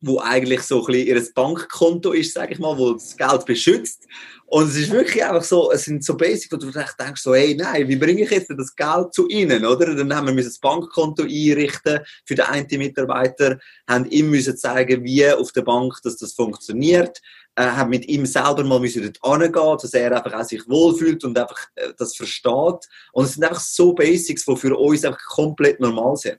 wo 0.00 0.20
eigentlich 0.20 0.62
so 0.62 0.80
ein 0.80 0.86
bisschen 0.86 1.06
ihr 1.06 1.34
Bankkonto 1.34 2.12
ist, 2.12 2.32
sage 2.32 2.54
ich 2.54 2.58
mal, 2.58 2.78
wo 2.78 2.92
das 2.92 3.16
Geld 3.16 3.44
beschützt. 3.44 4.06
Und 4.46 4.68
es 4.68 4.76
ist 4.76 4.90
wirklich 4.90 5.22
einfach 5.22 5.42
so, 5.42 5.70
es 5.72 5.84
sind 5.84 6.02
so 6.02 6.16
Basics, 6.16 6.50
wo 6.50 6.56
du 6.56 6.70
denkst 6.70 7.20
so, 7.20 7.34
hey, 7.34 7.54
nein, 7.54 7.86
wie 7.86 7.96
bringe 7.96 8.22
ich 8.22 8.30
jetzt 8.30 8.50
das 8.56 8.74
Geld 8.74 9.12
zu 9.12 9.28
ihnen, 9.28 9.66
oder? 9.66 9.94
Dann 9.94 10.14
haben 10.14 10.26
wir 10.26 10.32
müssen 10.32 10.48
das 10.48 10.58
Bankkonto 10.58 11.24
einrichten 11.24 12.00
für 12.24 12.34
den 12.34 12.46
einen 12.46 12.66
Mitarbeiter, 12.78 13.58
haben 13.86 14.06
ihm 14.06 14.30
müssen 14.30 14.56
zeigen, 14.56 15.04
wie 15.04 15.30
auf 15.30 15.52
der 15.52 15.62
Bank, 15.62 15.98
dass 16.02 16.16
das 16.16 16.32
funktioniert 16.32 17.20
äh, 17.58 17.72
haben 17.72 17.90
mit 17.90 18.06
ihm 18.06 18.24
selber 18.24 18.62
mal 18.62 18.78
müssen 18.78 19.12
angehen, 19.20 19.76
dass 19.82 19.92
er 19.92 20.16
einfach 20.16 20.38
auch 20.38 20.44
sich 20.44 20.68
wohlfühlt 20.68 21.24
und 21.24 21.36
einfach 21.36 21.66
äh, 21.74 21.88
das 21.98 22.14
versteht. 22.14 22.88
Und 23.12 23.24
es 23.24 23.34
sind 23.34 23.42
einfach 23.44 23.60
so 23.60 23.94
Basics, 23.94 24.44
die 24.44 24.56
für 24.56 24.76
uns 24.76 25.04
einfach 25.04 25.20
komplett 25.26 25.80
normal 25.80 26.16
sind. 26.16 26.38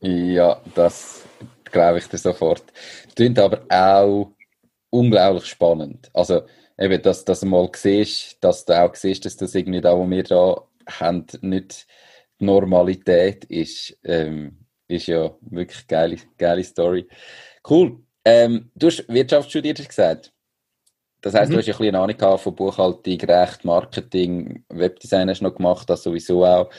Ja, 0.00 0.60
das 0.76 1.22
glaube 1.64 1.98
ich 1.98 2.06
dir 2.06 2.18
sofort. 2.18 2.62
Klingt 3.16 3.38
aber 3.40 3.64
auch 3.68 4.32
unglaublich 4.90 5.46
spannend. 5.46 6.08
Also, 6.12 6.42
eben, 6.78 7.02
dass, 7.02 7.24
dass 7.24 7.40
du 7.40 7.46
mal 7.46 7.68
siehst, 7.74 8.36
dass 8.40 8.64
du 8.64 8.80
auch 8.80 8.94
siehst, 8.94 9.24
dass 9.24 9.36
das 9.36 9.56
irgendwie 9.56 9.80
da, 9.80 9.96
wo 9.96 10.08
wir 10.08 10.22
da 10.22 10.62
haben, 10.88 11.26
nicht 11.40 11.86
Normalität 12.38 13.44
ist, 13.46 13.98
ähm, 14.04 14.66
ist 14.86 15.08
ja 15.08 15.34
wirklich 15.40 15.78
eine 15.78 15.86
geile, 15.88 16.16
geile 16.38 16.64
Story. 16.64 17.08
Cool. 17.68 17.98
Ähm, 18.24 18.70
du 18.74 18.86
hast 18.86 19.08
Wirtschaft 19.08 19.50
studiert, 19.50 19.78
hast 19.78 19.88
gesagt. 19.88 20.32
Das 21.22 21.34
heisst, 21.34 21.50
mhm. 21.50 21.54
du 21.54 21.58
hast 21.60 21.66
ja 21.66 21.74
ein 21.74 21.78
bisschen 21.78 21.96
Ahnung 21.96 22.38
von 22.38 22.54
Buchhaltung, 22.54 23.20
Recht, 23.20 23.64
Marketing, 23.64 24.64
Webdesign 24.68 25.30
hast 25.30 25.40
du 25.40 25.44
noch 25.44 25.54
gemacht, 25.54 25.88
das 25.88 26.02
sowieso 26.02 26.44
auch. 26.44 26.70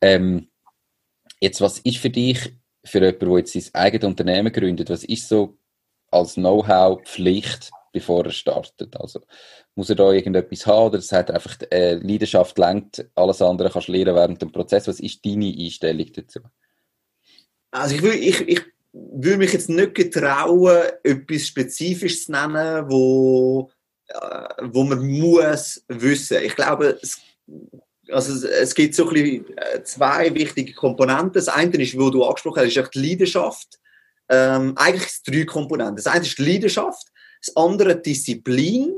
Ähm, 0.00 0.48
jetzt, 1.40 1.60
was 1.60 1.78
ist 1.78 1.98
für 1.98 2.10
dich, 2.10 2.56
für 2.84 2.98
jemanden, 2.98 3.28
der 3.28 3.38
jetzt 3.38 3.52
sein 3.52 3.74
eigenes 3.74 4.04
Unternehmen 4.04 4.52
gründet, 4.52 4.90
was 4.90 5.04
ist 5.04 5.28
so 5.28 5.58
als 6.10 6.34
Know-how 6.34 7.02
Pflicht, 7.04 7.70
bevor 7.92 8.24
er 8.24 8.32
startet? 8.32 8.96
Also, 9.00 9.20
muss 9.76 9.90
er 9.90 9.96
da 9.96 10.10
irgendetwas 10.10 10.66
haben 10.66 10.86
oder 10.88 11.00
sagt 11.00 11.30
er 11.30 11.36
einfach, 11.36 11.56
äh, 11.70 11.94
Leidenschaft 11.94 12.58
lenkt, 12.58 13.06
alles 13.14 13.42
andere 13.42 13.70
kannst 13.70 13.88
du 13.88 13.92
lernen 13.92 14.14
während 14.14 14.42
dem 14.42 14.52
Prozess. 14.52 14.88
Was 14.88 15.00
ist 15.00 15.24
deine 15.24 15.54
Einstellung 15.56 16.12
dazu? 16.12 16.40
Also 17.70 17.96
ich 17.96 18.02
will, 18.02 18.14
ich, 18.14 18.40
ich 18.42 18.62
würde 18.94 19.38
mich 19.38 19.52
jetzt 19.52 19.68
nicht 19.68 19.94
getrauen, 19.94 20.82
etwas 21.02 21.46
Spezifisches 21.48 22.26
zu 22.26 22.32
nennen, 22.32 22.88
wo, 22.88 23.70
äh, 24.08 24.48
wo 24.62 24.84
man 24.84 25.06
muss 25.06 25.84
wissen. 25.88 26.38
Ich 26.42 26.54
glaube, 26.54 26.98
es, 27.02 27.20
also 28.10 28.46
es 28.46 28.74
gibt 28.74 28.94
so 28.94 29.08
ein 29.08 29.14
bisschen 29.14 29.58
äh, 29.58 29.82
zwei 29.82 30.32
wichtige 30.34 30.72
Komponenten. 30.72 31.32
Das 31.32 31.48
eine 31.48 31.76
ist, 31.82 31.98
wo 31.98 32.10
du 32.10 32.24
angesprochen 32.24 32.62
hast, 32.62 32.76
ist 32.76 32.94
die 32.94 33.08
Leidenschaft. 33.08 33.80
Ähm, 34.28 34.74
eigentlich 34.76 35.22
drei 35.26 35.44
Komponenten. 35.44 35.96
Das 35.96 36.06
eine 36.06 36.24
ist 36.24 36.38
die 36.38 36.44
Leidenschaft, 36.44 37.08
das 37.40 37.56
andere 37.56 38.00
Disziplin 38.00 38.94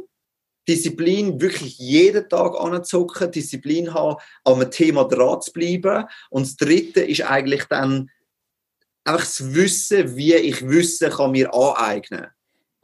Disziplin 0.69 1.41
wirklich 1.41 1.79
jeden 1.79 2.29
Tag 2.29 2.59
anzucken, 2.59 3.31
Disziplin 3.31 3.95
haben, 3.95 4.17
an 4.45 4.55
einem 4.55 4.71
Thema 4.71 5.05
dran 5.05 5.41
zu 5.41 5.53
bleiben. 5.53 6.07
Und 6.31 6.47
das 6.47 6.57
Dritte 6.57 7.03
ist 7.03 7.23
eigentlich 7.23 7.65
dann 7.65 8.11
einfach 9.07 9.25
das 9.25 9.55
Wissen, 9.55 10.17
wie 10.17 10.35
ich 10.35 10.67
Wissen 10.69 11.11
kann 11.11 11.33
mir 11.33 11.53
aneignen 11.55 12.27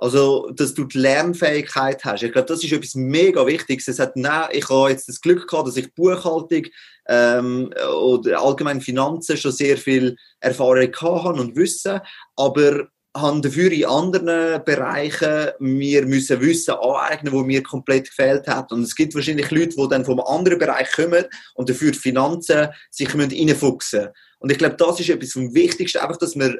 also, 0.02 0.50
dass 0.50 0.74
du 0.74 0.82
die 0.82 0.98
Lernfähigkeit 0.98 2.04
hast. 2.04 2.24
Ich 2.24 2.32
glaube, 2.32 2.48
das 2.48 2.64
ist 2.64 2.72
etwas 2.72 2.96
mega 2.96 3.46
Wichtiges. 3.46 3.86
Es 3.86 4.00
hat, 4.00 4.16
nein, 4.16 4.48
ich 4.50 4.68
habe 4.68 4.90
jetzt 4.90 5.08
das 5.08 5.20
Glück 5.20 5.46
gehabt, 5.46 5.68
dass 5.68 5.76
ich 5.76 5.94
Buchhaltung 5.94 6.64
ähm, 7.06 7.72
oder 7.96 8.42
allgemein 8.42 8.80
Finanzen 8.80 9.36
schon 9.36 9.52
sehr 9.52 9.76
viel 9.76 10.16
Erfahrung 10.40 10.92
habe 11.00 11.40
und 11.40 11.54
Wissen, 11.54 12.00
aber 12.34 12.88
haben 13.16 13.42
dafür 13.42 13.70
in 13.70 13.84
anderen 13.84 14.64
Bereichen 14.64 15.50
wir 15.60 16.04
müssen 16.04 16.40
Wissen 16.40 16.74
aneignen, 16.74 17.32
wo 17.32 17.44
mir 17.44 17.62
komplett 17.62 18.08
gefehlt 18.08 18.48
hat. 18.48 18.72
Und 18.72 18.82
es 18.82 18.96
gibt 18.96 19.14
wahrscheinlich 19.14 19.52
Leute, 19.52 19.76
die 19.76 19.88
dann 19.88 20.04
vom 20.04 20.18
anderen 20.18 20.58
Bereich 20.58 20.90
kommen 20.90 21.26
und 21.54 21.68
dafür 21.68 21.92
die 21.92 21.98
Finanzen 21.98 22.70
sich 22.90 23.14
reinfuchsen 23.14 24.00
müssen. 24.00 24.12
Und 24.42 24.50
ich 24.50 24.58
glaube, 24.58 24.76
das 24.76 25.00
ist 25.00 25.08
etwas 25.08 25.32
vom 25.32 25.54
Wichtigsten, 25.54 25.98
einfach, 25.98 26.16
dass 26.16 26.34
man 26.34 26.58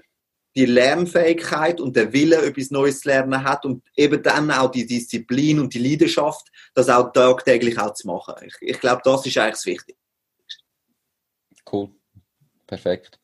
die 0.54 0.66
Lernfähigkeit 0.66 1.80
und 1.80 1.96
der 1.96 2.12
Wille, 2.12 2.36
etwas 2.44 2.70
Neues 2.70 3.00
zu 3.00 3.08
lernen 3.08 3.42
hat 3.42 3.64
und 3.64 3.82
eben 3.96 4.22
dann 4.22 4.50
auch 4.50 4.70
die 4.70 4.86
Disziplin 4.86 5.58
und 5.58 5.74
die 5.74 5.78
Leidenschaft, 5.78 6.46
das 6.74 6.88
auch 6.88 7.12
tagtäglich 7.12 7.78
auch 7.78 7.94
zu 7.94 8.06
machen. 8.06 8.34
Ich, 8.46 8.54
ich 8.60 8.80
glaube, 8.80 9.02
das 9.04 9.26
ist 9.26 9.36
eigentlich 9.38 9.54
das 9.54 9.66
Wichtigste. 9.66 10.02
Cool. 11.70 11.90
Perfekt. 12.66 13.18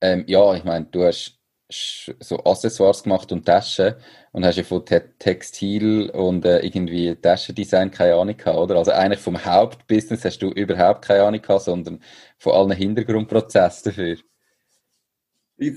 Ähm, 0.00 0.24
ja, 0.26 0.54
ich 0.54 0.64
meine, 0.64 0.86
du 0.86 1.04
hast 1.04 1.38
so 1.68 2.42
Accessoires 2.44 3.02
gemacht 3.02 3.30
und 3.30 3.44
Taschen 3.44 3.94
und 4.32 4.44
hast 4.44 4.56
ja 4.56 4.62
von 4.62 4.84
Textil 4.84 6.10
und 6.10 6.44
äh, 6.44 6.60
irgendwie 6.60 7.16
Taschendesign 7.16 7.90
keine 7.90 8.14
Ahnung 8.14 8.36
gehabt, 8.36 8.58
oder? 8.58 8.76
Also 8.76 8.92
eigentlich 8.92 9.20
vom 9.20 9.44
Hauptbusiness 9.44 10.24
hast 10.24 10.38
du 10.38 10.50
überhaupt 10.50 11.04
keine 11.04 11.24
Ahnung 11.24 11.42
gehabt, 11.42 11.64
sondern 11.64 12.00
von 12.38 12.52
allen 12.52 12.70
Hintergrundprozessen 12.72 13.90
dafür. 13.90 14.16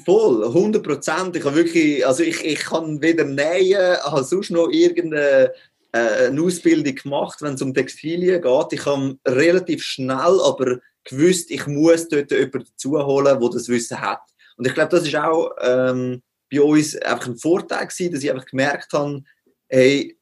Voll, 0.06 0.46
100 0.46 0.82
Prozent. 0.82 1.36
Ich 1.36 1.44
habe 1.44 1.56
wirklich, 1.56 2.06
also 2.06 2.24
ich, 2.24 2.44
ich 2.46 2.60
kann 2.60 3.02
weder 3.02 3.26
nähen, 3.26 3.98
habe 3.98 4.24
sonst 4.24 4.52
noch 4.52 4.70
irgendeine 4.70 5.52
äh, 5.92 6.40
Ausbildung 6.40 6.96
gemacht, 6.96 7.42
wenn 7.42 7.56
es 7.56 7.62
um 7.62 7.74
Textilien 7.74 8.42
geht. 8.42 8.74
Ich 8.74 8.86
habe 8.86 9.18
relativ 9.28 9.84
schnell 9.84 10.40
aber 10.42 10.80
gewusst, 11.04 11.52
ich 11.52 11.68
muss 11.68 12.08
dort 12.08 12.32
jemanden 12.32 12.66
dazu 12.66 12.98
holen, 13.06 13.40
der 13.40 13.50
das 13.50 13.68
Wissen 13.68 14.00
hat. 14.00 14.22
Und 14.56 14.68
ich 14.68 14.74
glaube, 14.74 14.90
das 14.90 15.06
ist 15.06 15.16
auch 15.16 15.52
ähm, 15.62 16.22
bei 16.54 16.62
uns 16.62 16.96
einfach 16.98 17.28
ein 17.28 17.38
Vorteil 17.38 17.88
gewesen, 17.88 18.14
dass 18.14 18.24
ich 18.24 18.32
einfach 18.32 18.46
gemerkt 18.46 18.94
habe, 18.94 19.24
hey, 19.68 20.18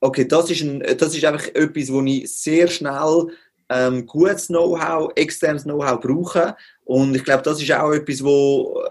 okay, 0.00 0.26
das 0.26 0.50
ist, 0.50 0.62
ein, 0.62 0.80
das 0.80 1.14
ist 1.14 1.24
einfach 1.24 1.46
etwas, 1.48 1.92
wo 1.92 2.02
ich 2.02 2.32
sehr 2.32 2.68
schnell 2.68 3.28
ähm, 3.68 4.06
gutes 4.06 4.48
Know-how, 4.48 5.10
externes 5.16 5.64
Know-how 5.64 5.98
brauche. 6.00 6.56
Und 6.84 7.14
ich 7.14 7.24
glaube, 7.24 7.42
das 7.42 7.60
ist 7.60 7.72
auch 7.72 7.92
etwas, 7.92 8.22
wo, 8.22 8.82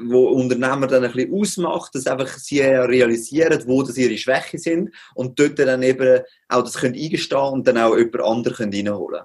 wo 0.00 0.28
Unternehmer 0.28 0.86
dann 0.86 1.04
ein 1.04 1.12
bisschen 1.12 1.34
ausmacht, 1.34 1.94
dass 1.94 2.06
einfach 2.06 2.28
sie 2.38 2.60
realisieren, 2.60 3.62
wo 3.66 3.82
das 3.82 3.98
ihre 3.98 4.16
Schwächen 4.16 4.58
sind 4.58 4.94
und 5.14 5.38
dort 5.38 5.58
dann 5.58 5.82
eben 5.82 6.22
auch 6.48 6.62
das 6.62 6.78
können 6.78 6.94
eingestehen 6.94 7.52
und 7.52 7.66
dann 7.66 7.78
auch 7.78 7.96
jemand 7.96 8.22
anderen 8.22 8.72
reinholen 8.72 9.22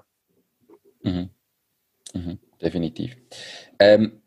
können. 1.02 1.30
Mhm. 2.12 2.20
Mhm. 2.20 2.38
Definitiv. 2.60 3.16
Ähm, 3.78 4.22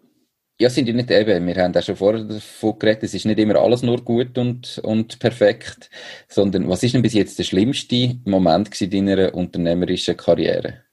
ja, 0.62 0.70
sind 0.70 0.88
die 0.88 0.94
nicht 0.94 1.10
eben, 1.10 1.48
wir 1.48 1.56
haben 1.56 1.76
auch 1.76 1.82
schon 1.82 1.96
vorher 1.96 2.24
davon 2.24 2.78
geredet, 2.78 3.04
es 3.04 3.14
ist 3.14 3.26
nicht 3.26 3.40
immer 3.40 3.56
alles 3.56 3.82
nur 3.82 4.04
gut 4.04 4.38
und, 4.38 4.80
und 4.84 5.18
perfekt, 5.20 5.90
sondern 6.28 6.68
was 6.68 6.84
ist 6.84 6.94
denn 6.94 7.02
bis 7.02 7.14
jetzt 7.14 7.40
der 7.40 7.46
schlimmste 7.46 8.18
Moment 8.26 8.80
in 8.82 8.92
deiner 8.92 9.34
unternehmerischen 9.34 10.18
Karriere? 10.18 10.84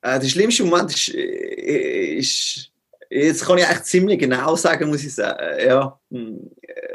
Äh, 0.00 0.20
der 0.20 0.28
schlimmste 0.28 0.62
Moment 0.62 0.94
ist, 0.94 1.12
äh, 1.12 2.18
ist, 2.18 2.70
jetzt 3.10 3.44
kann 3.44 3.58
ich 3.58 3.66
eigentlich 3.66 3.82
ziemlich 3.82 4.20
genau 4.20 4.54
sagen, 4.54 4.90
muss 4.90 5.02
ich 5.02 5.14
sagen. 5.14 5.66
Ja, 5.66 5.98
hm, 6.12 6.50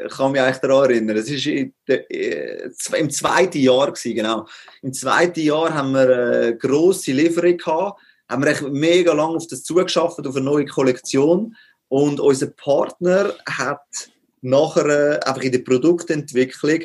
ich 0.05 0.13
kann 0.13 0.31
mich 0.31 0.39
eigentlich 0.39 0.57
daran 0.57 0.89
erinnern. 0.89 1.17
Es 1.17 1.29
war 1.29 1.99
äh, 2.09 2.99
im 2.99 3.09
zweiten 3.09 3.59
Jahr, 3.59 3.87
gewesen, 3.91 4.15
genau. 4.15 4.47
Im 4.81 4.93
zweiten 4.93 5.41
Jahr 5.41 5.73
haben 5.73 5.91
wir 5.91 6.01
eine 6.09 6.57
grosse 6.57 7.11
Lieferung 7.11 7.57
gehabt 7.57 7.99
haben 8.33 8.45
wir 8.45 8.69
mega 8.69 9.13
lange 9.13 9.37
auf 9.37 9.47
das 9.47 9.63
zugeschafft, 9.63 10.25
auf 10.25 10.35
eine 10.35 10.45
neue 10.45 10.65
Kollektion. 10.65 11.55
Und 11.87 12.19
unser 12.19 12.47
Partner 12.47 13.35
hat 13.47 14.09
nachher 14.41 14.85
äh, 14.85 15.19
einfach 15.19 15.43
in 15.43 15.51
der 15.51 15.59
Produktentwicklung 15.59 16.81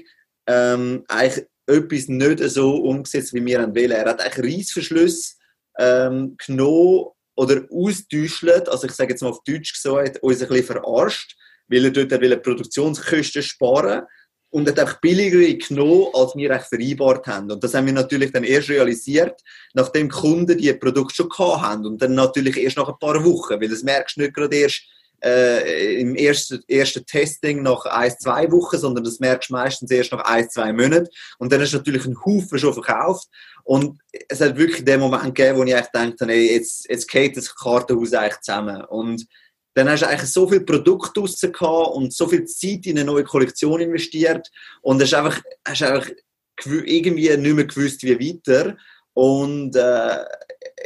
ähm, 0.47 1.05
eigentlich 1.09 1.47
etwas 1.67 2.09
nicht 2.09 2.41
so 2.51 2.77
umgesetzt, 2.77 3.35
wie 3.35 3.45
wir 3.45 3.61
wollen. 3.61 3.91
Er 3.91 4.11
hat 4.11 4.21
eigentlich 4.21 4.59
Reissverschlüsse 4.59 5.35
ähm, 5.79 6.37
genommen 6.45 7.07
oder 7.37 7.63
austäuschelt, 7.71 8.69
also 8.69 8.87
ich 8.87 8.93
sage 8.93 9.13
jetzt 9.13 9.23
mal 9.23 9.31
auf 9.31 9.43
Deutsch 9.45 9.73
gesagt, 9.73 10.23
uns 10.23 10.43
ein 10.43 10.49
bisschen 10.49 10.65
verarscht, 10.67 11.37
weil 11.69 11.85
er 11.85 11.91
dort 11.91 12.43
Produktionskosten 12.43 13.43
sparen 13.43 14.03
und 14.51 14.69
hat 14.69 14.79
einfach 14.79 15.01
billiger 15.01 15.41
genommen, 15.67 16.07
als 16.15 16.35
wir 16.35 16.51
eigentlich 16.51 16.69
vereinbart 16.69 17.27
haben. 17.27 17.51
Und 17.51 17.63
das 17.63 17.75
haben 17.75 17.87
wir 17.87 17.93
natürlich 17.93 18.33
dann 18.33 18.45
erst 18.45 18.71
realisiert, 18.71 19.41
nachdem 19.75 20.09
Kunden 20.09 20.57
die 20.57 20.73
Produkte 20.73 21.17
schon 21.17 21.29
gehabt 21.29 21.63
haben. 21.63 21.87
Und 21.87 22.01
dann 22.01 22.15
natürlich 22.15 22.57
erst 22.57 22.79
nach 22.79 22.89
ein 22.89 22.99
paar 22.99 23.23
Wochen, 23.25 23.61
weil 23.61 23.69
das 23.69 23.83
merkst 23.83 24.17
du 24.17 24.23
nicht 24.23 24.35
gerade 24.35 24.57
erst 24.57 24.83
äh, 25.23 26.01
im 26.01 26.15
ersten, 26.15 26.63
ersten 26.69 27.05
Testing 27.05 27.63
nach 27.63 27.85
ein, 27.87 28.13
zwei 28.19 28.51
Wochen, 28.51 28.79
sondern 28.79 29.05
das 29.05 29.21
merkst 29.21 29.51
du 29.51 29.55
meistens 29.55 29.91
erst 29.91 30.13
nach 30.13 30.25
ein, 30.25 30.49
zwei 30.49 30.73
Monaten. 30.73 31.09
Und 31.39 31.53
dann 31.53 31.61
ist 31.61 31.75
natürlich 31.75 32.05
ein 32.07 32.17
Haufen 32.25 32.59
schon 32.59 32.73
verkauft. 32.73 33.29
Und 33.65 34.01
es 34.29 34.41
hat 34.41 34.57
wirklich 34.57 34.85
den 34.85 35.01
Moment 35.01 35.35
gegeben, 35.35 35.59
wo 35.59 35.65
ich 35.65 35.75
eigentlich 35.75 35.93
gedacht 35.93 36.21
habe, 36.21 36.33
ey, 36.33 36.55
jetzt, 36.55 36.89
jetzt 36.89 37.09
geht 37.09 37.37
das 37.37 37.55
Kartenhaus 37.55 38.15
eigentlich 38.15 38.41
zusammen. 38.41 38.83
Und 38.85 39.27
dann 39.75 39.89
hast 39.89 40.03
du 40.03 40.09
eigentlich 40.09 40.31
so 40.31 40.49
viel 40.49 40.61
Produkt 40.61 41.17
draussen 41.17 41.53
gehabt 41.53 41.95
und 41.95 42.13
so 42.13 42.27
viel 42.27 42.45
Zeit 42.47 42.87
in 42.87 42.99
eine 42.99 43.05
neue 43.05 43.25
Kollektion 43.25 43.81
investiert 43.81 44.49
und 44.83 45.01
hast 45.01 45.15
einfach, 45.15 45.41
hast 45.67 45.83
einfach 45.83 46.11
irgendwie 46.65 47.37
nicht 47.37 47.55
mehr 47.55 47.65
gewusst, 47.65 48.03
wie 48.03 48.19
weiter. 48.19 48.77
Und 49.15 49.77
äh, 49.77 50.25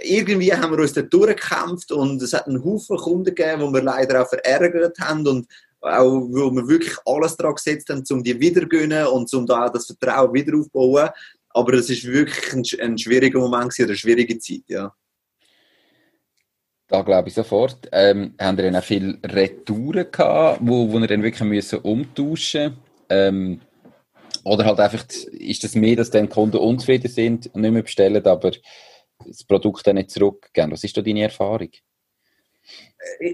irgendwie 0.03 0.53
haben 0.53 0.73
wir 0.73 0.79
uns 0.79 0.93
da 0.93 1.03
durchgekämpft 1.03 1.93
und 1.93 2.23
es 2.23 2.33
hat 2.33 2.47
einen 2.47 2.65
Haufen 2.65 2.97
Kunden 2.97 3.35
gegeben, 3.35 3.67
die 3.67 3.75
wir 3.75 3.83
leider 3.83 4.23
auch 4.23 4.29
verärgert 4.29 4.99
haben 4.99 5.27
und 5.27 5.47
auch, 5.81 6.29
wo 6.31 6.51
wir 6.51 6.69
wirklich 6.69 6.97
alles 7.05 7.37
daran 7.37 7.55
gesetzt 7.55 7.89
haben, 7.91 8.05
um 8.11 8.23
die 8.23 8.39
wiedergönnen 8.39 9.07
und 9.07 9.33
um 9.35 9.47
da 9.47 9.67
auch 9.67 9.73
das 9.73 9.87
Vertrauen 9.87 10.33
wieder 10.33 10.57
aufzubauen. 10.57 11.11
Aber 11.51 11.75
es 11.75 11.91
ist 11.91 12.05
wirklich 12.05 12.53
ein, 12.53 12.65
ein 12.81 12.99
schwieriger 12.99 13.39
Moment 13.39 13.75
oder 13.79 13.89
eine 13.89 13.97
schwierige 13.97 14.39
Zeit, 14.39 14.63
ja. 14.69 14.95
Da 16.93 17.01
glaube 17.01 17.29
ich 17.29 17.35
sofort. 17.35 17.89
Ähm, 17.91 18.35
haben 18.39 18.59
ihr 18.59 18.65
dann 18.65 18.77
auch 18.77 18.85
viele 18.85 19.19
Retouren 19.25 20.13
gehabt, 20.13 20.59
wo, 20.61 20.93
wo 20.93 20.99
ihr 20.99 21.07
dann 21.07 21.23
wirklich 21.23 21.49
müssen 21.49 21.79
umtauschen 21.79 22.77
ähm, 23.09 23.63
Oder 24.45 24.67
halt 24.67 24.79
einfach, 24.79 25.07
ist 25.31 25.65
das 25.65 25.75
mehr, 25.75 25.97
dass 25.97 26.11
dann 26.11 26.29
Kunden 26.29 26.59
unzufrieden 26.59 27.11
sind 27.11 27.47
und 27.55 27.63
nicht 27.63 27.73
mehr 27.73 27.83
bestellen, 27.83 28.23
aber 28.27 28.51
das 29.27 29.43
Produkt 29.45 29.87
dann 29.87 29.97
nicht 29.97 30.11
zurückgeben? 30.11 30.73
Was 30.73 30.85
ist 30.85 30.95
da 30.95 31.01
deine 31.01 31.23
Erfahrung? 31.23 31.71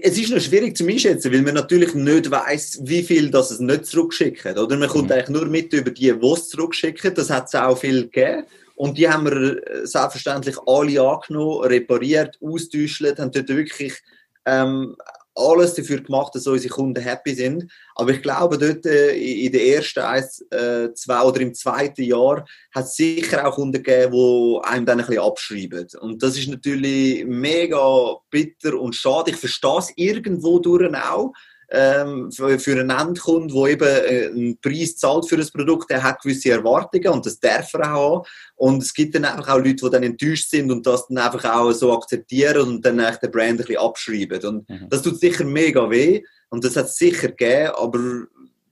es 0.01 0.17
ist 0.17 0.31
noch 0.31 0.39
schwierig 0.39 0.77
zu 0.77 0.87
einschätzen, 0.87 1.31
weil 1.31 1.41
man 1.41 1.53
natürlich 1.53 1.93
nicht 1.93 2.31
weiß, 2.31 2.79
wie 2.83 3.03
viel 3.03 3.29
das 3.29 3.51
es 3.51 3.59
nicht 3.59 3.85
zurückschicken. 3.85 4.57
Oder 4.57 4.77
man 4.77 4.87
kommt 4.89 5.09
mhm. 5.09 5.11
eigentlich 5.11 5.29
nur 5.29 5.45
mit 5.47 5.73
über 5.73 5.91
die, 5.91 6.13
die 6.17 6.27
es 6.27 6.47
zurückschicken. 6.47 7.13
Das 7.13 7.29
hat 7.29 7.47
es 7.47 7.55
auch 7.55 7.77
viel 7.77 8.03
gegeben. 8.03 8.45
Und 8.79 8.97
die 8.97 9.09
haben 9.09 9.25
wir 9.25 9.61
äh, 9.67 9.85
selbstverständlich 9.85 10.55
alle 10.65 11.01
angenommen, 11.01 11.65
repariert, 11.65 12.37
austauscht, 12.41 13.03
haben 13.19 13.29
dort 13.29 13.49
wirklich 13.49 14.01
ähm, 14.45 14.95
alles 15.35 15.73
dafür 15.73 15.99
gemacht, 15.99 16.33
dass 16.33 16.47
unsere 16.47 16.73
Kunden 16.73 17.03
happy 17.03 17.35
sind. 17.35 17.69
Aber 17.95 18.11
ich 18.11 18.21
glaube, 18.21 18.57
dort 18.57 18.85
äh, 18.85 19.17
in 19.17 19.51
den 19.51 19.75
ersten 19.75 19.99
eins, 19.99 20.45
äh, 20.51 20.93
zwei 20.93 21.21
oder 21.23 21.41
im 21.41 21.53
zweiten 21.53 22.03
Jahr 22.03 22.45
hat 22.73 22.85
es 22.85 22.95
sicher 22.95 23.45
auch 23.45 23.55
Kunden 23.55 23.83
gegeben, 23.83 24.13
die 24.13 24.59
einem 24.63 24.85
dann 24.85 25.01
ein 25.01 25.05
bisschen 25.05 25.23
abschreiben. 25.23 25.87
Und 25.99 26.23
das 26.23 26.37
ist 26.37 26.47
natürlich 26.47 27.25
mega 27.25 28.15
bitter 28.29 28.79
und 28.79 28.95
schade. 28.95 29.31
Ich 29.31 29.37
verstehe 29.37 29.79
es 29.79 29.91
irgendwo 29.97 30.57
durch 30.59 30.89
auch 30.95 31.33
ähm, 31.71 32.31
für, 32.31 32.71
einen 32.71 32.89
Endkunden, 32.89 33.55
der 33.55 33.71
eben 33.71 33.87
äh, 33.87 34.27
einen 34.27 34.59
Preis 34.59 34.95
zahlt 34.95 35.27
für 35.27 35.37
das 35.37 35.51
Produkt, 35.51 35.89
der 35.89 36.01
hat 36.01 36.21
gewisse 36.21 36.51
Erwartungen 36.51 37.09
und 37.09 37.25
das 37.25 37.39
darf 37.39 37.73
er 37.75 37.93
auch 37.93 38.25
haben. 38.25 38.27
Und 38.55 38.83
es 38.83 38.93
gibt 38.93 39.15
dann 39.15 39.25
einfach 39.25 39.49
auch 39.49 39.57
Leute, 39.57 39.75
die 39.75 39.89
dann 39.89 40.03
enttäuscht 40.03 40.49
sind 40.49 40.71
und 40.71 40.85
das 40.85 41.07
dann 41.07 41.19
einfach 41.19 41.45
auch 41.45 41.71
so 41.71 41.93
akzeptieren 41.93 42.67
und 42.67 42.85
dann 42.85 42.99
echt 42.99 43.21
den 43.21 43.31
Brand 43.31 43.51
ein 43.51 43.57
bisschen 43.57 43.77
abschreiben. 43.77 44.43
Und 44.45 44.69
mhm. 44.69 44.87
das 44.89 45.01
tut 45.01 45.19
sicher 45.19 45.45
mega 45.45 45.89
weh 45.89 46.23
und 46.49 46.63
das 46.63 46.75
hat 46.75 46.85
es 46.85 46.97
sicher 46.97 47.29
gegeben, 47.29 47.71
aber 47.75 47.99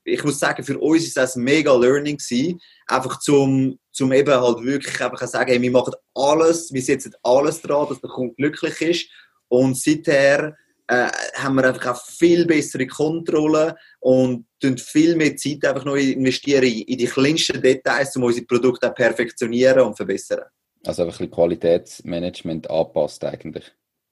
ich 0.04 0.24
muss 0.24 0.40
sagen, 0.40 0.64
für 0.64 0.80
uns 0.80 1.04
ist 1.04 1.18
das 1.18 1.36
ein 1.36 1.44
mega 1.44 1.76
Learning 1.76 2.18
gewesen, 2.18 2.60
einfach 2.88 3.20
zum, 3.20 3.78
zum 3.92 4.14
eben 4.14 4.34
halt 4.34 4.64
wirklich 4.64 5.02
einfach 5.02 5.28
sagen, 5.28 5.52
hey, 5.52 5.62
wir 5.62 5.72
machen 5.72 5.94
alles, 6.16 6.72
wir 6.72 6.82
setzen 6.82 7.14
alles 7.24 7.62
dran, 7.62 7.88
dass 7.90 8.00
der 8.00 8.10
Kunde 8.10 8.34
glücklich 8.36 8.82
ist 8.82 9.10
und 9.50 9.78
seither 9.78 10.56
äh, 10.88 11.10
haben 11.36 11.56
wir 11.56 11.66
einfach 11.66 11.94
auch 11.94 12.06
viel 12.06 12.46
bessere 12.46 12.88
Kontrolle 12.88 13.76
und 14.00 14.46
viel 14.80 15.16
mehr 15.16 15.36
Zeit 15.36 15.66
einfach 15.66 15.86
noch 15.86 15.96
investieren 15.96 16.64
in 16.64 16.98
die 16.98 17.06
kleinsten 17.06 17.62
Details, 17.62 18.16
um 18.16 18.24
unsere 18.24 18.46
Produkte 18.46 18.90
auch 18.90 18.96
perfektionieren 18.96 19.82
und 19.82 19.96
verbessern. 19.96 20.46
Also 20.86 21.04
einfach 21.04 21.20
ein 21.20 21.28
bisschen 21.28 21.32
Qualitätsmanagement 21.32 22.70
anpasst 22.70 23.24
eigentlich. 23.26 23.66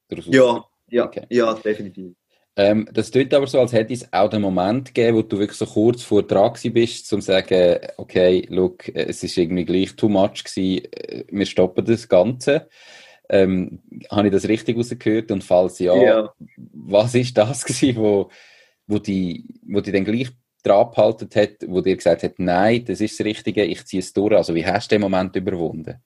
Ja, 0.09 0.63
ja, 0.89 1.05
okay. 1.05 1.25
ja, 1.29 1.53
definitiv. 1.53 2.13
Ähm, 2.57 2.87
das 2.93 3.11
tut 3.11 3.33
aber 3.33 3.47
so, 3.47 3.59
als 3.59 3.73
hätte 3.73 3.93
es 3.93 4.11
auch 4.13 4.29
den 4.29 4.41
Moment 4.41 4.93
gegeben, 4.93 5.17
wo 5.17 5.21
du 5.21 5.39
wirklich 5.39 5.57
so 5.57 5.65
kurz 5.65 6.03
vor 6.03 6.23
dran 6.23 6.53
bist, 6.71 7.11
um 7.11 7.19
zu 7.19 7.27
sagen, 7.27 7.79
okay, 7.97 8.45
look, 8.49 8.87
es 8.95 9.23
ist 9.23 9.37
irgendwie 9.37 9.65
gleich 9.65 9.95
too 9.95 10.07
much 10.07 10.43
gewesen, 10.45 10.85
äh, 10.85 11.25
wir 11.29 11.45
stoppen 11.45 11.83
das 11.83 12.07
Ganze. 12.07 12.69
Ähm, 13.29 13.81
habe 14.11 14.27
ich 14.27 14.33
das 14.33 14.47
richtig 14.47 14.77
rausgehört? 14.77 15.31
Und 15.31 15.43
falls 15.43 15.79
ja, 15.79 15.95
ja. 15.95 16.33
was 16.73 17.15
ist 17.15 17.37
das 17.37 17.65
gewesen, 17.65 17.97
wo, 17.97 18.29
wo, 18.87 18.99
die, 18.99 19.45
wo 19.67 19.81
die 19.81 19.91
dann 19.91 20.05
gleich 20.05 20.29
dran 20.63 20.89
behalten 20.91 21.29
hat, 21.35 21.57
wo 21.67 21.81
dir 21.81 21.95
gesagt 21.95 22.23
hat, 22.23 22.33
nein, 22.37 22.83
das 22.85 23.01
ist 23.01 23.19
das 23.19 23.25
Richtige, 23.25 23.63
ich 23.63 23.85
ziehe 23.85 24.01
es 24.01 24.13
durch. 24.13 24.35
Also 24.35 24.55
wie 24.55 24.65
hast 24.65 24.91
du 24.91 24.95
den 24.95 25.01
Moment 25.01 25.35
überwunden? 25.35 26.01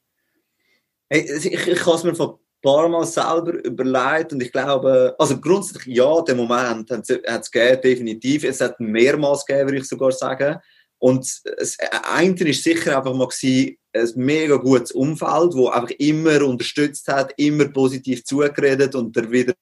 Hey, 1.10 1.26
ich, 1.38 1.46
ich 1.46 1.86
habe 1.86 1.96
es 1.96 2.04
mir 2.04 2.16
von 2.16 2.32
ein 2.32 2.62
paar 2.62 2.90
Mal 2.90 3.06
selber 3.06 3.54
überlegt 3.64 4.34
und 4.34 4.44
ich 4.44 4.52
glaube, 4.52 5.16
also 5.18 5.40
grundsätzlich 5.40 5.96
ja, 5.96 6.22
den 6.22 6.38
Moment 6.38 6.92
hat 6.92 7.10
es 7.10 7.52
gegeben, 7.52 7.82
definitiv. 7.82 8.44
Es 8.44 8.60
hat 8.60 8.80
mehrmals 8.80 9.46
gegeben, 9.46 9.70
würde 9.70 9.78
ich 9.80 9.88
sogar 9.88 10.12
sagen. 10.12 10.60
Und 11.00 11.42
das 11.58 11.78
eine 11.80 12.50
ist 12.50 12.64
sicher 12.64 12.98
einfach 12.98 13.14
mal 13.14 13.30
ein 13.42 14.12
mega 14.16 14.58
gutes 14.58 14.92
Umfeld, 14.92 15.54
wo 15.54 15.70
einfach 15.70 15.92
immer 15.92 16.46
unterstützt 16.46 17.08
hat, 17.08 17.34
immer 17.38 17.70
positiv 17.70 18.24
zugeredet 18.26 18.96
und 18.96 19.16
der 19.16 19.32
wieder 19.32 19.54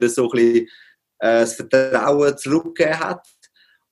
so 0.00 0.24
ein 0.24 0.30
bisschen 0.30 0.68
äh, 1.18 1.40
das 1.40 1.54
Vertrauen 1.54 2.36
zurückgegeben 2.38 2.98
hat. 2.98 3.26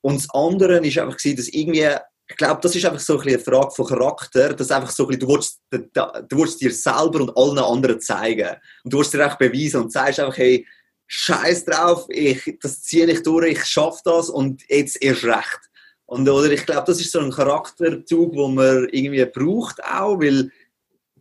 Und 0.00 0.16
das 0.16 0.28
andere 0.34 0.86
ist 0.86 0.98
einfach 0.98 1.16
dass 1.16 1.48
irgendwie, 1.48 1.88
ich 2.28 2.36
glaube, 2.36 2.60
das 2.62 2.74
ist 2.74 2.84
einfach 2.84 3.00
so 3.00 3.18
ein 3.18 3.24
bisschen 3.24 3.34
eine 3.34 3.44
Frage 3.44 3.74
von 3.74 3.86
Charakter, 3.86 4.54
dass 4.54 4.70
einfach 4.70 4.90
so 4.90 5.04
ein 5.04 5.18
bisschen, 5.18 5.20
du 5.20 5.28
willst, 5.28 5.60
du 5.70 6.38
willst 6.38 6.60
dir 6.60 6.72
selber 6.72 7.20
und 7.20 7.36
allen 7.36 7.58
anderen 7.58 8.00
zeigen. 8.00 8.56
Und 8.82 8.92
du 8.92 8.98
willst 8.98 9.12
dir 9.12 9.26
auch 9.26 9.36
beweisen 9.36 9.82
und 9.82 9.92
sagst 9.92 10.20
einfach, 10.20 10.38
hey, 10.38 10.66
Scheiß 11.06 11.66
drauf, 11.66 12.06
ich, 12.08 12.58
das 12.62 12.82
ziehe 12.82 13.06
ich 13.06 13.22
durch, 13.22 13.52
ich 13.52 13.64
schaffe 13.66 14.00
das 14.04 14.30
und 14.30 14.62
jetzt 14.68 15.02
erst 15.02 15.24
recht. 15.24 15.60
Und, 16.06 16.28
oder 16.28 16.50
ich 16.50 16.66
glaube, 16.66 16.84
das 16.86 17.00
ist 17.00 17.12
so 17.12 17.20
ein 17.20 17.30
Charakterzug, 17.30 18.32
den 18.32 18.54
man 18.54 18.88
irgendwie 18.90 19.24
braucht 19.24 19.82
auch, 19.84 20.20
weil 20.20 20.50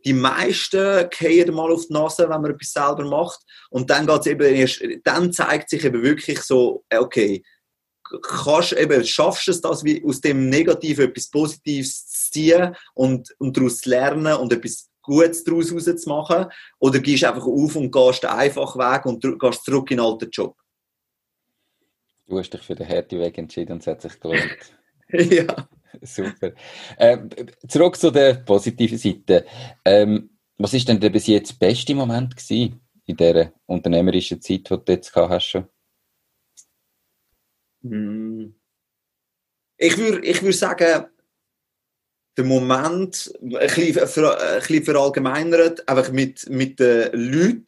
die 0.05 0.13
meisten 0.13 1.09
gehen 1.09 1.53
mal 1.53 1.71
auf 1.71 1.87
die 1.87 1.93
Nase, 1.93 2.29
wenn 2.29 2.41
man 2.41 2.51
etwas 2.51 2.73
selber 2.73 3.05
macht. 3.05 3.39
Und 3.69 3.89
dann 3.89 4.05
geht's 4.05 4.27
eben 4.27 4.53
erst, 4.53 4.83
dann 5.03 5.31
zeigt 5.31 5.69
sich 5.69 5.85
eben 5.85 6.03
wirklich 6.03 6.41
so, 6.41 6.83
okay, 6.93 7.41
kannst 8.21 8.73
eben, 8.73 9.03
schaffst 9.05 9.47
du 9.47 9.51
es, 9.51 9.61
das, 9.61 9.83
wie 9.83 10.03
aus 10.05 10.19
dem 10.19 10.49
Negativen 10.49 11.09
etwas 11.09 11.29
Positives 11.29 12.07
zu 12.07 12.31
ziehen 12.31 12.75
und, 12.93 13.33
und 13.39 13.55
daraus 13.55 13.79
zu 13.79 13.89
lernen 13.89 14.35
und 14.35 14.51
etwas 14.51 14.89
Gutes 15.01 15.43
daraus 15.43 15.71
rauszumachen? 15.73 16.47
Oder 16.79 16.99
gehst 16.99 17.23
du 17.23 17.27
einfach 17.29 17.45
auf 17.45 17.75
und 17.75 17.91
gehst 17.91 18.23
den 18.23 18.29
einfachen 18.29 18.79
Weg 18.79 19.05
und 19.05 19.39
gehst 19.39 19.63
zurück 19.63 19.89
in 19.91 19.97
den 19.97 20.05
alten 20.05 20.29
Job? 20.29 20.55
Du 22.27 22.39
hast 22.39 22.51
dich 22.51 22.61
für 22.61 22.75
den 22.75 22.87
harten 22.87 23.19
Weg 23.19 23.37
entschieden 23.37 23.73
und 23.73 23.81
es 23.81 23.87
hat 23.87 24.01
sich 24.01 24.19
gelohnt. 24.19 24.57
ja. 25.09 25.67
Super. 26.01 26.53
Ähm, 26.97 27.29
zurück 27.67 27.97
zu 27.97 28.11
der 28.11 28.35
positiven 28.35 28.97
Seite. 28.97 29.45
Ähm, 29.85 30.29
was 30.57 30.73
ist 30.73 30.87
denn 30.87 30.99
der 30.99 31.09
bis 31.09 31.27
jetzt 31.27 31.59
beste 31.59 31.93
Moment 31.93 32.35
gewesen 32.35 32.81
in 33.05 33.17
dieser 33.17 33.53
unternehmerischen 33.65 34.41
Zeit, 34.41 34.69
die 34.69 34.77
du 34.77 34.81
jetzt 34.87 35.13
gehabt 35.13 35.31
hast 35.31 35.45
schon? 35.45 35.67
Hm. 37.83 38.55
Ich 39.77 39.97
würde 39.97 40.25
ich 40.25 40.41
würd 40.41 40.55
sagen, 40.55 41.05
der 42.37 42.45
Moment, 42.45 43.31
ein 43.41 43.49
bisschen, 43.49 43.97
ein 43.97 44.59
bisschen 44.59 44.83
verallgemeinert, 44.83 45.87
einfach 45.87 46.11
mit, 46.11 46.49
mit 46.49 46.79
den 46.79 47.11
Leuten. 47.13 47.65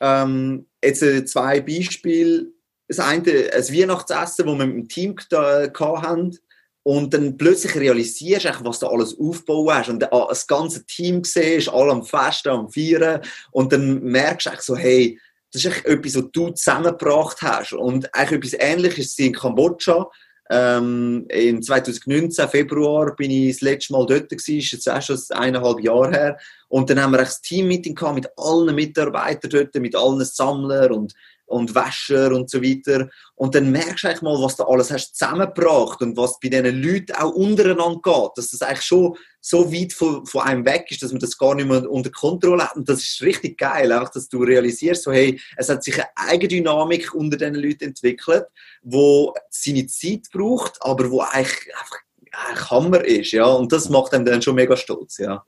Ähm, 0.00 0.66
jetzt 0.82 1.02
äh, 1.02 1.24
zwei 1.24 1.60
Beispiele 1.60 2.52
das 2.90 2.98
eine 2.98 3.22
ein 3.22 3.68
Weihnachtsessen, 3.68 4.46
das 4.46 4.58
wir 4.58 4.66
mit 4.66 4.76
dem 4.76 4.88
Team 4.88 5.16
hatten. 5.32 6.36
Und 6.82 7.14
dann 7.14 7.36
plötzlich 7.36 7.76
realisierst 7.76 8.46
du, 8.46 8.64
was 8.64 8.80
du 8.80 8.88
alles 8.88 9.16
aufgebaut 9.16 9.72
hast. 9.72 9.90
Und 9.90 10.00
das 10.00 10.46
ganze 10.46 10.84
Team 10.86 11.22
siehst, 11.22 11.68
alle 11.68 11.92
am 11.92 12.04
Festen, 12.04 12.48
am 12.48 12.68
Feiern. 12.68 13.20
Und 13.52 13.72
dann 13.72 14.02
merkst 14.02 14.46
du 14.46 14.50
so, 14.58 14.76
hey, 14.76 15.20
das 15.52 15.64
ist 15.64 15.84
etwas, 15.84 16.16
was 16.16 16.30
du 16.32 16.50
zusammengebracht 16.50 17.40
hast. 17.42 17.74
Und 17.74 18.12
eigentlich 18.12 18.54
etwas 18.54 18.60
Ähnliches 18.60 19.18
in 19.18 19.34
Kambodscha. 19.34 20.10
Ähm, 20.52 21.26
in 21.28 21.62
2019, 21.62 22.48
Februar, 22.48 23.14
bin 23.14 23.30
ich 23.30 23.52
das 23.52 23.60
letzte 23.60 23.92
Mal 23.92 24.04
dort 24.06 24.30
gewesen, 24.30 24.58
ist 24.58 24.72
jetzt 24.72 24.90
auch 24.90 25.00
schon 25.00 25.20
eineinhalb 25.30 25.78
Jahre 25.78 26.10
her. 26.10 26.38
Und 26.66 26.90
dann 26.90 27.00
haben 27.00 27.12
wir 27.12 27.20
ein 27.20 27.28
Team-Meeting 27.42 27.96
mit 28.14 28.28
allen 28.36 28.74
Mitarbeitern 28.74 29.50
dort, 29.50 29.74
mit 29.76 29.94
allen 29.94 30.24
Sammlern 30.24 30.90
und 30.90 31.14
und 31.50 31.74
Wäscher 31.74 32.32
und 32.32 32.48
so 32.48 32.62
weiter. 32.62 33.08
Und 33.34 33.54
dann 33.54 33.70
merkst 33.70 34.04
du 34.04 34.08
eigentlich 34.08 34.22
mal, 34.22 34.40
was 34.40 34.56
du 34.56 34.64
alles 34.64 34.90
hast 34.90 35.16
zusammengebracht 35.16 36.00
und 36.00 36.16
was 36.16 36.38
bei 36.40 36.48
diesen 36.48 36.80
Leuten 36.80 37.12
auch 37.12 37.32
untereinander 37.32 38.00
geht. 38.02 38.30
Dass 38.36 38.50
das 38.50 38.62
eigentlich 38.62 38.84
schon 38.84 39.16
so 39.40 39.72
weit 39.72 39.92
von, 39.92 40.24
von 40.26 40.42
einem 40.42 40.64
weg 40.64 40.86
ist, 40.90 41.02
dass 41.02 41.10
man 41.10 41.20
das 41.20 41.36
gar 41.36 41.54
nicht 41.54 41.66
mehr 41.66 41.90
unter 41.90 42.10
Kontrolle 42.10 42.64
hat. 42.64 42.76
Und 42.76 42.88
das 42.88 43.00
ist 43.00 43.22
richtig 43.22 43.58
geil, 43.58 43.90
einfach, 43.90 44.10
dass 44.10 44.28
du 44.28 44.42
realisierst, 44.42 45.02
so, 45.02 45.12
hey, 45.12 45.40
es 45.56 45.68
hat 45.68 45.82
sich 45.82 45.94
eine 45.94 46.08
Eigendynamik 46.14 47.14
unter 47.14 47.36
diesen 47.36 47.54
Leuten 47.54 47.84
entwickelt, 47.84 48.46
wo 48.82 49.34
seine 49.50 49.86
Zeit 49.86 50.28
braucht, 50.32 50.78
aber 50.80 51.10
wo 51.10 51.20
eigentlich 51.20 51.74
einfach 51.74 51.98
ein 52.32 52.70
Hammer 52.70 53.04
ist, 53.04 53.32
ja. 53.32 53.46
Und 53.46 53.72
das 53.72 53.88
macht 53.88 54.14
einem 54.14 54.24
dann 54.24 54.42
schon 54.42 54.54
mega 54.54 54.76
stolz, 54.76 55.18
ja. 55.18 55.44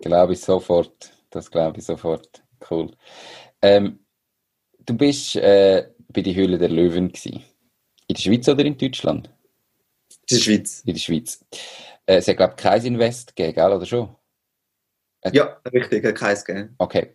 Glaube 0.00 0.34
ich 0.34 0.40
sofort. 0.40 1.12
Das 1.30 1.50
glaube 1.50 1.78
ich 1.78 1.84
sofort. 1.84 2.44
Cool. 2.70 2.92
Ähm, 3.60 4.05
Du 4.86 4.96
bist 4.96 5.34
äh, 5.36 5.88
bei 6.08 6.22
der 6.22 6.34
Höhle 6.34 6.58
der 6.58 6.68
Löwen 6.68 7.08
gewesen. 7.08 7.42
In 8.06 8.14
der 8.14 8.22
Schweiz 8.22 8.48
oder 8.48 8.64
in 8.64 8.78
Deutschland? 8.78 9.28
In 9.28 10.36
der 10.36 10.36
Schweiz. 10.36 10.82
In 10.86 10.94
der 10.94 11.00
Schweiz. 11.00 11.44
Äh, 12.06 12.16
es 12.18 12.28
hat, 12.28 12.36
glaube 12.36 12.54
ich, 12.56 12.62
kein 12.62 12.84
Invest 12.84 13.34
gegeben, 13.34 13.54
gell, 13.54 13.72
oder 13.72 13.84
schon? 13.84 14.14
Äh, 15.22 15.32
ja, 15.34 15.60
richtig, 15.72 16.04
hat 16.04 16.14
keins 16.14 16.44
gegeben. 16.44 16.74
Okay. 16.78 17.10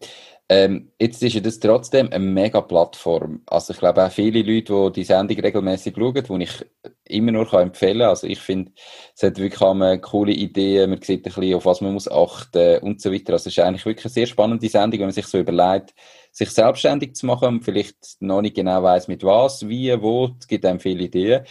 Ähm, 0.50 0.92
jetzt 1.00 1.24
ist 1.24 1.34
ja 1.34 1.40
das 1.40 1.62
trotzdem 1.62 2.12
eine 2.12 2.20
mega 2.20 2.60
Plattform. 2.60 3.42
Also 3.46 3.72
ich 3.72 3.80
glaube 3.80 4.06
auch 4.06 4.12
viele 4.12 4.42
Leute, 4.42 4.74
die 4.88 5.00
die 5.00 5.04
Sendung 5.06 5.40
regelmäßig 5.40 5.96
schauen, 5.96 6.14
die 6.14 6.44
ich 6.44 6.66
immer 7.06 7.32
nur 7.32 7.50
kann 7.50 7.62
empfehlen 7.62 8.00
kann. 8.00 8.10
Also 8.10 8.28
ich 8.28 8.40
finde, 8.40 8.74
es 9.16 9.24
hat 9.24 9.38
wirklich 9.38 9.62
eine 9.62 10.02
coole 10.02 10.34
Idee, 10.34 10.86
man 10.88 11.02
sieht 11.02 11.22
ein 11.22 11.34
bisschen, 11.34 11.54
auf 11.54 11.66
was 11.66 11.80
man 11.80 11.94
muss 11.94 12.12
achten 12.12 12.80
und 12.80 13.00
so 13.00 13.14
weiter. 13.14 13.32
Also 13.32 13.48
es 13.48 13.58
ist 13.58 13.64
eigentlich 13.64 13.86
wirklich 13.86 14.04
eine 14.04 14.12
sehr 14.12 14.26
spannende 14.26 14.68
Sendung, 14.68 15.00
wenn 15.00 15.08
man 15.08 15.14
sich 15.14 15.28
so 15.28 15.40
überlegt, 15.40 15.94
sich 16.32 16.50
selbstständig 16.50 17.16
zu 17.16 17.26
machen 17.26 17.48
und 17.48 17.64
vielleicht 17.64 18.22
noch 18.22 18.42
nicht 18.42 18.56
genau 18.56 18.82
weiß 18.84 19.08
mit 19.08 19.24
was, 19.24 19.68
wie, 19.68 20.02
wo. 20.02 20.36
Es 20.40 20.48
gibt 20.48 20.66
einem 20.66 20.80
viele 20.80 21.04
Ideen. 21.04 21.44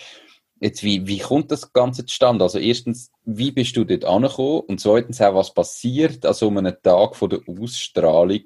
Jetzt, 0.59 0.83
wie, 0.83 1.07
wie 1.07 1.19
kommt 1.19 1.51
das 1.51 1.73
Ganze 1.73 2.05
zustande? 2.05 2.45
Also 2.45 2.59
erstens, 2.59 3.11
wie 3.25 3.51
bist 3.51 3.77
du 3.77 3.85
dort 3.85 4.05
angekommen? 4.05 4.61
Und 4.61 4.81
zweitens 4.81 5.21
auch, 5.21 5.35
was 5.35 5.55
passiert 5.55 6.27
an 6.27 6.35
so 6.35 6.49
einem 6.49 6.75
Tag 6.83 7.17
von 7.17 7.31
der 7.31 7.41
Ausstrahlung, 7.47 8.43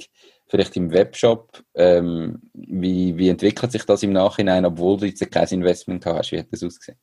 vielleicht 0.47 0.77
im 0.77 0.93
Webshop. 0.93 1.63
Ähm, 1.75 2.41
wie, 2.53 3.17
wie 3.17 3.29
entwickelt 3.29 3.73
sich 3.73 3.85
das 3.85 4.03
im 4.03 4.13
Nachhinein, 4.13 4.65
obwohl 4.65 4.99
du 4.99 5.07
jetzt 5.07 5.29
kein 5.31 5.49
Investment 5.49 6.07
hast? 6.07 6.31
Wie 6.33 6.39
hat 6.39 6.47
das 6.51 6.63
ausgesehen? 6.63 6.99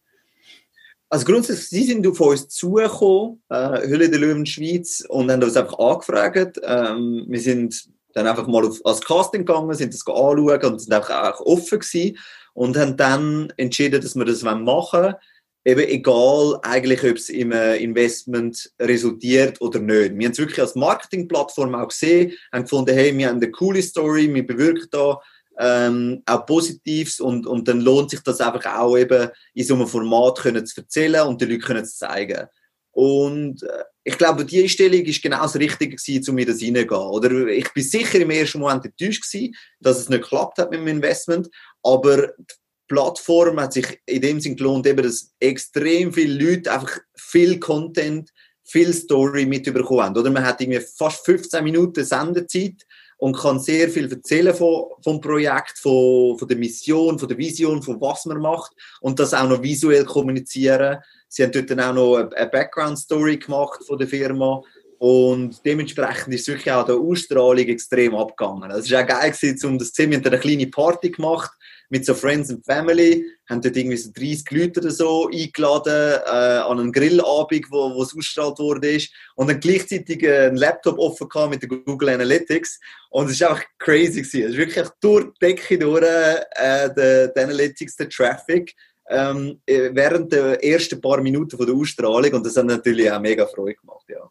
Also 1.09 1.25
grundsätzlich, 1.25 1.67
sie 1.67 1.83
sind 1.83 2.07
auf 2.07 2.21
uns 2.21 2.47
zugekommen, 2.47 3.43
äh, 3.49 3.85
Hülle 3.85 4.09
der 4.09 4.19
Löwen 4.19 4.45
Schweiz, 4.45 5.05
und 5.09 5.29
haben 5.29 5.43
uns 5.43 5.57
einfach 5.57 5.77
angefragt. 5.77 6.61
Ähm, 6.63 7.25
wir 7.27 7.39
sind 7.41 7.89
dann 8.13 8.27
einfach 8.27 8.47
mal 8.47 8.65
auf, 8.65 8.79
als 8.83 9.01
Casting 9.01 9.45
gegangen, 9.45 9.73
sind 9.73 9.93
das 9.93 10.05
anschauen 10.05 10.63
und 10.63 10.79
sind 10.79 10.93
einfach 10.93 11.33
auch 11.33 11.39
offen 11.45 11.79
gewesen 11.79 12.17
und 12.53 12.77
haben 12.77 12.97
dann 12.97 13.53
entschieden, 13.57 14.01
dass 14.01 14.15
wir 14.15 14.25
das 14.25 14.43
machen 14.43 14.65
wollen. 14.65 15.15
Eben 15.63 15.81
egal 15.81 16.59
eigentlich, 16.63 17.03
ob 17.03 17.17
es 17.17 17.29
im 17.29 17.51
Investment 17.51 18.71
resultiert 18.81 19.61
oder 19.61 19.79
nicht. 19.79 20.17
Wir 20.17 20.25
haben 20.25 20.31
es 20.31 20.39
wirklich 20.39 20.59
als 20.59 20.73
Marketingplattform 20.73 21.75
auch 21.75 21.89
gesehen, 21.89 22.33
haben 22.51 22.63
gefunden, 22.63 22.95
hey, 22.95 23.15
wir 23.15 23.27
haben 23.27 23.37
eine 23.37 23.51
coole 23.51 23.81
Story, 23.83 24.33
wir 24.33 24.45
bewirken 24.45 24.87
da 24.89 25.19
ähm, 25.59 26.23
auch 26.25 26.45
Positives 26.47 27.19
und, 27.19 27.45
und 27.45 27.67
dann 27.67 27.81
lohnt 27.81 28.09
sich 28.09 28.21
das 28.21 28.41
einfach 28.41 28.77
auch 28.77 28.97
eben 28.97 29.29
in 29.53 29.63
so 29.63 29.75
einem 29.75 29.87
Format 29.87 30.39
können 30.39 30.65
zu 30.65 30.81
erzählen 30.81 31.27
und 31.27 31.39
den 31.39 31.49
Leuten 31.49 31.61
können 31.61 31.85
zu 31.85 31.97
zeigen. 31.97 32.47
Und 32.91 33.63
äh, 33.63 33.83
ich 34.03 34.17
glaube, 34.17 34.45
die 34.45 34.63
Einstellung 34.63 35.01
ist 35.01 35.21
genau 35.21 35.41
das 35.43 35.55
Richtige 35.55 35.95
gewesen, 35.95 36.29
um 36.29 36.35
mir 36.35 36.45
das 36.45 36.61
reingehen. 36.61 36.89
Oder 36.89 37.47
ich 37.47 37.71
bin 37.73 37.83
sicher 37.83 38.19
im 38.19 38.31
ersten 38.31 38.59
Moment 38.59 38.85
enttäuscht 38.85 39.23
gewesen, 39.23 39.55
dass 39.79 39.99
es 39.99 40.09
nicht 40.09 40.23
geklappt 40.23 40.57
hat 40.57 40.71
mit 40.71 40.79
dem 40.79 40.87
Investment, 40.87 41.49
aber 41.83 42.27
die 42.27 42.55
Plattform 42.87 43.59
hat 43.59 43.73
sich 43.73 44.01
in 44.05 44.21
dem 44.21 44.39
Sinn 44.41 44.55
gelohnt, 44.55 44.85
eben, 44.87 45.03
dass 45.03 45.31
extrem 45.39 46.11
viele 46.11 46.43
Leute 46.43 46.71
einfach 46.71 46.97
viel 47.15 47.59
Content, 47.59 48.29
viel 48.65 48.93
Story 48.93 49.45
mitbekommen 49.45 50.01
haben. 50.01 50.17
Oder 50.17 50.29
man 50.29 50.45
hat 50.45 50.59
irgendwie 50.59 50.81
fast 50.97 51.23
15 51.25 51.63
Minuten 51.63 52.03
Sendezeit 52.03 52.85
und 53.21 53.37
kann 53.37 53.59
sehr 53.59 53.87
viel 53.87 54.11
erzählen 54.11 54.53
von, 54.53 54.85
vom 55.03 55.21
Projekt, 55.21 55.77
von, 55.77 56.39
von 56.39 56.47
der 56.47 56.57
Mission, 56.57 57.19
von 57.19 57.29
der 57.29 57.37
Vision, 57.37 57.83
von 57.83 58.01
was 58.01 58.25
man 58.25 58.39
macht 58.39 58.71
und 58.99 59.19
das 59.19 59.35
auch 59.35 59.47
noch 59.47 59.61
visuell 59.61 60.05
kommunizieren. 60.05 60.97
Sie 61.27 61.43
haben 61.43 61.51
dort 61.51 61.69
dann 61.69 61.81
auch 61.81 61.93
noch 61.93 62.15
eine 62.15 62.49
Background-Story 62.49 63.37
gemacht 63.37 63.83
von 63.85 63.99
der 63.99 64.07
Firma 64.07 64.63
und 64.97 65.63
dementsprechend 65.63 66.33
ist 66.33 66.47
wirklich 66.47 66.71
auch 66.71 66.83
der 66.83 66.95
Ausstrahlung 66.95 67.67
extrem 67.67 68.15
abgegangen. 68.15 68.71
Es 68.71 68.89
war 68.89 69.03
auch 69.03 69.07
geil, 69.07 69.31
gewesen, 69.31 69.69
um 69.69 69.77
das 69.77 69.91
haben 69.99 70.13
eine 70.13 70.39
kleine 70.39 70.67
Party 70.67 71.11
gemacht 71.11 71.51
mit 71.91 72.05
so 72.05 72.13
Friends 72.15 72.49
and 72.49 72.65
Family, 72.65 73.25
haben 73.49 73.61
dort 73.61 73.75
irgendwie 73.75 73.97
so 73.97 74.09
30 74.13 74.49
Leute 74.51 74.79
oder 74.79 74.91
so 74.91 75.27
eingeladen 75.27 76.21
äh, 76.25 76.29
an 76.29 76.79
einen 76.79 76.91
Grillabend, 76.91 77.65
wo, 77.69 78.01
es 78.01 78.09
ausgestrahlt 78.09 78.57
wurde 78.59 78.97
und 79.35 79.49
dann 79.49 79.59
gleichzeitig 79.59 80.23
äh, 80.23 80.47
einen 80.47 80.55
Laptop 80.55 80.97
offen 80.97 81.27
gehabt 81.27 81.51
mit 81.51 81.61
der 81.61 81.69
Google 81.69 82.09
Analytics 82.09 82.79
und 83.09 83.29
es 83.29 83.41
war 83.41 83.51
einfach 83.51 83.65
crazy. 83.77 84.21
Es 84.21 84.33
ist 84.33 84.57
wirklich 84.57 84.87
durch 85.01 85.25
die 85.25 85.45
Decke 85.45 85.77
durch 85.77 86.03
äh, 86.03 86.89
der, 86.95 87.27
der 87.27 87.43
Analytics, 87.43 87.97
der 87.97 88.09
Traffic 88.09 88.73
ähm, 89.09 89.59
äh, 89.65 89.89
während 89.91 90.31
der 90.31 90.63
ersten 90.63 91.01
paar 91.01 91.21
Minuten 91.21 91.57
von 91.57 91.65
der 91.65 91.75
Ausstrahlung 91.75 92.31
und 92.31 92.45
das 92.45 92.55
hat 92.55 92.65
natürlich 92.65 93.11
auch 93.11 93.19
mega 93.19 93.45
Freude 93.45 93.75
gemacht, 93.75 94.05
ja 94.07 94.29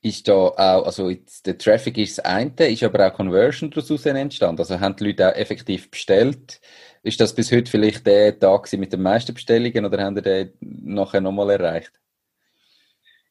ist 0.00 0.28
da 0.28 0.32
auch, 0.32 0.84
also 0.84 1.12
der 1.44 1.58
Traffic 1.58 1.98
ist 1.98 2.18
das 2.18 2.24
eine, 2.24 2.52
ist 2.68 2.82
aber 2.82 3.06
auch 3.06 3.14
Conversion 3.14 3.70
daraus 3.70 4.06
entstanden. 4.06 4.60
Also 4.60 4.78
haben 4.78 4.96
die 4.96 5.04
Leute 5.04 5.28
auch 5.28 5.36
effektiv 5.36 5.90
bestellt. 5.90 6.60
Ist 7.08 7.20
das 7.20 7.34
bis 7.34 7.50
heute 7.50 7.70
vielleicht 7.70 8.06
der 8.06 8.38
Tag 8.38 8.70
mit 8.74 8.92
den 8.92 9.00
meisten 9.00 9.32
Bestellungen 9.32 9.86
oder 9.86 10.04
haben 10.04 10.14
die 10.14 10.20
den 10.20 10.52
nachher 10.60 11.22
nochmal 11.22 11.48
erreicht? 11.52 11.92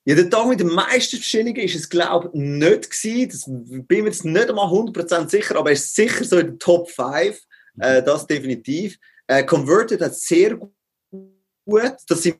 Ja, 0.03 0.15
der 0.15 0.31
Tag 0.31 0.47
mit 0.47 0.59
den 0.59 0.73
meisten 0.73 1.17
Bestellungen 1.17 1.57
ist 1.57 1.75
es, 1.75 1.87
glaube 1.87 2.31
ich, 2.33 2.39
nicht 2.39 2.89
gewesen. 2.89 3.29
Das 3.29 3.45
bin 3.45 4.03
mir 4.03 4.09
jetzt 4.09 4.25
nicht 4.25 4.49
einmal 4.49 4.65
100% 4.65 5.29
sicher, 5.29 5.57
aber 5.57 5.71
es 5.71 5.83
ist 5.83 5.95
sicher 5.95 6.23
so 6.23 6.39
in 6.39 6.47
den 6.47 6.59
Top 6.59 6.89
5. 6.89 7.39
Äh, 7.79 8.01
das 8.01 8.25
definitiv. 8.25 8.97
Äh, 9.27 9.43
Converted 9.43 10.01
hat 10.01 10.15
sehr 10.15 10.55
gut. 10.55 11.93
Das 12.07 12.23
sind 12.23 12.39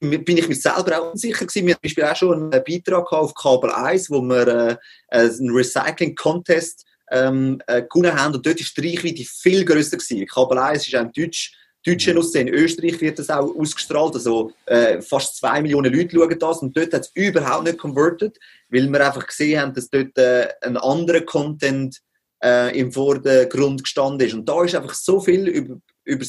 bin 0.00 0.38
ich 0.38 0.48
mir 0.48 0.54
selber 0.54 0.98
auch 0.98 1.10
unsicher 1.10 1.44
gewesen. 1.44 1.66
Wir 1.66 1.74
haben 1.74 1.80
zum 1.80 1.82
Beispiel 1.82 2.04
auch 2.04 2.16
schon 2.16 2.54
einen 2.54 2.64
Beitrag 2.64 3.12
auf 3.12 3.34
Kabel 3.34 3.70
1, 3.70 4.08
wo 4.08 4.22
wir 4.22 4.48
äh, 4.48 4.76
einen 5.10 5.50
Recycling-Contest 5.50 6.86
ähm, 7.10 7.60
äh, 7.66 7.82
gewonnen 7.82 8.14
haben 8.14 8.34
und 8.34 8.44
dort 8.44 8.60
ist 8.60 8.76
die 8.76 8.88
Reichweite 8.88 9.24
viel 9.24 9.64
grösser 9.64 9.96
gewesen. 9.96 10.26
Kabel 10.26 10.58
1 10.58 10.86
ist 10.86 10.94
auch 10.94 11.02
im 11.02 11.12
Deutsch, 11.12 11.52
deutschen 11.84 12.18
Aussehen. 12.18 12.48
In 12.48 12.54
Österreich 12.54 13.00
wird 13.00 13.18
das 13.18 13.30
auch 13.30 13.54
ausgestrahlt, 13.56 14.14
also 14.14 14.52
äh, 14.66 15.00
fast 15.02 15.36
zwei 15.36 15.62
Millionen 15.62 15.92
Leute 15.92 16.16
schauen 16.16 16.38
das 16.38 16.58
und 16.58 16.76
dort 16.76 16.92
hat 16.92 17.02
es 17.02 17.10
überhaupt 17.14 17.64
nicht 17.64 17.78
converted, 17.78 18.38
weil 18.68 18.88
wir 18.88 19.06
einfach 19.06 19.26
gesehen 19.26 19.60
haben, 19.60 19.74
dass 19.74 19.88
dort 19.88 20.16
äh, 20.18 20.48
ein 20.62 20.76
anderer 20.76 21.22
Content 21.22 22.00
äh, 22.42 22.78
im 22.78 22.92
Vordergrund 22.92 23.82
gestanden 23.82 24.26
ist. 24.26 24.34
Und 24.34 24.48
da 24.48 24.64
ist 24.64 24.74
einfach 24.74 24.94
so 24.94 25.20
viel 25.20 25.48
über, 25.48 25.76
über, 26.04 26.26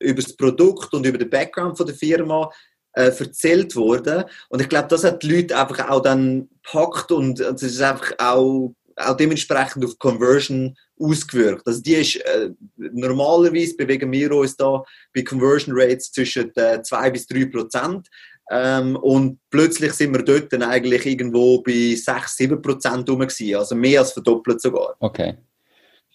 über 0.00 0.22
das 0.22 0.36
Produkt 0.36 0.92
und 0.94 1.06
über 1.06 1.18
den 1.18 1.30
Background 1.30 1.76
von 1.76 1.86
der 1.86 1.96
Firma 1.96 2.50
äh, 2.92 3.10
erzählt 3.10 3.74
worden. 3.76 4.24
Und 4.48 4.60
ich 4.60 4.68
glaube, 4.68 4.88
das 4.88 5.04
hat 5.04 5.22
die 5.22 5.30
Leute 5.30 5.58
einfach 5.58 5.88
auch 5.88 6.02
dann 6.02 6.48
gepackt 6.62 7.12
und 7.12 7.40
es 7.40 7.62
ist 7.62 7.80
einfach 7.80 8.12
auch 8.18 8.74
auch 8.98 9.16
dementsprechend 9.16 9.84
auf 9.84 9.98
Conversion 9.98 10.76
ausgewirkt. 10.98 11.66
Also 11.66 11.80
die 11.82 11.94
ist, 11.94 12.16
äh, 12.16 12.50
normalerweise 12.76 13.76
bewegen 13.76 14.10
wir 14.12 14.32
uns 14.32 14.56
da 14.56 14.82
bei 15.14 15.22
Conversion 15.22 15.74
Rates 15.78 16.10
zwischen 16.12 16.54
äh, 16.56 16.82
2 16.82 17.10
bis 17.10 17.26
3 17.26 17.46
Prozent. 17.46 18.08
Ähm, 18.50 18.96
und 18.96 19.38
plötzlich 19.50 19.92
sind 19.92 20.14
wir 20.14 20.22
dort 20.22 20.52
dann 20.52 20.62
eigentlich 20.62 21.04
irgendwo 21.04 21.62
bei 21.62 21.94
6, 21.94 22.36
7 22.36 22.62
Prozent 22.62 23.08
rum 23.08 23.20
gewesen. 23.20 23.56
Also 23.56 23.74
mehr 23.74 24.00
als 24.00 24.12
verdoppelt 24.12 24.60
sogar. 24.60 24.96
Okay, 25.00 25.34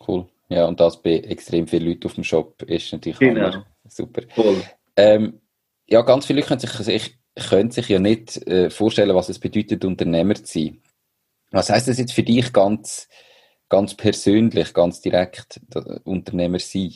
cool. 0.08 0.26
Ja, 0.50 0.66
und 0.66 0.80
das 0.80 1.02
bei 1.02 1.18
extrem 1.20 1.68
vielen 1.68 1.88
Leuten 1.88 2.06
auf 2.06 2.16
dem 2.16 2.24
Shop 2.24 2.62
ist 2.64 2.92
natürlich 2.92 3.20
genau. 3.20 3.64
super. 3.88 4.22
Cool. 4.38 4.62
Ähm, 4.96 5.40
ja, 5.88 6.02
ganz 6.02 6.26
viele 6.26 6.42
Leute 6.42 6.68
können 6.68 6.84
sich, 6.84 6.88
ich, 6.88 7.18
können 7.48 7.72
sich 7.72 7.90
ja 7.90 8.00
nicht 8.00 8.46
äh, 8.48 8.70
vorstellen, 8.70 9.16
was 9.16 9.30
es 9.30 9.40
bedeutet, 9.40 9.86
Unternehmer 9.86 10.36
zu 10.36 10.46
sein. 10.46 10.82
Was 11.54 11.70
heißt 11.70 11.88
das 11.88 12.00
jetzt 12.00 12.14
für 12.14 12.24
dich 12.24 12.52
ganz, 12.52 13.08
ganz 13.70 13.96
persönlich, 13.96 14.74
ganz 14.74 15.02
direkt, 15.02 15.62
Unternehmer 16.04 16.58
sein? 16.60 16.94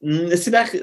Mm, 0.00 0.30
es 0.30 0.44
sind 0.44 0.54
eigentlich, 0.54 0.82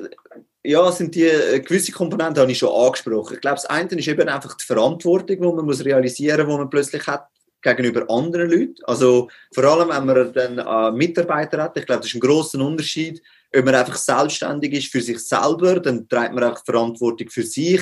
ja, 0.64 0.92
sind 0.92 1.16
die 1.16 1.24
äh, 1.24 1.60
gewisse 1.60 1.92
Komponenten 1.92 2.40
habe 2.40 2.52
ich 2.52 2.60
schon 2.60 2.70
angesprochen. 2.70 3.34
Ich 3.34 3.42
glaube, 3.42 3.56
das 3.56 3.66
eine 3.66 3.90
ist 3.90 4.08
eben 4.08 4.30
einfach 4.30 4.56
die 4.56 4.66
Verantwortung, 4.66 5.42
die 5.42 5.48
man 5.48 5.66
muss 5.66 5.84
realisieren, 5.84 6.46
muss, 6.46 6.56
die 6.56 6.60
man 6.60 6.70
plötzlich 6.70 7.08
hat 7.08 7.28
gegenüber 7.64 8.08
anderen 8.12 8.52
Leuten. 8.52 8.76
Also 8.84 9.28
vor 9.52 9.64
allem, 9.64 9.90
wenn 9.90 10.06
man 10.06 10.34
dann 10.34 10.60
äh, 10.60 10.96
Mitarbeiter 10.96 11.64
hat, 11.64 11.78
ich 11.78 11.86
glaube, 11.88 12.02
das 12.02 12.10
ist 12.10 12.16
ein 12.16 12.20
großer 12.20 12.60
Unterschied. 12.60 13.24
Wenn 13.52 13.66
man 13.66 13.74
einfach 13.74 13.98
selbstständig 13.98 14.72
ist 14.74 14.92
für 14.92 15.02
sich 15.02 15.18
selber, 15.18 15.80
dann 15.80 16.08
trägt 16.08 16.34
man 16.34 16.44
auch 16.44 16.64
Verantwortung 16.64 17.28
für 17.30 17.44
sich 17.44 17.82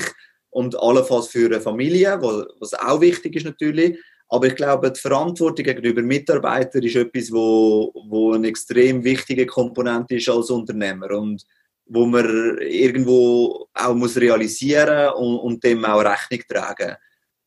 und 0.56 0.74
allenfalls 0.80 1.28
für 1.28 1.46
eine 1.46 1.60
Familie, 1.60 2.18
was 2.60 2.72
auch 2.72 3.02
wichtig 3.02 3.36
ist 3.36 3.44
natürlich. 3.44 3.98
Aber 4.28 4.46
ich 4.46 4.56
glaube, 4.56 4.90
die 4.90 4.98
Verantwortung 4.98 5.66
gegenüber 5.66 6.00
Mitarbeitern 6.00 6.82
ist 6.82 6.96
etwas, 6.96 7.30
wo, 7.30 7.92
wo 8.08 8.32
eine 8.32 8.48
extrem 8.48 9.04
wichtige 9.04 9.44
Komponente 9.44 10.16
ist 10.16 10.30
als 10.30 10.48
Unternehmer 10.48 11.10
und 11.10 11.44
wo 11.84 12.06
man 12.06 12.56
irgendwo 12.58 13.68
auch 13.74 13.94
muss 13.94 14.16
realisieren 14.16 15.12
und, 15.12 15.36
und 15.40 15.62
dem 15.62 15.84
auch 15.84 16.00
Rechnung 16.00 16.40
tragen. 16.48 16.96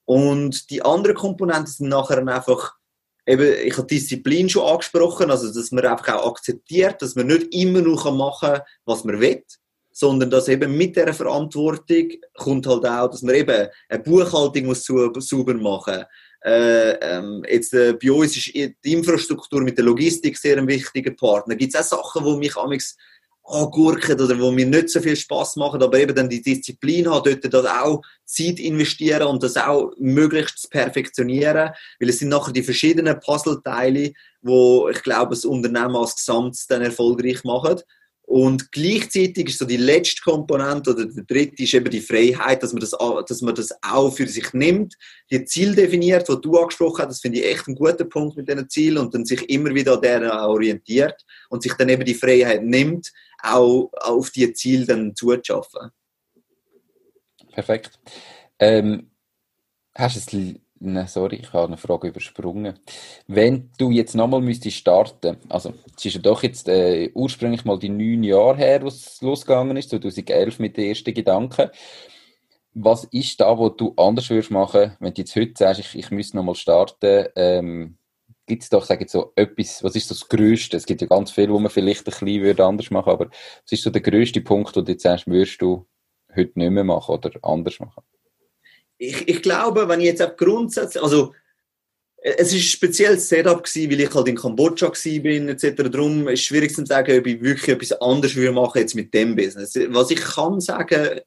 Und 0.05 0.70
die 0.70 0.84
anderen 0.84 1.16
Komponenten 1.16 1.66
sind 1.66 1.89
nachher 1.89 2.20
einfach 2.20 2.76
eben, 3.26 3.55
ich 3.66 3.76
habe 3.76 3.88
Disziplin 3.88 4.49
schon 4.49 4.68
angesprochen, 4.68 5.32
also 5.32 5.51
dass 5.51 5.72
man 5.72 5.84
einfach 5.84 6.14
auch 6.14 6.30
akzeptiert, 6.30 7.01
dass 7.01 7.16
man 7.16 7.26
nicht 7.26 7.53
immer 7.55 7.82
nur 7.82 8.12
machen 8.12 8.53
kann, 8.53 8.62
was 8.86 9.03
man 9.03 9.20
will, 9.20 9.43
sondern 10.00 10.30
dass 10.30 10.47
eben 10.47 10.78
mit 10.78 10.95
dieser 10.95 11.14
Verantwortung 11.14 12.08
kommt 12.38 12.66
halt 12.66 12.86
auch, 12.86 13.12
dass 13.12 13.22
man 13.22 13.36
eben 13.36 13.68
eine 13.89 14.04
Buchhaltung 14.04 14.68
muss 14.68 14.86
sauber 14.86 15.54
machen 15.56 16.06
äh, 16.41 16.91
ähm, 17.02 17.43
jetzt, 17.50 17.74
äh, 17.74 17.97
bei 18.02 18.10
uns 18.10 18.38
ist 18.38 18.54
die 18.56 18.93
Infrastruktur 18.93 19.62
mit 19.62 19.78
der 19.78 19.84
Logistik 19.84 20.38
sehr 20.38 20.58
ein 20.58 20.70
wichtiger 20.70 21.12
Partner. 21.12 21.54
Gibt 21.58 21.76
es 21.76 21.93
auch 21.93 22.02
Sachen, 22.02 22.24
die 22.24 22.38
mich 22.38 22.56
amigs 22.56 22.95
angurken 23.43 24.22
oder 24.22 24.39
wo 24.39 24.50
mir 24.50 24.66
nicht 24.66 24.89
so 24.89 25.02
viel 25.02 25.18
Spaß 25.18 25.58
machen, 25.58 25.84
aber 25.84 26.00
eben 26.00 26.16
dann 26.16 26.30
die 26.30 26.41
Disziplin 26.41 27.12
hat, 27.12 27.26
dort 27.26 27.54
das 27.54 27.66
auch 27.66 28.02
Zeit 28.24 28.58
investieren 28.60 29.24
und 29.24 29.43
das 29.43 29.58
auch 29.58 29.91
möglichst 29.97 30.60
zu 30.60 30.70
perfektionieren, 30.70 31.72
weil 32.00 32.10
es 32.10 32.20
sind 32.20 32.30
nachher 32.30 32.54
die 32.54 32.64
verschiedenen 32.64 33.20
Puzzleteile, 33.20 34.14
wo 34.41 34.88
ich 34.88 35.02
glaube, 35.02 35.32
das 35.32 35.43
Unternehmen 35.43 35.95
als 35.95 36.16
Gesamt 36.16 36.58
dann 36.70 36.84
erfolgreich 36.84 37.43
machen. 37.43 37.82
Und 38.30 38.71
gleichzeitig 38.71 39.49
ist 39.49 39.57
so 39.57 39.65
die 39.65 39.77
letzte 39.77 40.21
Komponente 40.21 40.91
oder 40.91 41.07
der 41.07 41.23
dritte 41.23 41.63
ist 41.63 41.73
eben 41.73 41.89
die 41.89 41.99
Freiheit, 41.99 42.61
dass 42.61 42.73
man 42.73 42.80
das, 42.80 42.91
dass 43.27 43.41
man 43.41 43.55
das 43.55 43.71
auch 43.82 44.11
für 44.11 44.27
sich 44.27 44.53
nimmt, 44.53 44.95
die 45.32 45.43
Ziel 45.45 45.73
definiert, 45.73 46.30
was 46.30 46.39
du 46.39 46.55
angesprochen 46.55 46.99
hast, 46.99 47.09
das 47.09 47.21
finde 47.21 47.39
ich 47.39 47.45
echt 47.45 47.67
ein 47.67 47.73
guter 47.73 48.05
Punkt 48.05 48.38
mit 48.38 48.47
diesen 48.47 48.69
Zielen 48.69 48.99
und 48.99 49.15
dann 49.15 49.25
sich 49.25 49.49
immer 49.49 49.73
wieder 49.73 49.95
an 49.95 50.01
deren 50.03 50.30
orientiert 50.30 51.25
und 51.49 51.63
sich 51.63 51.73
dann 51.73 51.89
eben 51.89 52.05
die 52.05 52.13
Freiheit 52.13 52.63
nimmt, 52.63 53.11
auch 53.41 53.89
auf 53.99 54.30
die 54.30 54.53
Ziele 54.53 54.86
dann 54.86 55.15
zuzuschaffen. 55.15 55.89
Perfekt. 57.51 57.99
Ähm, 58.59 59.09
hast 59.95 60.32
du 60.32 60.38
ein 60.38 60.61
Nein, 60.82 61.07
sorry, 61.07 61.38
ich 61.41 61.51
habe 61.51 61.67
eine 61.67 61.77
Frage 61.77 62.07
übersprungen. 62.07 62.80
Wenn 63.27 63.69
du 63.77 63.91
jetzt 63.91 64.15
nochmal 64.15 64.39
müsstest 64.39 64.77
starten, 64.77 65.38
also 65.49 65.73
es 65.97 66.05
ist 66.05 66.13
ja 66.15 66.21
doch 66.21 66.41
jetzt 66.41 66.69
äh, 66.69 67.11
ursprünglich 67.13 67.65
mal 67.65 67.77
die 67.77 67.89
neun 67.89 68.23
Jahre 68.23 68.55
her, 68.57 68.82
wo 68.82 68.88
es 68.88 69.21
losgegangen 69.21 69.75
ist, 69.75 69.89
2011 69.89 70.59
mit 70.59 70.77
den 70.77 70.86
ersten 70.86 71.13
Gedanken. 71.13 71.69
Was 72.73 73.03
ist 73.05 73.41
da, 73.41 73.57
wo 73.57 73.67
du 73.69 73.93
anders 73.97 74.30
würdest 74.30 74.51
machen, 74.51 74.95
wenn 75.01 75.13
du 75.13 75.21
jetzt 75.21 75.36
heute 75.36 75.53
sagst, 75.57 75.82
ich, 75.82 75.95
ich 75.95 76.11
müsste 76.11 76.38
nochmal 76.38 76.55
starten? 76.55 77.27
Ähm, 77.36 77.97
Gibt 78.45 78.63
es 78.63 78.69
doch, 78.69 78.86
sage 78.86 79.03
ich 79.03 79.11
so, 79.11 79.34
etwas, 79.36 79.84
was 79.84 79.95
ist 79.95 80.07
so 80.07 80.15
das 80.15 80.30
Größte? 80.30 80.77
Es 80.77 80.86
gibt 80.86 81.01
ja 81.01 81.07
ganz 81.07 81.32
viel, 81.32 81.49
wo 81.51 81.59
man 81.59 81.71
vielleicht 81.71 82.01
ein 82.01 82.05
bisschen 82.05 82.41
würde 82.41 82.65
anders 82.65 82.89
machen 82.89 83.11
aber 83.11 83.30
was 83.30 83.71
ist 83.71 83.84
so 83.84 83.89
der 83.89 84.01
größte 84.01 84.41
Punkt, 84.41 84.75
wo 84.75 84.82
du 84.82 84.91
jetzt 84.91 85.03
sagst, 85.03 85.27
würdest 85.27 85.61
du 85.61 85.88
heute 86.36 86.57
nicht 86.57 86.71
mehr 86.71 86.84
machen 86.84 87.15
oder 87.15 87.32
anders 87.43 87.80
machen? 87.80 88.03
Ich, 89.00 89.28
ich 89.28 89.41
glaube, 89.41 89.88
wenn 89.88 90.02
ich 90.02 90.08
jetzt 90.08 90.22
auch 90.22 90.36
grundsätzlich, 90.36 91.02
also 91.02 91.34
es 92.22 92.54
ist 92.54 92.56
ein 92.56 92.62
spezielles 92.62 93.30
Setup 93.30 93.64
gewesen, 93.64 93.91
weil 93.91 94.02
ich 94.02 94.14
halt 94.14 94.28
in 94.28 94.36
Kambodscha 94.36 94.91
bin 95.22 95.47
etc. 95.47 95.89
Darum 95.89 96.28
ist 96.28 96.41
es 96.41 96.45
schwierig 96.45 96.76
zu 96.76 96.86
sagen, 96.86 97.18
ob 97.18 97.26
ich 97.26 97.41
wirklich 97.41 97.70
etwas 97.70 97.93
anderes 98.02 98.36
würde 98.36 98.52
machen 98.52 98.80
jetzt 98.80 98.93
mit 98.93 99.14
dem 99.14 99.38
Business. 99.38 99.74
Was 99.88 100.12
ich 100.12 100.20
kann 100.20 100.60
sagen, 100.60 101.22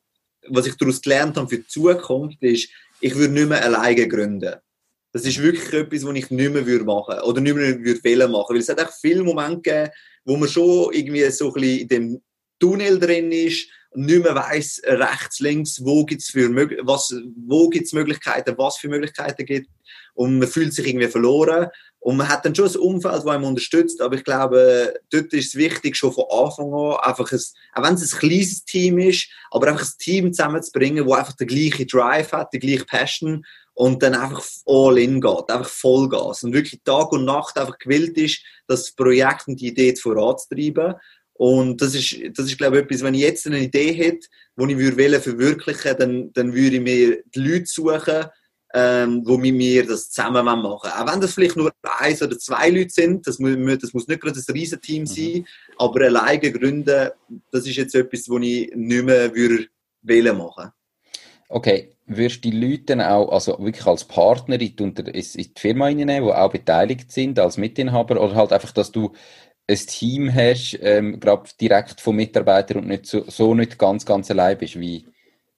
was 0.48 0.66
ich 0.66 0.76
daraus 0.76 1.00
gelernt 1.00 1.38
habe 1.38 1.48
für 1.48 1.58
die 1.58 1.66
Zukunft, 1.66 2.42
ist, 2.42 2.68
ich 3.00 3.14
würde 3.14 3.32
nicht 3.32 3.48
mehr 3.48 3.64
alleine 3.64 4.06
gründen. 4.06 4.54
Das 5.12 5.24
ist 5.24 5.42
wirklich 5.42 5.72
etwas, 5.72 6.04
was 6.04 6.14
ich 6.14 6.30
nicht 6.30 6.52
mehr 6.52 6.66
würde 6.66 6.84
machen 6.84 7.20
oder 7.20 7.40
nicht 7.40 7.54
mehr 7.54 7.78
würde 7.80 8.28
machen. 8.28 8.54
Weil 8.54 8.60
es 8.60 8.68
hat 8.68 8.80
auch 8.80 8.92
viele 9.00 9.22
Momente 9.22 9.62
gegeben, 9.62 9.90
wo 10.24 10.36
man 10.36 10.48
schon 10.48 10.92
irgendwie 10.92 11.28
so 11.30 11.48
ein 11.48 11.54
bisschen 11.54 11.80
in 11.80 11.88
dem 11.88 12.22
Tunnel 12.58 12.98
drin 12.98 13.32
ist 13.32 13.66
nicht 13.94 14.22
mehr 14.22 14.34
weiss, 14.34 14.80
rechts, 14.84 15.40
links, 15.40 15.84
wo 15.84 16.04
gibt 16.04 16.22
es 16.22 16.34
was, 16.34 17.14
wo 17.46 17.68
gibt's 17.68 17.92
Möglichkeiten, 17.92 18.56
was 18.56 18.76
für 18.76 18.88
Möglichkeiten 18.88 19.44
gibt. 19.44 19.68
Und 20.14 20.38
man 20.38 20.48
fühlt 20.48 20.72
sich 20.74 20.86
irgendwie 20.86 21.08
verloren. 21.08 21.68
Und 21.98 22.16
man 22.16 22.28
hat 22.28 22.44
dann 22.44 22.54
schon 22.54 22.68
ein 22.68 22.76
Umfeld, 22.76 23.14
das 23.14 23.26
einem 23.26 23.44
unterstützt. 23.44 24.00
Aber 24.00 24.16
ich 24.16 24.24
glaube, 24.24 24.92
dort 25.10 25.32
ist 25.32 25.48
es 25.48 25.54
wichtig, 25.54 25.96
schon 25.96 26.12
von 26.12 26.24
Anfang 26.30 26.72
an, 26.72 26.96
einfach 27.00 27.30
ein, 27.30 27.40
auch 27.74 27.82
wenn 27.84 27.94
es 27.94 28.12
ein 28.12 28.18
kleines 28.18 28.64
Team 28.64 28.98
ist, 28.98 29.28
aber 29.50 29.68
einfach 29.68 29.86
ein 29.86 29.98
Team 29.98 30.32
zusammenzubringen, 30.32 31.06
das 31.06 31.18
einfach 31.18 31.36
den 31.36 31.46
gleichen 31.46 31.86
Drive 31.86 32.32
hat, 32.32 32.52
die 32.52 32.58
gleiche 32.58 32.86
Passion 32.86 33.44
und 33.74 34.02
dann 34.02 34.14
einfach 34.14 34.44
all 34.66 34.98
in 34.98 35.20
geht, 35.20 35.50
einfach 35.50 35.68
Vollgas 35.68 36.42
und 36.42 36.52
wirklich 36.52 36.82
Tag 36.84 37.12
und 37.12 37.24
Nacht 37.24 37.56
einfach 37.56 37.78
gewillt 37.78 38.18
ist, 38.18 38.42
das 38.66 38.92
Projekt 38.92 39.48
und 39.48 39.60
die 39.60 39.68
Idee 39.68 39.94
voranzutreiben. 39.94 40.94
Und 41.34 41.80
das 41.80 41.94
ist, 41.94 42.16
das 42.34 42.46
ist, 42.46 42.58
glaube 42.58 42.78
ich, 42.78 42.84
etwas, 42.84 43.02
wenn 43.02 43.14
ich 43.14 43.22
jetzt 43.22 43.46
eine 43.46 43.60
Idee 43.60 43.92
hätte, 43.92 44.28
die 44.56 44.72
ich 44.72 44.78
würde 44.78 45.20
verwirklichen 45.20 45.96
dann, 45.98 46.32
dann 46.32 46.54
würde 46.54 46.76
ich 46.76 46.82
mir 46.82 47.22
die 47.34 47.38
Leute 47.38 47.66
suchen, 47.66 48.26
ähm, 48.74 49.24
die 49.24 49.36
mit 49.38 49.54
mir 49.54 49.86
das 49.86 50.10
zusammen 50.10 50.44
machen 50.44 50.62
wollen. 50.62 50.92
Auch 50.92 51.12
wenn 51.12 51.20
das 51.20 51.34
vielleicht 51.34 51.56
nur 51.56 51.72
eins 51.82 52.22
oder 52.22 52.38
zwei 52.38 52.70
Leute 52.70 52.90
sind, 52.90 53.26
das 53.26 53.38
muss, 53.38 53.56
das 53.80 53.92
muss 53.92 54.08
nicht 54.08 54.20
gerade 54.20 54.38
ein 54.38 54.52
Riesenteam 54.52 55.02
mhm. 55.02 55.06
sein, 55.06 55.32
mhm. 55.34 55.46
aber 55.78 56.04
alleine 56.06 56.52
gründen, 56.52 57.10
das 57.50 57.66
ist 57.66 57.76
jetzt 57.76 57.94
etwas, 57.94 58.28
was 58.28 58.42
ich 58.42 58.72
nicht 58.74 59.04
mehr 59.04 59.34
würde 59.34 59.66
wählen 60.02 60.36
machen 60.36 60.70
Okay, 61.48 61.90
wirst 62.06 62.44
du 62.44 62.50
die 62.50 62.58
Leute 62.58 63.10
auch 63.10 63.30
also 63.30 63.58
wirklich 63.58 63.86
als 63.86 64.04
Partner 64.04 64.54
in 64.54 64.74
die, 64.74 64.82
in 64.82 64.94
die 64.94 65.52
Firma 65.58 65.84
reinnehmen, 65.84 66.24
die 66.24 66.34
auch 66.34 66.50
beteiligt 66.50 67.12
sind, 67.12 67.38
als 67.38 67.58
Mitinhaber, 67.58 68.20
oder 68.20 68.34
halt 68.34 68.52
einfach, 68.54 68.72
dass 68.72 68.90
du 68.90 69.12
ein 69.68 69.76
Team 69.76 70.34
hast, 70.34 70.78
ähm, 70.82 71.20
gerade 71.20 71.48
direkt 71.60 72.00
von 72.00 72.16
Mitarbeitern 72.16 72.78
und 72.78 72.88
nicht 72.88 73.06
so, 73.06 73.24
so 73.28 73.54
nicht 73.54 73.78
ganz, 73.78 74.04
ganz 74.04 74.30
allein 74.30 74.58
bist. 74.58 74.78
Wie, 74.78 75.06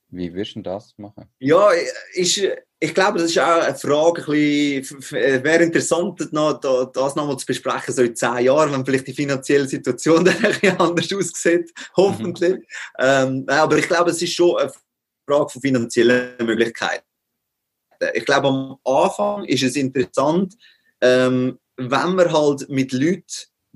wie 0.09 0.33
würdest 0.33 0.57
du 0.57 0.63
das 0.63 0.95
machen? 0.97 1.29
Ja, 1.39 1.71
ist, 2.13 2.41
ich 2.79 2.95
glaube, 2.95 3.19
das 3.19 3.31
ist 3.31 3.39
auch 3.39 3.63
eine 3.63 3.75
Frage, 3.75 4.23
ein 4.31 5.45
wäre 5.45 5.63
interessant, 5.63 6.21
das 6.21 6.33
nochmal 6.33 7.39
zu 7.39 7.47
besprechen, 7.47 7.95
so 7.95 8.03
in 8.03 8.15
zehn 8.15 8.45
Jahren, 8.45 8.73
wenn 8.73 8.85
vielleicht 8.85 9.07
die 9.07 9.15
finanzielle 9.15 9.67
Situation 9.67 10.25
dann 10.25 10.37
ein 10.37 10.53
bisschen 10.53 10.79
anders 10.79 11.13
aussieht, 11.13 11.73
hoffentlich. 11.97 12.57
Mhm. 12.57 12.65
Ähm, 12.99 13.45
aber 13.49 13.79
ich 13.79 13.89
glaube, 13.89 14.11
es 14.11 14.21
ist 14.21 14.35
schon 14.35 14.59
eine 14.59 14.73
Frage 15.27 15.49
von 15.49 15.63
finanziellen 15.63 16.37
Möglichkeiten. 16.45 17.07
Ich 18.13 18.27
glaube, 18.27 18.49
am 18.49 18.77
Anfang 18.85 19.45
ist 19.47 19.63
es 19.63 19.77
interessant, 19.77 20.55
ähm, 21.01 21.59
wenn 21.77 22.15
man 22.15 22.33
halt 22.33 22.69
mit 22.69 22.93
Leuten 22.93 23.25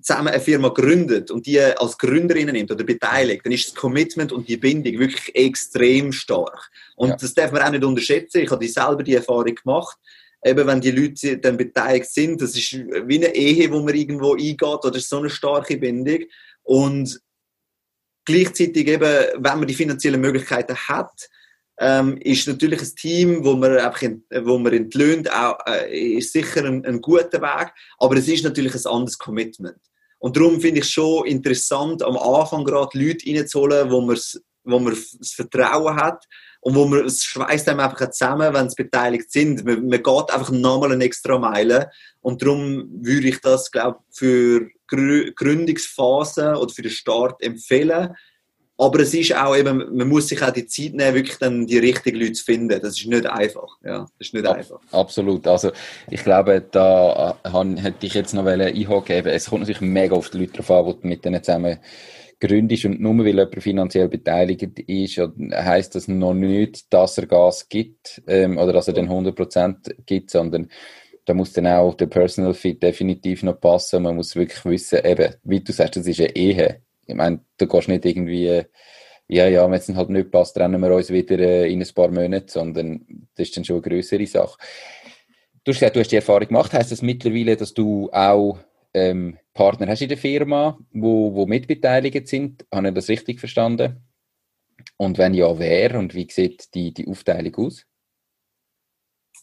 zusammen 0.08 0.28
eine 0.28 0.40
Firma 0.40 0.70
gründet 0.70 1.30
und 1.30 1.44
die 1.44 1.60
als 1.60 1.98
Gründerinnen 1.98 2.54
nimmt 2.54 2.70
oder 2.70 2.82
beteiligt, 2.82 3.44
dann 3.44 3.52
ist 3.52 3.68
das 3.68 3.74
Commitment 3.74 4.32
und 4.32 4.48
die 4.48 4.56
Bindung 4.56 4.98
wirklich 4.98 5.34
extrem 5.34 6.12
stark. 6.12 6.70
Und 6.96 7.10
ja. 7.10 7.16
das 7.16 7.34
darf 7.34 7.52
man 7.52 7.62
auch 7.62 7.70
nicht 7.70 7.84
unterschätzen. 7.84 8.40
Ich 8.40 8.50
habe 8.50 8.64
die 8.64 8.72
selber 8.72 9.02
die 9.02 9.14
Erfahrung 9.14 9.54
gemacht. 9.54 9.98
Eben, 10.42 10.66
wenn 10.66 10.80
die 10.80 10.92
Leute 10.92 11.36
dann 11.36 11.58
beteiligt 11.58 12.10
sind, 12.10 12.40
das 12.40 12.56
ist 12.56 12.72
wie 12.72 13.16
eine 13.16 13.34
Ehe, 13.34 13.70
wo 13.70 13.82
man 13.82 13.94
irgendwo 13.94 14.32
eingeht, 14.32 14.62
oder 14.62 14.98
so 14.98 15.18
eine 15.18 15.28
starke 15.28 15.76
Bindung. 15.76 16.20
Und 16.62 17.20
gleichzeitig 18.24 18.88
eben, 18.88 19.02
wenn 19.02 19.58
man 19.58 19.66
die 19.66 19.74
finanziellen 19.74 20.20
Möglichkeiten 20.20 20.76
hat, 20.76 21.28
ähm, 21.80 22.16
ist 22.22 22.48
natürlich 22.48 22.80
ein 22.80 22.94
Team, 22.96 23.44
wo 23.44 23.54
man 23.54 23.76
einfach 23.76 24.02
in, 24.02 24.24
wo 24.42 24.58
man 24.58 24.72
entlöhnt, 24.72 25.30
auch, 25.32 25.58
äh, 25.66 26.16
ist 26.16 26.32
sicher 26.32 26.64
ein, 26.64 26.84
ein, 26.84 27.00
guter 27.00 27.40
Weg, 27.42 27.72
aber 27.98 28.16
es 28.16 28.26
ist 28.26 28.42
natürlich 28.42 28.74
ein 28.74 28.86
anderes 28.90 29.18
Commitment. 29.18 29.78
Und 30.18 30.36
darum 30.36 30.60
finde 30.60 30.80
ich 30.80 30.90
schon 30.90 31.26
interessant, 31.26 32.02
am 32.02 32.16
Anfang 32.16 32.64
gerade 32.64 32.98
Leute 32.98 33.26
reinzuholen, 33.26 33.90
wo 33.90 34.00
man 34.00 34.16
wo 34.64 34.78
man 34.78 34.94
das 34.94 35.32
Vertrauen 35.32 35.96
hat 35.96 36.24
und 36.60 36.74
wo 36.74 36.86
man 36.86 37.06
es 37.06 37.24
schweißt 37.24 37.68
einem 37.68 37.80
einfach 37.80 38.10
zusammen, 38.10 38.52
wenn 38.52 38.68
sie 38.68 38.82
beteiligt 38.82 39.30
sind. 39.32 39.64
Man, 39.64 39.86
man 39.88 40.02
geht 40.02 40.30
einfach 40.30 40.50
nochmal 40.50 40.92
eine 40.92 41.04
extra 41.04 41.38
Meile 41.38 41.90
und 42.20 42.42
darum 42.42 42.88
würde 43.02 43.28
ich 43.28 43.40
das, 43.40 43.70
glaube 43.70 44.00
für 44.10 44.68
Gründungsphase 44.88 46.56
oder 46.56 46.72
für 46.72 46.82
den 46.82 46.90
Start 46.90 47.42
empfehlen 47.42 48.14
aber 48.80 49.00
es 49.00 49.12
ist 49.12 49.34
auch 49.36 49.56
eben, 49.56 49.96
man 49.96 50.08
muss 50.08 50.28
sich 50.28 50.40
auch 50.40 50.52
die 50.52 50.66
Zeit 50.66 50.94
nehmen, 50.94 51.16
wirklich 51.16 51.36
dann 51.38 51.66
die 51.66 51.78
richtigen 51.78 52.20
Leute 52.20 52.34
zu 52.34 52.44
finden. 52.44 52.80
Das 52.80 52.96
ist 52.96 53.06
nicht 53.06 53.26
einfach. 53.26 53.76
Ja, 53.84 53.98
das 53.98 54.28
ist 54.28 54.34
nicht 54.34 54.46
Ab, 54.46 54.56
einfach. 54.56 54.78
Absolut. 54.92 55.48
Also, 55.48 55.72
ich 56.08 56.22
glaube, 56.22 56.64
da 56.70 57.36
äh, 57.44 57.80
hätte 57.80 58.06
ich 58.06 58.14
jetzt 58.14 58.34
noch 58.34 58.46
einhaken 58.46 59.26
Es 59.26 59.50
kommt 59.50 59.62
natürlich 59.62 59.80
mega 59.80 60.14
auf 60.14 60.30
die 60.30 60.38
Leute 60.38 60.62
drauf 60.62 60.70
an, 60.70 60.94
die 61.02 61.08
mit 61.08 61.24
denen 61.24 61.42
zusammen 61.42 61.78
gründest. 62.38 62.84
Und 62.84 63.00
nur 63.00 63.18
weil 63.18 63.34
jemand 63.34 63.60
finanziell 63.60 64.08
beteiligt 64.08 64.62
ist, 64.86 65.20
heisst 65.52 65.96
das 65.96 66.06
noch 66.06 66.34
nicht, 66.34 66.92
dass 66.92 67.18
er 67.18 67.26
Gas 67.26 67.68
gibt, 67.68 68.22
ähm, 68.28 68.58
oder 68.58 68.72
dass 68.72 68.86
er 68.86 68.94
den 68.94 69.08
100% 69.08 70.04
gibt, 70.06 70.30
sondern 70.30 70.68
da 71.24 71.34
muss 71.34 71.52
dann 71.52 71.66
auch 71.66 71.94
der 71.94 72.06
Personal 72.06 72.54
Fit 72.54 72.80
definitiv 72.80 73.42
noch 73.42 73.60
passen. 73.60 74.04
Man 74.04 74.14
muss 74.14 74.36
wirklich 74.36 74.64
wissen, 74.64 75.04
eben, 75.04 75.34
wie 75.42 75.60
du 75.60 75.72
sagst, 75.72 75.96
das 75.96 76.06
ist 76.06 76.20
eine 76.20 76.36
Ehe 76.36 76.80
ich 77.08 77.14
meine, 77.14 77.40
du 77.56 77.66
gehst 77.66 77.88
nicht 77.88 78.04
irgendwie, 78.04 78.62
ja, 79.28 79.48
ja, 79.48 79.70
wenn 79.70 79.78
es 79.78 79.88
halt 79.88 80.10
nicht 80.10 80.30
passt, 80.30 80.54
trennen 80.54 80.80
wir 80.80 80.94
uns 80.94 81.10
wieder 81.10 81.38
äh, 81.38 81.72
in 81.72 81.82
ein 81.82 81.88
paar 81.94 82.08
Monaten, 82.08 82.48
sondern 82.48 83.28
das 83.34 83.48
ist 83.48 83.56
dann 83.56 83.64
schon 83.64 83.76
eine 83.76 83.82
größere 83.82 84.26
Sache. 84.26 84.58
Du 85.64 85.72
hast 85.72 85.80
gesagt, 85.80 85.96
du 85.96 86.00
hast 86.00 86.12
die 86.12 86.16
Erfahrung 86.16 86.48
gemacht. 86.48 86.72
Heißt 86.72 86.92
das 86.92 87.02
mittlerweile, 87.02 87.56
dass 87.56 87.74
du 87.74 88.10
auch 88.12 88.58
ähm, 88.94 89.38
Partner 89.54 89.88
hast 89.88 90.02
in 90.02 90.08
der 90.08 90.18
Firma, 90.18 90.78
wo, 90.92 91.34
wo 91.34 91.46
mitbeteiligt 91.46 92.28
sind? 92.28 92.64
Habe 92.72 92.88
ich 92.88 92.94
das 92.94 93.08
richtig 93.08 93.40
verstanden? 93.40 94.02
Und 94.96 95.18
wenn 95.18 95.34
ja, 95.34 95.58
wer 95.58 95.98
und 95.98 96.14
wie 96.14 96.28
sieht 96.30 96.74
die, 96.74 96.94
die 96.94 97.08
Aufteilung 97.08 97.54
aus? 97.56 97.84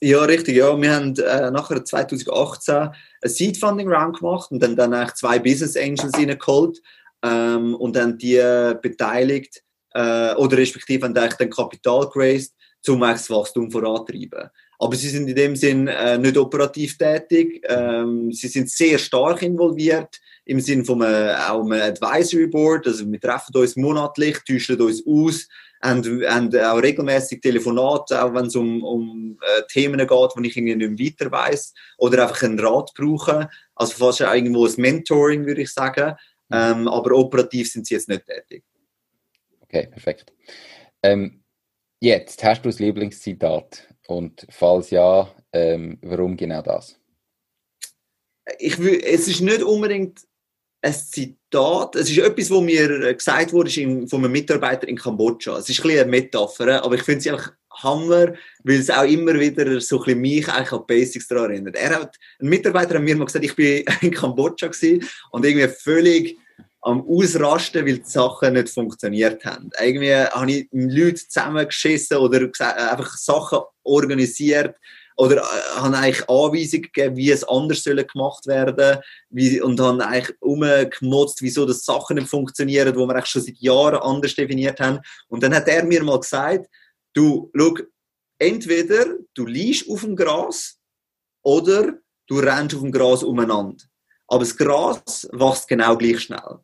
Ja, 0.01 0.23
richtig. 0.23 0.55
Ja. 0.55 0.79
Wir 0.79 0.95
haben 0.95 1.15
äh, 1.15 1.51
nachher 1.51 1.83
2018 1.83 2.75
ein 2.75 2.93
Seed 3.23 3.57
Funding 3.57 3.89
Round 3.89 4.19
gemacht 4.19 4.51
und 4.51 4.61
dann, 4.61 4.75
dann 4.75 5.09
zwei 5.15 5.39
Business 5.39 5.77
Angels 5.77 6.17
reingeholt 6.17 6.79
ähm, 7.25 7.75
und 7.75 7.95
dann 7.95 8.17
die 8.17 8.41
beteiligt 8.81 9.63
äh, 9.93 10.33
oder 10.35 10.57
respektive 10.57 11.05
haben 11.05 11.13
dann 11.13 11.49
Kapital 11.49 12.09
geraced, 12.09 12.53
um 12.87 12.99
das 12.99 13.29
Wachstum 13.29 13.71
vorantreiben. 13.71 14.49
Aber 14.77 14.95
sie 14.95 15.09
sind 15.09 15.27
in 15.29 15.35
dem 15.35 15.55
Sinn 15.55 15.87
äh, 15.87 16.17
nicht 16.17 16.37
operativ 16.37 16.97
tätig. 16.97 17.63
Ähm, 17.67 18.31
sie 18.31 18.47
sind 18.47 18.69
sehr 18.69 18.97
stark 18.97 19.41
involviert 19.41 20.19
im 20.43 20.59
Sinn 20.59 20.85
von 20.85 21.01
einem, 21.01 21.35
auch 21.49 21.61
einem 21.61 21.81
Advisory 21.81 22.47
Board. 22.47 22.85
Also 22.85 23.09
wir 23.09 23.19
treffen 23.19 23.55
uns 23.55 23.75
monatlich, 23.75 24.37
tauschen 24.47 24.79
uns 24.81 25.01
aus, 25.07 25.47
haben, 25.81 26.03
haben 26.27 26.55
auch 26.59 26.81
regelmäßig 26.81 27.41
Telefonate, 27.41 28.21
auch 28.21 28.33
wenn 28.33 28.47
es 28.47 28.55
um, 28.55 28.83
um 28.83 29.39
äh, 29.41 29.61
Themen 29.71 29.99
geht, 29.99 30.09
wo 30.09 30.41
ich 30.41 30.57
irgendwie 30.57 30.87
nicht 30.87 31.19
weiter 31.19 31.31
weiß 31.31 31.73
oder 31.97 32.23
einfach 32.23 32.43
einen 32.43 32.59
Rat 32.59 32.91
brauche. 32.95 33.49
Also 33.75 33.93
fast 33.93 34.21
irgendwo 34.21 34.65
ein 34.65 34.73
Mentoring, 34.77 35.45
würde 35.45 35.61
ich 35.61 35.71
sagen. 35.71 36.15
Ähm, 36.51 36.87
aber 36.87 37.15
operativ 37.15 37.71
sind 37.71 37.87
sie 37.87 37.95
jetzt 37.95 38.09
nicht 38.09 38.25
tätig. 38.25 38.63
Okay, 39.61 39.87
perfekt. 39.87 40.31
Ähm, 41.03 41.43
jetzt, 41.99 42.43
hast 42.43 42.63
du 42.63 42.69
das 42.69 42.79
Lieblingszitat? 42.79 43.87
Und 44.07 44.45
falls 44.49 44.91
ja, 44.91 45.33
ähm, 45.51 45.97
warum 46.01 46.37
genau 46.37 46.61
das? 46.61 46.99
Ich 48.59 48.77
will, 48.77 49.01
es 49.03 49.27
ist 49.27 49.41
nicht 49.41 49.63
unbedingt 49.63 50.21
ein 50.81 50.93
Zitat. 50.93 51.95
Es 51.95 52.09
ist 52.11 52.17
etwas, 52.19 52.51
was 52.51 52.61
mir 52.61 53.13
gesagt 53.15 53.51
wurde 53.51 53.71
von 54.07 54.23
einem 54.23 54.31
Mitarbeiter 54.31 54.87
in 54.87 54.95
Kambodscha. 54.95 55.57
Es 55.57 55.69
ist 55.69 55.79
ein 55.79 55.83
bisschen 55.83 56.01
eine 56.01 56.11
Metapher, 56.11 56.83
aber 56.83 56.95
ich 56.95 57.03
finde 57.03 57.21
sie 57.21 57.31
einfach 57.31 57.53
Hammer, 57.83 58.33
weil 58.63 58.79
es 58.79 58.89
auch 58.89 59.03
immer 59.03 59.39
wieder 59.39 59.79
so 59.81 59.97
ein 59.97 60.05
bisschen 60.05 60.21
mich 60.21 60.49
eigentlich 60.49 60.71
an 60.71 60.85
Basics 60.87 61.27
daran 61.27 61.51
erinnert. 61.51 61.75
Er 61.75 61.99
hat, 62.01 62.17
ein 62.41 62.49
Mitarbeiter 62.49 62.95
hat 62.95 63.03
mir 63.03 63.15
mal 63.15 63.25
gesagt, 63.25 63.45
ich 63.45 63.55
bin 63.55 63.83
in 64.01 64.11
Kambodscha 64.11 64.69
und 65.31 65.45
irgendwie 65.45 65.67
völlig 65.67 66.37
am 66.81 67.03
Ausrasten, 67.07 67.85
weil 67.85 67.97
die 67.97 68.09
Sachen 68.09 68.53
nicht 68.53 68.69
funktioniert 68.69 69.43
haben. 69.43 69.71
Irgendwie 69.81 70.13
habe 70.13 70.51
ich 70.51 70.67
Leute 70.71 71.15
zusammengeschissen 71.15 72.17
oder 72.17 72.47
einfach 72.59 73.17
Sachen 73.17 73.59
organisiert 73.83 74.75
oder 75.17 75.37
äh, 75.37 75.79
habe 75.79 75.97
eigentlich 75.97 76.29
Anweisungen 76.29 76.83
gegeben, 76.83 77.15
wie 77.15 77.31
es 77.31 77.43
anders 77.43 77.83
soll 77.83 78.03
gemacht 78.03 78.47
werden 78.47 78.99
wie, 79.29 79.61
und 79.61 79.79
habe 79.79 80.05
eigentlich 80.05 80.35
umgemotzt, 80.41 81.41
wieso 81.41 81.65
das 81.65 81.85
Sachen 81.85 82.17
nicht 82.17 82.29
funktionieren, 82.29 82.95
wo 82.95 83.05
wir 83.05 83.15
eigentlich 83.15 83.25
schon 83.27 83.41
seit 83.41 83.57
Jahren 83.57 84.01
anders 84.01 84.35
definiert 84.35 84.79
haben. 84.79 84.99
Und 85.27 85.43
dann 85.43 85.55
hat 85.55 85.67
er 85.67 85.85
mir 85.85 86.03
mal 86.03 86.19
gesagt, 86.19 86.67
du, 87.15 87.51
schau, 87.55 87.75
entweder 88.37 89.17
du 89.33 89.45
liegst 89.45 89.89
auf 89.89 90.01
dem 90.01 90.15
Gras 90.15 90.79
oder 91.43 91.99
du 92.27 92.39
rennst 92.39 92.75
auf 92.75 92.81
dem 92.81 92.91
Gras 92.91 93.23
umeinander. 93.23 93.83
Aber 94.27 94.39
das 94.39 94.57
Gras 94.57 95.27
wächst 95.31 95.67
genau 95.67 95.97
gleich 95.97 96.21
schnell. 96.21 96.59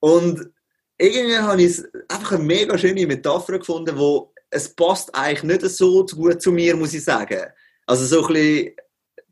Und 0.00 0.52
irgendwie 0.98 1.38
habe 1.38 1.62
ich 1.62 1.82
einfach 2.08 2.32
eine 2.32 2.44
mega 2.44 2.76
schöne 2.76 3.06
Metapher 3.06 3.58
gefunden, 3.58 3.96
wo 3.96 4.32
es 4.50 4.74
passt 4.74 5.14
eigentlich 5.14 5.42
nicht 5.42 5.62
so 5.62 6.04
gut 6.06 6.40
zu 6.40 6.52
mir, 6.52 6.76
muss 6.76 6.94
ich 6.94 7.04
sagen. 7.04 7.52
Also 7.86 8.04
so 8.04 8.26
ein 8.26 8.34
bisschen 8.34 8.76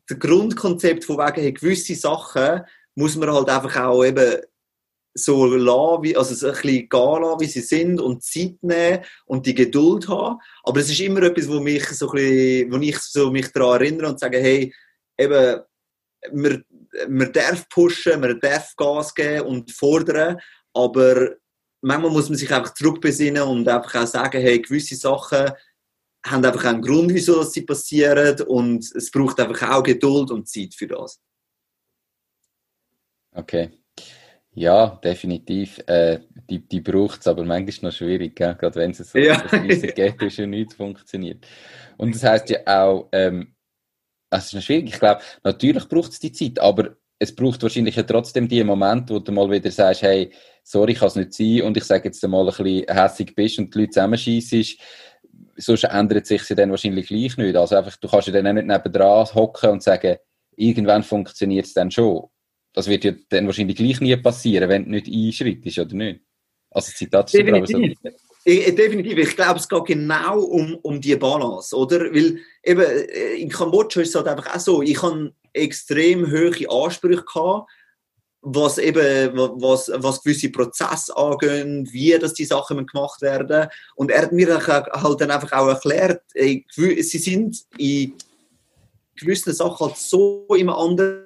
das 0.09 0.19
Grundkonzept 0.19 1.05
von 1.05 1.19
wegen, 1.19 1.43
hey, 1.43 1.53
gewisse 1.53 1.95
Sachen 1.95 2.63
muss 2.95 3.17
man 3.17 3.33
halt 3.33 3.49
einfach 3.49 3.77
auch 3.85 4.05
eben 4.05 4.41
so 5.17 5.47
lassen, 5.47 6.03
wie, 6.03 6.17
also 6.17 6.35
so 6.35 6.49
ein 6.49 6.53
bisschen 6.53 6.89
gehen 6.89 7.23
lassen, 7.23 7.41
wie 7.41 7.47
sie 7.47 7.61
sind 7.61 8.01
und 8.01 8.23
Zeit 8.23 8.57
nehmen 8.63 9.05
und 9.25 9.47
die 9.47 9.55
Geduld 9.55 10.09
haben. 10.09 10.39
Aber 10.63 10.81
es 10.81 10.91
ist 10.91 11.01
immer 11.01 11.23
etwas, 11.23 11.49
wo 11.49 11.61
mich 11.61 11.87
so 11.89 12.11
ein 12.11 12.17
bisschen, 12.17 12.73
wo 12.73 12.77
ich 12.77 12.99
so 12.99 13.31
mich 13.31 13.51
daran 13.53 13.81
erinnere 13.81 14.09
und 14.11 14.21
sage, 14.21 14.39
hey, 14.39 14.75
eben, 15.19 15.61
man, 16.33 16.65
man 17.09 17.33
darf 17.33 17.69
pushen, 17.69 18.21
man 18.21 18.39
darf 18.41 18.75
Gas 18.77 19.15
geben 19.15 19.47
und 19.47 19.71
fordern, 19.71 20.39
aber 20.75 21.37
manchmal 21.81 22.11
muss 22.11 22.29
man 22.29 22.39
sich 22.39 22.53
einfach 22.53 22.75
zurückbesinnen 22.75 23.43
und 23.43 23.69
einfach 23.69 24.03
auch 24.03 24.07
sagen, 24.07 24.41
hey, 24.41 24.61
gewisse 24.61 24.97
Sachen 24.97 25.51
haben 26.27 26.45
einfach 26.45 26.65
einen 26.65 26.83
Grund, 26.83 27.15
wieso 27.15 27.43
sie 27.43 27.63
passieren 27.63 28.41
und 28.43 28.85
es 28.95 29.11
braucht 29.11 29.39
einfach 29.41 29.71
auch 29.71 29.83
Geduld 29.83 30.31
und 30.31 30.49
Zeit 30.49 30.75
für 30.75 30.89
das. 30.89 31.21
Okay. 33.33 33.71
Ja, 34.57 34.99
definitiv. 35.05 35.79
Äh, 35.87 36.21
die 36.49 36.67
die 36.67 36.81
braucht 36.81 37.21
es, 37.21 37.27
aber 37.27 37.45
manchmal 37.45 37.69
ist 37.69 37.77
es 37.77 37.83
noch 37.83 37.93
schwierig, 37.93 38.35
gell? 38.35 38.55
gerade 38.55 38.77
wenn 38.77 38.93
es 38.93 38.99
so 38.99 39.19
ja. 39.19 39.39
Weise 39.53 39.87
geht, 39.95 40.23
ist 40.23 40.39
ja 40.39 40.47
nichts 40.47 40.75
funktioniert. 40.75 41.47
Und 41.99 42.15
das 42.15 42.25
heißt 42.25 42.49
ja 42.49 42.61
auch, 42.65 43.07
ähm, 43.13 43.55
es 44.31 44.47
ist 44.47 44.55
noch 44.55 44.63
schwierig. 44.63 44.95
Ich 44.95 44.99
glaube, 44.99 45.21
natürlich 45.45 45.87
braucht 45.87 46.13
es 46.13 46.21
die 46.21 46.33
Zeit, 46.33 46.59
aber 46.59 46.97
es 47.19 47.35
braucht 47.35 47.63
wahrscheinlich 47.63 47.97
ja 47.97 48.03
trotzdem 48.03 48.49
die 48.49 48.65
Momente, 48.65 49.15
wo 49.15 49.19
du 49.19 49.31
mal 49.31 49.51
wieder 49.51 49.71
sagst, 49.71 50.01
hey, 50.01 50.33
sorry, 50.63 50.93
ich 50.93 51.01
kann 51.01 51.09
es 51.09 51.17
nicht 51.17 51.35
sein 51.35 51.61
und 51.63 51.77
ich 51.77 51.85
sage 51.85 52.05
jetzt 52.05 52.27
mal 52.27 52.41
ein 52.41 52.47
bisschen 52.47 52.87
hässig 52.89 53.35
bist 53.35 53.59
und 53.59 53.75
die 53.75 53.81
Leute 53.81 53.91
zusammenschießt, 53.91 54.79
sonst 55.59 55.85
ändert 55.85 56.27
sich 56.27 56.43
sie 56.45 56.55
dann 56.55 56.71
wahrscheinlich 56.71 57.09
gleich 57.09 57.37
nicht. 57.37 57.57
Also 57.57 57.77
einfach, 57.77 57.97
du 57.99 58.09
kannst 58.09 58.29
ja 58.29 58.33
dann 58.33 58.47
auch 58.47 58.53
nicht 58.55 58.67
nebendran 58.67 59.27
hocken 59.35 59.71
und 59.71 59.83
sagen, 59.83 60.17
irgendwann 60.57 61.03
funktioniert 61.03 61.67
es 61.67 61.75
dann 61.75 61.91
schon. 61.91 62.31
Das 62.77 62.89
wird 62.89 63.05
ja 63.05 63.13
dann 63.31 63.47
wahrscheinlich 63.47 63.77
gleich 63.77 64.03
nie 64.03 64.15
passieren, 64.17 64.69
wenn 64.69 64.85
du 64.85 64.91
nicht 64.91 65.09
einschreitest, 65.09 65.79
oder 65.79 65.95
nicht? 65.95 66.21
Also 66.71 66.93
Zitat 66.93 67.33
ist 67.33 67.41
aber 67.41 67.67
so. 67.67 67.81
Definitiv. 68.47 69.17
Ich 69.17 69.35
glaube, 69.35 69.59
es 69.59 69.67
geht 69.67 69.85
genau 69.87 70.41
um, 70.41 70.75
um 70.83 71.01
die 71.01 71.17
Balance, 71.17 71.75
oder? 71.75 72.01
Weil 72.13 72.39
eben 72.63 72.83
äh, 72.83 73.37
in 73.37 73.49
Kambodscha 73.49 74.03
ist 74.03 74.11
es 74.11 74.15
halt 74.15 74.29
einfach 74.29 74.55
auch 74.55 74.61
so, 74.61 74.83
ich 74.83 75.03
habe 75.03 75.33
extrem 75.55 76.31
hohe 76.31 76.71
Ansprüche 76.71 77.25
gehabt, 77.25 77.71
was 78.43 78.77
eben, 78.77 79.35
was, 79.35 79.91
was 79.95 80.23
gewisse 80.23 80.51
Prozesse 80.51 81.17
angehen, 81.17 81.89
wie 81.91 82.17
das 82.19 82.35
die 82.35 82.45
Sachen 82.45 82.87
gemacht 82.87 83.23
werden. 83.23 83.69
Und 83.95 84.11
er 84.11 84.23
hat 84.23 84.33
mir 84.33 84.55
halt 84.67 85.21
dann 85.21 85.31
einfach 85.31 85.53
auch 85.53 85.69
erklärt, 85.69 86.23
sie 86.35 86.65
sind 87.01 87.57
in 87.79 88.13
gewissen 89.17 89.55
Sachen 89.55 89.87
halt 89.87 89.97
so 89.97 90.47
im 90.51 90.69
anderen 90.69 91.26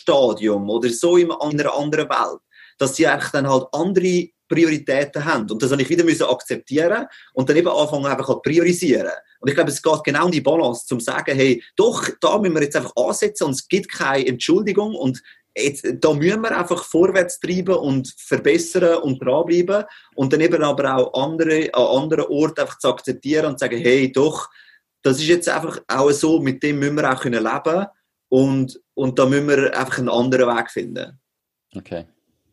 Stadium 0.00 0.68
oder 0.70 0.88
so 0.90 1.16
in 1.16 1.30
einer 1.30 1.74
anderen 1.74 2.08
Welt, 2.08 2.40
dass 2.78 2.96
sie 2.96 3.06
eigentlich 3.06 3.30
dann 3.30 3.48
halt 3.48 3.66
andere 3.72 4.28
Prioritäten 4.48 5.24
haben. 5.24 5.50
Und 5.50 5.62
das 5.62 5.70
habe 5.70 5.82
ich 5.82 5.88
wieder 5.90 6.04
müssen 6.04 6.24
akzeptieren 6.24 7.06
und 7.34 7.48
dann 7.48 7.56
eben 7.56 7.68
anfangen 7.68 8.06
einfach 8.06 8.26
zu 8.26 8.40
priorisieren. 8.40 9.12
Und 9.40 9.48
ich 9.48 9.54
glaube, 9.54 9.70
es 9.70 9.82
geht 9.82 10.04
genau 10.04 10.24
um 10.26 10.32
die 10.32 10.40
Balance, 10.40 10.86
zum 10.86 11.00
sagen, 11.00 11.36
hey, 11.36 11.62
doch, 11.76 12.08
da 12.20 12.38
müssen 12.38 12.54
wir 12.54 12.62
jetzt 12.62 12.76
einfach 12.76 12.96
ansetzen 12.96 13.44
und 13.44 13.50
es 13.52 13.68
gibt 13.68 13.92
keine 13.92 14.26
Entschuldigung 14.26 14.94
und 14.94 15.22
jetzt, 15.56 15.86
da 16.00 16.12
müssen 16.12 16.42
wir 16.42 16.56
einfach 16.56 16.82
vorwärts 16.84 17.38
treiben 17.40 17.76
und 17.76 18.12
verbessern 18.16 19.02
und 19.02 19.22
dranbleiben 19.22 19.84
und 20.14 20.32
dann 20.32 20.40
eben 20.40 20.62
aber 20.62 20.96
auch 20.96 21.24
andere, 21.24 21.72
an 21.72 22.02
anderen 22.02 22.24
Orten 22.26 22.60
einfach 22.60 22.78
zu 22.78 22.88
akzeptieren 22.88 23.46
und 23.46 23.58
zu 23.58 23.64
sagen, 23.64 23.78
hey, 23.78 24.10
doch, 24.10 24.48
das 25.02 25.18
ist 25.18 25.28
jetzt 25.28 25.48
einfach 25.48 25.80
auch 25.86 26.10
so, 26.10 26.40
mit 26.40 26.62
dem 26.62 26.78
müssen 26.78 26.96
wir 26.96 27.12
auch 27.12 27.20
können 27.20 27.42
leben 27.42 27.86
und, 28.28 28.80
und 28.98 29.18
da 29.18 29.26
müssen 29.26 29.48
wir 29.48 29.78
einfach 29.78 29.98
einen 29.98 30.08
anderen 30.08 30.48
Weg 30.56 30.70
finden. 30.70 31.20
Okay, 31.74 32.06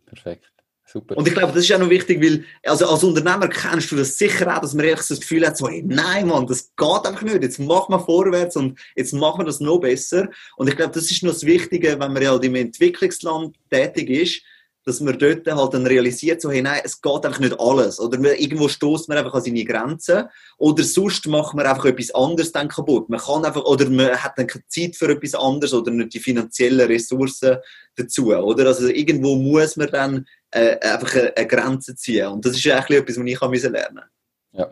perfekt. 0.06 0.46
Super. 0.88 1.18
Und 1.18 1.28
ich 1.28 1.34
glaube, 1.34 1.52
das 1.52 1.64
ist 1.64 1.74
auch 1.74 1.80
noch 1.80 1.90
wichtig, 1.90 2.22
weil 2.22 2.46
also 2.64 2.88
als 2.88 3.04
Unternehmer 3.04 3.48
kennst 3.48 3.92
du 3.92 3.96
das 3.96 4.16
sicher 4.20 4.56
auch, 4.56 4.62
dass 4.62 4.76
man 4.76 4.86
das 4.86 5.20
Gefühl 5.20 5.46
hat, 5.48 5.58
so, 5.58 5.68
hey, 5.68 5.84
nein, 5.84 6.28
Mann, 6.28 6.46
das 6.46 6.72
geht 6.76 7.06
einfach 7.06 7.24
nicht. 7.24 7.42
Jetzt 7.42 7.58
machen 7.58 7.92
wir 7.92 8.00
vorwärts 8.00 8.56
und 8.56 8.80
jetzt 8.96 9.14
machen 9.14 9.40
wir 9.40 9.46
das 9.46 9.60
noch 9.60 9.80
besser. 9.80 10.30
Und 10.58 10.70
ich 10.70 10.76
glaube, 10.76 10.94
das 10.94 11.10
ist 11.10 11.24
noch 11.24 11.34
das 11.34 11.44
Wichtige, 11.44 12.00
wenn 12.00 12.14
man 12.14 12.22
ja 12.22 12.30
halt 12.30 12.44
im 12.46 12.54
Entwicklungsland 12.54 13.56
tätig 13.72 14.10
ist, 14.12 14.42
dass 14.86 15.00
man 15.02 15.18
dort 15.18 15.48
halt 15.48 15.74
dann 15.74 15.88
realisiert, 15.88 16.42
so, 16.42 16.52
hey, 16.52 16.62
nein, 16.62 16.82
es 16.84 17.02
geht 17.02 17.26
einfach 17.26 17.40
nicht 17.40 17.60
alles. 17.60 18.00
Oder 18.00 18.20
irgendwo 18.40 18.68
stoßt 18.68 19.10
man 19.10 19.18
einfach 19.18 19.34
an 19.34 19.42
seine 19.42 19.66
Grenzen. 19.66 20.26
Oder 20.58 20.84
sonst 20.84 21.26
macht 21.28 21.56
man 21.56 21.66
einfach 21.66 21.86
etwas 21.86 22.14
anderes 22.14 22.52
dann 22.52 22.68
kaputt. 22.68 23.10
Man 23.10 23.20
kann 23.20 23.44
einfach, 23.44 23.66
oder 23.66 23.90
man 23.90 24.12
hat 24.12 24.38
dann 24.38 24.46
keine 24.46 24.68
Zeit 24.68 24.96
für 24.96 25.10
etwas 25.10 25.34
anderes 25.34 25.74
oder 25.74 25.92
nicht 25.92 26.14
die 26.14 26.20
finanziellen 26.20 26.88
Ressourcen 26.88 27.58
dazu. 27.96 28.28
Oder? 28.28 28.68
Also 28.68 28.88
irgendwo 28.88 29.36
muss 29.36 29.76
man 29.76 29.90
dann 29.90 30.28
äh, 30.52 30.78
einfach 30.80 31.16
eine, 31.16 31.36
eine, 31.36 31.48
Grenze 31.48 31.96
ziehen. 31.96 32.28
Und 32.28 32.46
das 32.46 32.56
ist 32.56 32.68
eigentlich 32.68 33.00
etwas, 33.00 33.18
was 33.18 33.26
ich 33.26 33.40
lernen 33.64 33.96
musste. 33.96 34.10
Ja. 34.52 34.72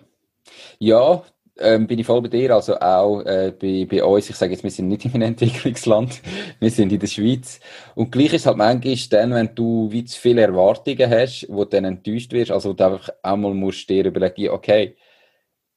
Ja, 0.80 1.24
ähm, 1.60 1.88
bin 1.88 1.99
ich 1.99 2.06
voll 2.06 2.22
bei 2.22 2.30
dir. 2.30 2.56
Also 2.56 2.80
auch 2.80 3.22
äh, 3.22 3.54
bei, 3.60 3.86
bei 3.89 4.04
uns, 4.04 4.30
ich 4.30 4.36
sage 4.36 4.54
jetzt, 4.54 4.64
wir 4.64 4.72
sind 4.72 4.88
nicht 4.88 5.06
in 5.06 5.14
einem 5.14 5.30
Entwicklungsland, 5.30 6.22
wir 6.60 6.72
sind 6.72 6.91
in 6.91 6.99
der 6.99 7.08
Schweiz. 7.08 7.60
Und 7.95 8.12
gleich 8.12 8.28
ist 8.28 8.41
es 8.41 8.45
halt 8.45 8.58
manchmal 8.58 8.95
dann, 9.10 9.34
wenn 9.34 9.56
du 9.56 9.91
wie 9.91 10.06
zu 10.06 10.20
viele 10.20 10.41
Erwartungen 10.41 11.10
hast, 11.10 11.47
wo 11.49 11.64
du 11.64 11.70
dann 11.72 11.86
enttäuscht 11.86 12.32
wirst, 12.34 12.51
also 12.51 12.74
du 12.74 12.84
einfach 12.84 13.10
einmal 13.22 13.54
musst 13.54 13.89
dir 13.89 14.06
überlegen, 14.06 14.49
okay, 14.49 14.95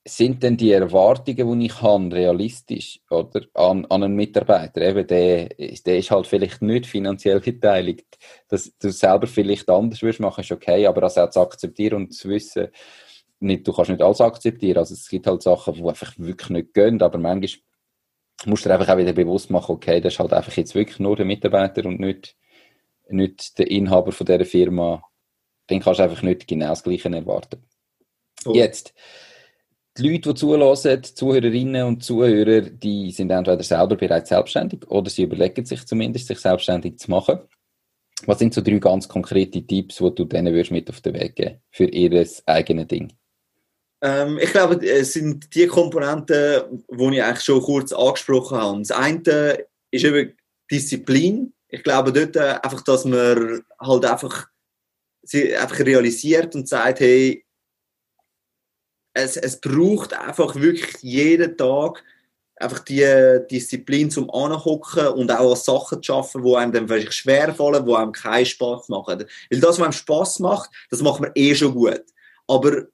sind 0.08 0.40
denn 0.42 0.56
die 0.56 0.70
Erwartungen, 0.70 1.58
die 1.58 1.66
ich 1.66 1.82
habe, 1.82 2.14
realistisch 2.14 3.00
oder 3.10 3.40
an, 3.54 3.86
an 3.86 4.04
einen 4.04 4.14
Mitarbeiter? 4.14 4.80
Eben, 4.80 5.04
der, 5.04 5.48
der 5.48 5.98
ist 5.98 6.10
halt 6.12 6.28
vielleicht 6.28 6.62
nicht 6.62 6.86
finanziell 6.86 7.40
beteiligt. 7.40 8.16
Dass 8.48 8.72
du 8.78 8.90
selber 8.90 9.26
vielleicht 9.26 9.68
anders 9.68 10.02
würdest 10.02 10.20
machen, 10.20 10.42
ist 10.42 10.52
okay, 10.52 10.86
aber 10.86 11.00
das 11.00 11.18
auch 11.18 11.30
zu 11.30 11.40
akzeptieren 11.40 11.96
und 11.96 12.14
zu 12.14 12.28
wissen, 12.28 12.68
nicht, 13.40 13.66
du 13.66 13.72
kannst 13.72 13.90
nicht 13.90 14.02
alles 14.02 14.20
akzeptieren. 14.20 14.78
Also 14.78 14.94
es 14.94 15.08
gibt 15.08 15.26
halt 15.26 15.42
Sachen, 15.42 15.74
die 15.74 15.82
einfach 15.82 16.12
wirklich 16.18 16.50
nicht 16.50 16.74
gehen, 16.74 17.00
aber 17.02 17.18
manchmal 17.18 17.60
musst 18.44 18.64
du 18.64 18.68
dir 18.68 18.74
einfach 18.74 18.94
auch 18.94 18.98
wieder 18.98 19.12
bewusst 19.12 19.50
machen, 19.50 19.72
okay, 19.72 20.00
das 20.00 20.14
ist 20.14 20.18
halt 20.18 20.32
einfach 20.32 20.56
jetzt 20.56 20.74
wirklich 20.74 20.98
nur 20.98 21.16
der 21.16 21.24
Mitarbeiter 21.24 21.86
und 21.86 22.00
nicht, 22.00 22.36
nicht 23.08 23.58
der 23.58 23.70
Inhaber 23.70 24.12
von 24.12 24.26
dieser 24.26 24.44
Firma. 24.44 25.02
Den 25.70 25.80
kannst 25.80 26.00
du 26.00 26.04
einfach 26.04 26.22
nicht 26.22 26.46
genau 26.46 26.68
das 26.68 26.82
Gleiche 26.82 27.08
erwarten. 27.08 27.64
Oh. 28.44 28.52
Jetzt, 28.52 28.94
die 29.98 30.08
Leute, 30.08 30.28
die 30.28 30.34
zulassen, 30.34 31.00
die 31.00 31.14
Zuhörerinnen 31.14 31.86
und 31.86 32.04
Zuhörer, 32.04 32.60
die 32.60 33.10
sind 33.10 33.30
entweder 33.30 33.62
selber 33.62 33.96
bereits 33.96 34.28
selbstständig 34.28 34.86
oder 34.88 35.08
sie 35.10 35.22
überlegen 35.22 35.64
sich 35.64 35.86
zumindest, 35.86 36.26
sich 36.26 36.38
selbstständig 36.38 36.98
zu 36.98 37.10
machen. 37.10 37.40
Was 38.26 38.38
sind 38.38 38.54
so 38.54 38.60
drei 38.60 38.78
ganz 38.78 39.08
konkrete 39.08 39.66
Tipps, 39.66 39.96
die 39.96 40.14
du 40.14 40.24
denen 40.24 40.54
würdest 40.54 40.70
mit 40.70 40.88
auf 40.88 41.00
den 41.00 41.14
Weg 41.14 41.36
geben 41.36 41.60
für 41.70 41.86
ihr 41.86 42.26
eigenes 42.46 42.86
Ding? 42.88 43.12
Ähm, 44.06 44.38
ich 44.38 44.52
glaube, 44.52 44.76
es 44.86 45.14
sind 45.14 45.52
die 45.52 45.66
Komponenten, 45.66 46.84
die 46.88 47.16
ich 47.16 47.22
eigentlich 47.22 47.44
schon 47.44 47.60
kurz 47.60 47.92
angesprochen 47.92 48.56
habe. 48.56 48.78
Das 48.78 48.92
eine 48.92 49.66
ist 49.90 50.04
eben 50.04 50.36
Disziplin. 50.70 51.52
Ich 51.68 51.82
glaube 51.82 52.12
dort 52.12 52.36
einfach, 52.36 52.82
dass 52.82 53.04
man 53.04 53.64
halt 53.80 54.04
einfach, 54.04 54.46
einfach 55.32 55.80
realisiert 55.80 56.54
und 56.54 56.68
sagt, 56.68 57.00
hey, 57.00 57.44
es, 59.12 59.36
es 59.36 59.60
braucht 59.60 60.12
einfach 60.12 60.54
wirklich 60.54 61.02
jeden 61.02 61.56
Tag 61.56 62.04
einfach 62.58 62.78
die 62.80 63.40
Disziplin 63.50 64.08
zum 64.08 64.30
Anhocken 64.30 65.08
und 65.08 65.32
auch 65.32 65.50
an 65.50 65.56
Sachen 65.56 66.00
zu 66.00 66.06
schaffen, 66.06 66.44
die 66.44 66.54
einem 66.54 66.72
dann 66.72 66.86
vielleicht 66.86 67.12
schwerfallen, 67.12 67.84
die 67.84 67.94
einem 67.94 68.12
keinen 68.12 68.46
Spaß 68.46 68.88
machen. 68.88 69.26
Weil 69.50 69.60
das, 69.60 69.80
was 69.80 69.82
einem 69.82 69.92
Spaß 69.92 70.38
macht, 70.38 70.70
das 70.90 71.02
macht 71.02 71.20
man 71.20 71.32
eh 71.34 71.56
schon 71.56 71.74
gut. 71.74 72.04
Aber 72.46 72.86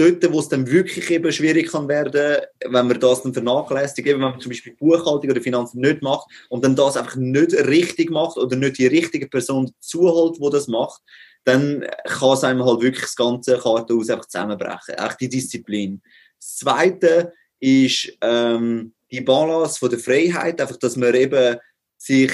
dort, 0.00 0.32
wo 0.32 0.40
es 0.40 0.48
dann 0.48 0.66
wirklich 0.70 1.10
eben 1.10 1.30
schwierig 1.30 1.70
kann 1.70 1.88
werden, 1.88 2.42
wenn 2.64 2.88
man 2.88 2.98
das 2.98 3.22
dann 3.22 3.34
vernachlässigt, 3.34 4.08
eben 4.08 4.20
wenn 4.20 4.30
man 4.30 4.40
zum 4.40 4.50
Beispiel 4.50 4.74
Buchhaltung 4.74 5.30
oder 5.30 5.40
Finanzen 5.40 5.80
nicht 5.80 6.02
macht 6.02 6.28
und 6.48 6.64
dann 6.64 6.74
das 6.74 6.96
einfach 6.96 7.16
nicht 7.16 7.52
richtig 7.52 8.10
macht 8.10 8.38
oder 8.38 8.56
nicht 8.56 8.78
die 8.78 8.86
richtige 8.86 9.28
Person 9.28 9.70
zuholt, 9.80 10.40
wo 10.40 10.48
das 10.48 10.68
macht, 10.68 11.02
dann 11.44 11.86
kann 12.04 12.32
es 12.32 12.44
einem 12.44 12.64
halt 12.64 12.80
wirklich 12.80 13.04
das 13.04 13.16
ganze 13.16 13.58
Kartenhaus 13.58 14.10
einfach 14.10 14.26
zusammenbrechen. 14.26 14.94
Echt 14.94 15.20
die 15.20 15.28
Disziplin. 15.28 16.02
Das 16.38 16.56
Zweite 16.56 17.32
ist 17.60 18.16
ähm, 18.22 18.94
die 19.10 19.20
Balance 19.20 19.78
von 19.78 19.90
der 19.90 19.98
Freiheit, 19.98 20.60
einfach, 20.60 20.76
dass 20.78 20.96
man 20.96 21.14
eben 21.14 21.58
sich 21.98 22.32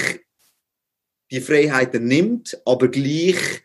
die 1.31 1.41
Freiheiten 1.41 2.05
nimmt, 2.05 2.57
aber 2.65 2.87
gleich 2.87 3.63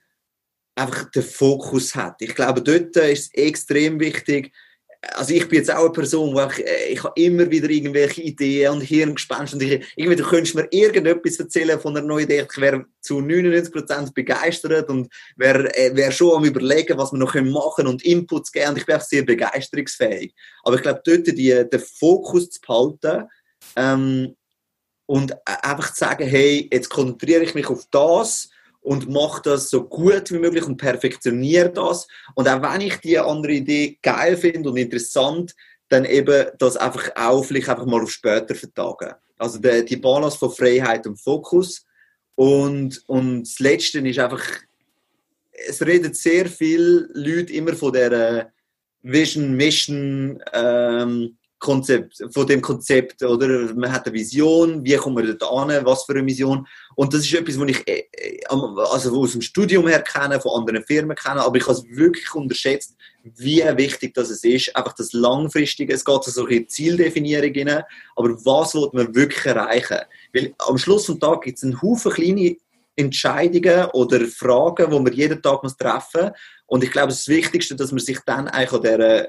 einfach 0.75 1.11
den 1.11 1.23
Fokus 1.23 1.95
hat. 1.95 2.17
Ich 2.21 2.35
glaube, 2.35 2.63
dort 2.63 2.97
ist 2.97 3.27
es 3.27 3.35
extrem 3.35 4.01
wichtig, 4.01 4.53
also 5.15 5.35
ich 5.35 5.49
bin 5.49 5.59
jetzt 5.59 5.71
auch 5.75 5.81
eine 5.81 5.91
Person, 5.91 6.33
wo 6.33 6.41
ich, 6.43 6.65
äh, 6.65 6.93
ich 6.93 7.03
habe 7.03 7.21
immer 7.21 7.51
wieder 7.51 7.69
irgendwelche 7.69 8.23
Ideen 8.23 8.73
und 8.73 8.83
Hirngespenst 8.83 9.55
und 9.55 9.63
ich, 9.63 9.85
irgendwie, 9.97 10.17
du 10.17 10.25
könntest 10.25 10.55
mir 10.55 10.69
irgendetwas 10.71 11.41
erzählen 11.41 11.81
von 11.81 11.97
einer 11.97 12.07
neuen 12.07 12.25
Idee, 12.25 12.47
ich 12.49 12.61
wäre 12.61 12.87
zu 13.01 13.19
99% 13.19 14.15
begeistert 14.15 14.89
und 14.89 15.13
wäre, 15.37 15.75
äh, 15.77 15.95
wäre 15.97 16.13
schon 16.13 16.37
am 16.37 16.45
überlegen, 16.45 16.97
was 16.99 17.13
wir 17.13 17.19
noch 17.19 17.35
machen 17.35 17.73
können 17.77 17.89
und 17.89 18.05
Inputs 18.05 18.53
geben 18.53 18.71
und 18.71 18.79
ich 18.79 18.87
bin 18.87 18.97
auch 18.97 19.01
sehr 19.01 19.23
begeisterungsfähig. 19.23 20.35
Aber 20.63 20.77
ich 20.77 20.83
glaube, 20.83 21.03
dort 21.05 21.27
die, 21.27 21.65
den 21.69 21.81
Fokus 21.81 22.51
zu 22.51 22.61
behalten 22.61 23.29
ähm, 23.75 24.37
und 25.07 25.35
einfach 25.45 25.93
zu 25.93 25.99
sagen, 25.99 26.29
hey, 26.29 26.69
jetzt 26.73 26.91
konzentriere 26.91 27.43
ich 27.43 27.55
mich 27.55 27.67
auf 27.67 27.87
das 27.91 28.51
und 28.83 29.09
mache 29.09 29.41
das 29.43 29.71
so 29.71 29.85
gut 29.85 30.31
wie 30.31 30.39
möglich 30.39 30.65
und 30.67 30.77
perfektioniere 30.77 31.71
das. 31.71 32.07
Und 32.35 32.49
auch 32.49 32.61
wenn 32.63 32.81
ich 32.83 32.97
die 32.97 33.19
andere 33.19 33.53
Idee 33.53 33.99
geil 34.03 34.37
finde 34.37 34.71
und 34.71 34.77
interessant, 34.77 35.55
dann 35.89 36.05
eben 36.05 36.47
das 36.59 36.77
einfach 36.77 37.11
auch 37.15 37.45
vielleicht 37.45 37.69
einfach 37.69 37.87
mal 37.87 38.03
auf 38.03 38.11
später 38.11 38.55
vertagen. 38.55 39.15
Also 39.39 39.59
die, 39.59 39.85
die 39.85 39.97
Balance 39.97 40.39
von 40.39 40.51
Freiheit 40.51 41.07
und 41.07 41.21
Fokus. 41.21 41.87
Und, 42.35 43.03
und 43.07 43.43
das 43.43 43.59
Letzte 43.61 44.01
ist 44.01 44.19
einfach, 44.19 44.43
es 45.69 45.81
redet 45.83 46.17
sehr 46.17 46.47
viele 46.47 47.09
Leute 47.13 47.53
immer 47.53 47.75
von 47.75 47.93
der 47.93 48.53
Vision, 49.03 49.55
Mission, 49.55 50.43
ähm, 50.53 51.37
Konzept, 51.63 52.21
von 52.35 52.47
dem 52.47 52.61
Konzept, 52.61 53.23
oder? 53.23 53.73
Man 53.75 53.93
hat 53.93 54.07
eine 54.07 54.15
Vision, 54.15 54.85
wie 54.85 54.97
kommen 54.97 55.25
wir 55.25 55.33
dort 55.35 55.71
an, 55.71 55.87
was 55.87 56.03
für 56.03 56.13
eine 56.13 56.27
Vision. 56.27 56.67
Und 56.97 57.15
das 57.15 57.21
ist 57.21 57.35
etwas, 57.35 57.59
was 57.59 57.69
ich 57.71 57.89
äh, 57.89 58.05
äh, 58.13 58.39
also 58.49 59.21
aus 59.21 59.33
dem 59.33 59.41
Studium 59.41 59.87
her 59.87 60.03
kenne, 60.03 60.41
von 60.41 60.61
anderen 60.61 60.85
Firmen 60.85 61.17
kenne, 61.17 61.41
aber 61.41 61.57
ich 61.57 61.63
habe 61.63 61.75
es 61.75 61.85
wirklich 61.89 62.35
unterschätzt, 62.35 62.97
wie 63.23 63.63
wichtig 63.77 64.13
das 64.13 64.31
ist. 64.31 64.75
Einfach 64.75 64.95
das 64.95 65.13
Langfristige, 65.13 65.95
es 65.95 66.05
geht 66.05 66.25
so 66.25 66.45
eine 66.45 66.67
Zieldefinierung 66.67 67.53
rein, 67.55 67.85
aber 68.17 68.31
was 68.45 68.75
will 68.75 68.91
man 68.93 69.15
wirklich 69.15 69.47
erreichen? 69.47 69.99
Weil 70.35 70.55
am 70.59 70.79
Schluss 70.79 71.07
des 71.07 71.21
Tages 71.21 71.45
gibt 71.45 71.59
es 71.59 71.65
einen 71.65 71.81
Haufen 71.81 72.11
kleine 72.11 72.57
Entscheidungen 72.97 73.87
oder 73.93 74.21
Fragen, 74.27 74.91
die 74.91 74.99
man 74.99 75.13
jeden 75.13 75.41
Tag 75.41 75.63
treffen 75.79 76.25
muss. 76.25 76.33
Und 76.67 76.83
ich 76.83 76.91
glaube, 76.91 77.09
das 77.09 77.29
Wichtigste, 77.29 77.77
dass 77.77 77.93
man 77.93 78.01
sich 78.01 78.19
dann 78.27 78.49
eigentlich 78.49 78.73
an 78.73 78.83
dieser 78.83 79.29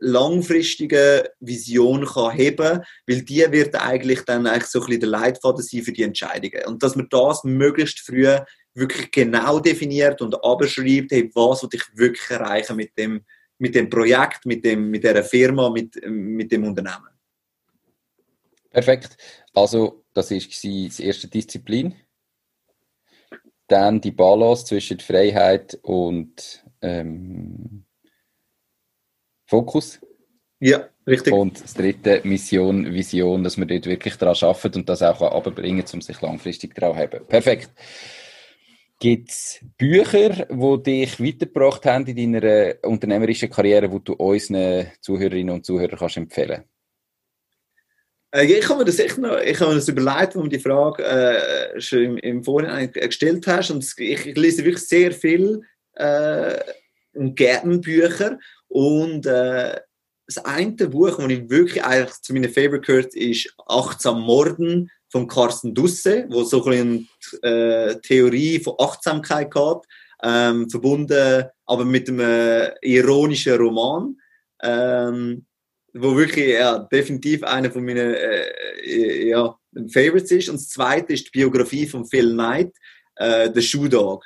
langfristige 0.00 1.30
Vision 1.40 2.04
kann 2.04 2.36
heben, 2.36 2.82
weil 3.06 3.22
die 3.22 3.44
wird 3.50 3.74
eigentlich 3.76 4.22
dann 4.22 4.46
eigentlich 4.46 4.66
so 4.66 4.80
ein 4.80 4.86
bisschen 4.86 5.00
der 5.00 5.08
Leitfaden 5.10 5.62
sein 5.62 5.82
für 5.82 5.92
die 5.92 6.02
Entscheidungen. 6.02 6.64
Und 6.66 6.82
dass 6.82 6.96
man 6.96 7.08
das 7.08 7.44
möglichst 7.44 8.00
früh 8.00 8.26
wirklich 8.74 9.10
genau 9.10 9.60
definiert 9.60 10.20
und 10.22 10.34
abschreibt, 10.44 11.12
hey, 11.12 11.30
was 11.34 11.62
will 11.62 11.70
ich 11.72 11.84
wirklich 11.94 12.30
erreichen 12.30 12.76
mit 12.76 12.96
dem, 12.98 13.24
mit 13.58 13.74
dem 13.74 13.88
Projekt, 13.88 14.44
mit, 14.44 14.64
dem, 14.64 14.90
mit 14.90 15.04
der 15.04 15.22
Firma, 15.22 15.70
mit, 15.70 15.94
mit 16.06 16.50
dem 16.50 16.64
Unternehmen. 16.64 17.08
Perfekt. 18.70 19.16
Also, 19.52 20.04
das 20.14 20.30
war 20.30 20.38
die 20.38 20.90
erste 20.98 21.28
Disziplin. 21.28 21.94
Dann 23.68 24.00
die 24.00 24.10
Balance 24.10 24.66
zwischen 24.66 24.98
Freiheit 24.98 25.78
und 25.82 26.64
ähm, 26.80 27.84
Fokus. 29.52 30.00
Ja, 30.60 30.88
richtig. 31.06 31.34
Und 31.34 31.62
das 31.62 31.74
dritte, 31.74 32.22
Mission, 32.24 32.90
Vision, 32.90 33.44
dass 33.44 33.58
man 33.58 33.68
dort 33.68 33.84
wirklich 33.84 34.16
daran 34.16 34.34
arbeitet 34.40 34.76
und 34.76 34.88
das 34.88 35.02
auch 35.02 35.20
abbringen 35.20 35.84
um 35.92 36.00
sich 36.00 36.18
langfristig 36.22 36.74
daran 36.74 36.96
zu 36.96 37.02
haben. 37.02 37.26
Perfekt. 37.26 37.70
Gibt 38.98 39.28
es 39.28 39.60
Bücher, 39.76 40.46
die 40.48 40.82
dich 40.82 41.20
weitergebracht 41.20 41.84
haben 41.84 42.06
in 42.06 42.32
deiner 42.32 42.76
unternehmerischen 42.82 43.50
Karriere, 43.50 43.90
die 43.90 44.02
du 44.02 44.14
unseren 44.14 44.86
Zuhörerinnen 45.02 45.54
und 45.54 45.66
Zuhörern 45.66 45.98
kannst 45.98 46.16
empfehlen 46.16 46.64
äh, 48.34 48.46
ich 48.46 48.66
habe 48.66 48.78
mir 48.78 48.84
das 48.86 49.00
echt 49.00 49.18
noch, 49.18 49.38
ich 49.38 49.60
habe 49.60 49.72
mir 49.72 49.76
das 49.76 49.88
überlegt, 49.88 50.34
warum 50.34 50.48
die 50.48 50.58
Frage 50.58 51.04
äh, 51.04 51.78
schon 51.78 52.02
im, 52.04 52.16
im 52.16 52.42
Vorhinein 52.42 52.90
gestellt 52.90 53.46
hast. 53.46 53.70
Und 53.70 53.84
ich, 53.98 54.26
ich 54.26 54.36
lese 54.36 54.64
wirklich 54.64 54.88
sehr 54.88 55.12
viel 55.12 55.60
äh, 55.96 56.58
Gärtenbücher 57.14 58.38
und 58.72 59.26
äh, 59.26 59.78
das 60.26 60.44
eine 60.44 60.72
Buch, 60.88 61.18
das 61.18 61.28
ich 61.28 61.50
wirklich 61.50 61.84
eigentlich 61.84 62.22
zu 62.22 62.32
meinen 62.32 62.50
Favorite 62.50 62.80
gehört, 62.80 63.14
ist 63.14 63.54
Achtsam 63.66 64.22
Morden 64.22 64.90
von 65.10 65.28
Carsten 65.28 65.74
Dusse, 65.74 66.26
wo 66.30 66.42
so 66.42 66.64
eine 66.64 67.04
äh, 67.42 67.96
Theorie 67.96 68.58
von 68.60 68.74
Achtsamkeit 68.78 69.54
hat, 69.54 69.84
ähm, 70.22 70.70
verbunden 70.70 71.44
aber 71.66 71.84
mit 71.84 72.08
einem 72.08 72.20
äh, 72.20 72.72
ironischen 72.80 73.58
Roman, 73.58 74.16
ähm, 74.62 75.44
wo 75.92 76.16
wirklich 76.16 76.54
ja, 76.54 76.78
definitiv 76.78 77.42
einer 77.42 77.70
von 77.70 77.84
meinen 77.84 78.14
äh, 78.14 79.28
ja, 79.28 79.54
Favorites 79.92 80.30
ist. 80.30 80.48
Und 80.48 80.56
das 80.56 80.68
zweite 80.70 81.12
ist 81.12 81.26
die 81.26 81.30
Biografie 81.30 81.86
von 81.86 82.06
Phil 82.06 82.32
Knight, 82.32 82.72
äh, 83.16 83.50
The 83.54 83.60
Shoe 83.60 83.88
Dog, 83.90 84.24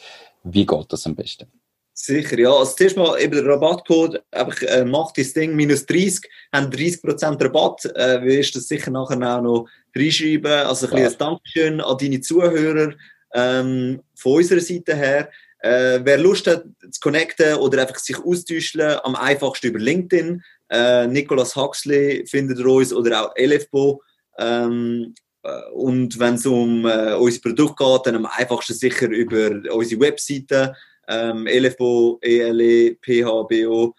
Wie 0.42 0.64
geht 0.64 0.86
das 0.90 1.06
am 1.06 1.14
besten? 1.14 1.61
Sicher, 2.04 2.36
ja. 2.36 2.52
Also 2.52 2.74
zuerst 2.74 2.96
mal 2.96 3.16
eben 3.20 3.32
der 3.32 3.46
Rabattcode, 3.46 4.24
einfach 4.32 4.60
äh, 4.62 4.84
macht 4.84 5.18
das 5.18 5.34
Ding 5.34 5.54
minus 5.54 5.86
30, 5.86 6.28
haben 6.52 6.68
30% 6.68 7.44
Rabatt. 7.44 7.84
Äh, 7.94 8.24
wirst 8.24 8.56
das 8.56 8.66
sicher 8.66 8.90
nachher 8.90 9.38
auch 9.38 9.40
noch 9.40 9.68
reinschreiben. 9.94 10.50
Also 10.50 10.86
ein 10.86 10.90
ja. 10.90 10.96
kleines 10.96 11.18
Dankeschön 11.18 11.80
an 11.80 11.96
deine 11.98 12.20
Zuhörer 12.20 12.94
ähm, 13.34 14.02
von 14.16 14.32
unserer 14.32 14.58
Seite 14.58 14.96
her. 14.96 15.30
Äh, 15.60 16.00
wer 16.02 16.18
Lust 16.18 16.48
hat 16.48 16.64
zu 16.90 17.00
connecten 17.00 17.54
oder 17.54 17.82
einfach 17.82 18.00
sich 18.00 18.18
austauschen, 18.18 18.80
am 19.04 19.14
einfachsten 19.14 19.68
über 19.68 19.78
LinkedIn. 19.78 20.42
Äh, 20.70 21.06
Nicolas 21.06 21.54
Huxley 21.54 22.26
findet 22.26 22.58
ihr 22.58 22.66
uns 22.66 22.92
oder 22.92 23.26
auch 23.26 23.34
LFBO. 23.36 24.02
Ähm, 24.38 25.14
äh, 25.44 25.70
und 25.70 26.18
wenn 26.18 26.34
es 26.34 26.46
um 26.46 26.84
äh, 26.84 27.14
unser 27.14 27.42
Produkt 27.42 27.78
geht, 27.78 28.06
dann 28.06 28.16
am 28.16 28.26
einfachsten 28.26 28.74
sicher 28.74 29.06
über 29.06 29.72
unsere 29.72 30.00
Webseite 30.00 30.74
ähm, 31.08 31.46
elefbo, 31.46 32.18
elephbo.com 32.20 33.94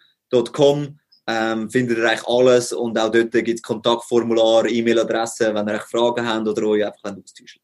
ähm, 1.26 1.70
findet 1.70 1.98
ihr 1.98 2.04
eigentlich 2.04 2.26
alles 2.26 2.72
und 2.72 2.98
auch 2.98 3.10
dort 3.10 3.32
gibt 3.32 3.48
es 3.48 3.62
Kontaktformular, 3.62 4.66
E-Mail-Adresse, 4.66 5.54
wenn 5.54 5.68
ihr 5.68 5.80
Fragen 5.80 6.26
habt 6.26 6.48
oder 6.48 6.66
euch 6.66 6.84
einfach 6.84 7.16
austauschen 7.16 7.60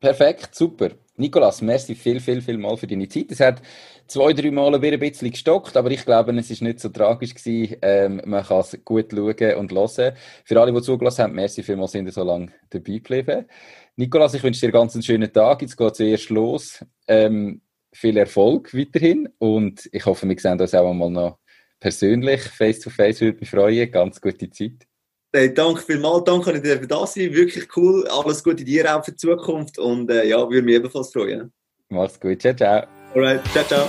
Perfekt, 0.00 0.54
super. 0.54 0.90
Nikolas, 1.16 1.62
merci 1.62 1.94
viel, 1.94 2.18
viel, 2.18 2.42
viel 2.42 2.58
mal 2.58 2.76
für 2.76 2.88
deine 2.88 3.08
Zeit. 3.08 3.30
Es 3.30 3.38
hat 3.38 3.62
zwei, 4.08 4.32
drei 4.32 4.50
Mal 4.50 4.74
ein 4.74 4.98
bisschen 4.98 5.30
gestockt, 5.30 5.76
aber 5.76 5.90
ich 5.90 6.04
glaube, 6.04 6.36
es 6.36 6.50
ist 6.50 6.62
nicht 6.62 6.80
so 6.80 6.88
tragisch 6.88 7.34
gewesen. 7.34 7.76
Ähm, 7.82 8.20
man 8.24 8.44
kann 8.44 8.60
es 8.60 8.76
gut 8.84 9.12
schauen 9.12 9.54
und 9.56 9.72
hören. 9.72 10.14
Für 10.44 10.60
alle, 10.60 10.72
die 10.72 10.82
zugelassen 10.82 11.22
haben, 11.22 11.34
merci 11.34 11.62
vielmals, 11.62 11.92
sind 11.92 12.06
ihr 12.06 12.12
so 12.12 12.24
lange 12.24 12.48
dabei 12.70 12.94
geblieben. 12.94 13.46
Nikolas, 13.94 14.34
ich 14.34 14.42
wünsche 14.42 14.66
dir 14.66 14.72
ganz 14.72 14.94
einen 14.94 15.04
schönen 15.04 15.32
Tag. 15.32 15.62
Jetzt 15.62 15.76
geht 15.76 15.92
es 15.92 15.96
zuerst 15.98 16.30
los. 16.30 16.84
Ähm, 17.06 17.60
viel 17.92 18.16
Erfolg 18.16 18.74
weiterhin 18.74 19.28
und 19.38 19.88
ich 19.92 20.04
hoffe, 20.06 20.28
wir 20.28 20.38
sehen 20.38 20.60
uns 20.60 20.74
auch 20.74 20.90
einmal 20.90 21.10
noch 21.10 21.38
persönlich, 21.78 22.40
face 22.42 22.80
to 22.80 22.90
face, 22.90 23.20
würde 23.20 23.38
mich 23.40 23.50
freuen. 23.50 23.90
Ganz 23.90 24.20
gute 24.20 24.48
Zeit. 24.50 24.86
Hey, 25.34 25.52
danke 25.52 25.80
vielmals, 25.80 26.24
danke, 26.24 26.60
dass 26.60 26.80
ich 26.80 26.86
da 26.86 27.06
sein 27.06 27.32
Wirklich 27.32 27.66
cool. 27.76 28.06
Alles 28.08 28.44
Gute 28.44 28.64
dir 28.64 28.94
auch 28.94 29.04
für 29.04 29.12
die 29.12 29.16
Zukunft 29.16 29.78
und 29.78 30.10
äh, 30.10 30.26
ja, 30.26 30.38
würde 30.38 30.62
mich 30.62 30.74
ebenfalls 30.74 31.10
freuen. 31.10 31.50
Mach's 31.88 32.20
gut. 32.20 32.40
Ciao, 32.40 32.54
ciao. 32.54 32.82
Alright, 33.14 33.40
ciao, 33.52 33.64
ciao. 33.64 33.88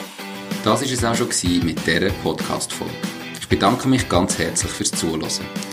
Das 0.63 0.81
war 0.81 0.81
es 0.81 1.03
auch 1.03 1.15
schon 1.15 1.65
mit 1.65 1.85
dieser 1.85 2.09
Podcast-Folge. 2.23 2.93
Ich 3.39 3.47
bedanke 3.49 3.89
mich 3.89 4.07
ganz 4.07 4.39
herzlich 4.39 4.71
fürs 4.71 4.91
Zuhören. 4.91 5.72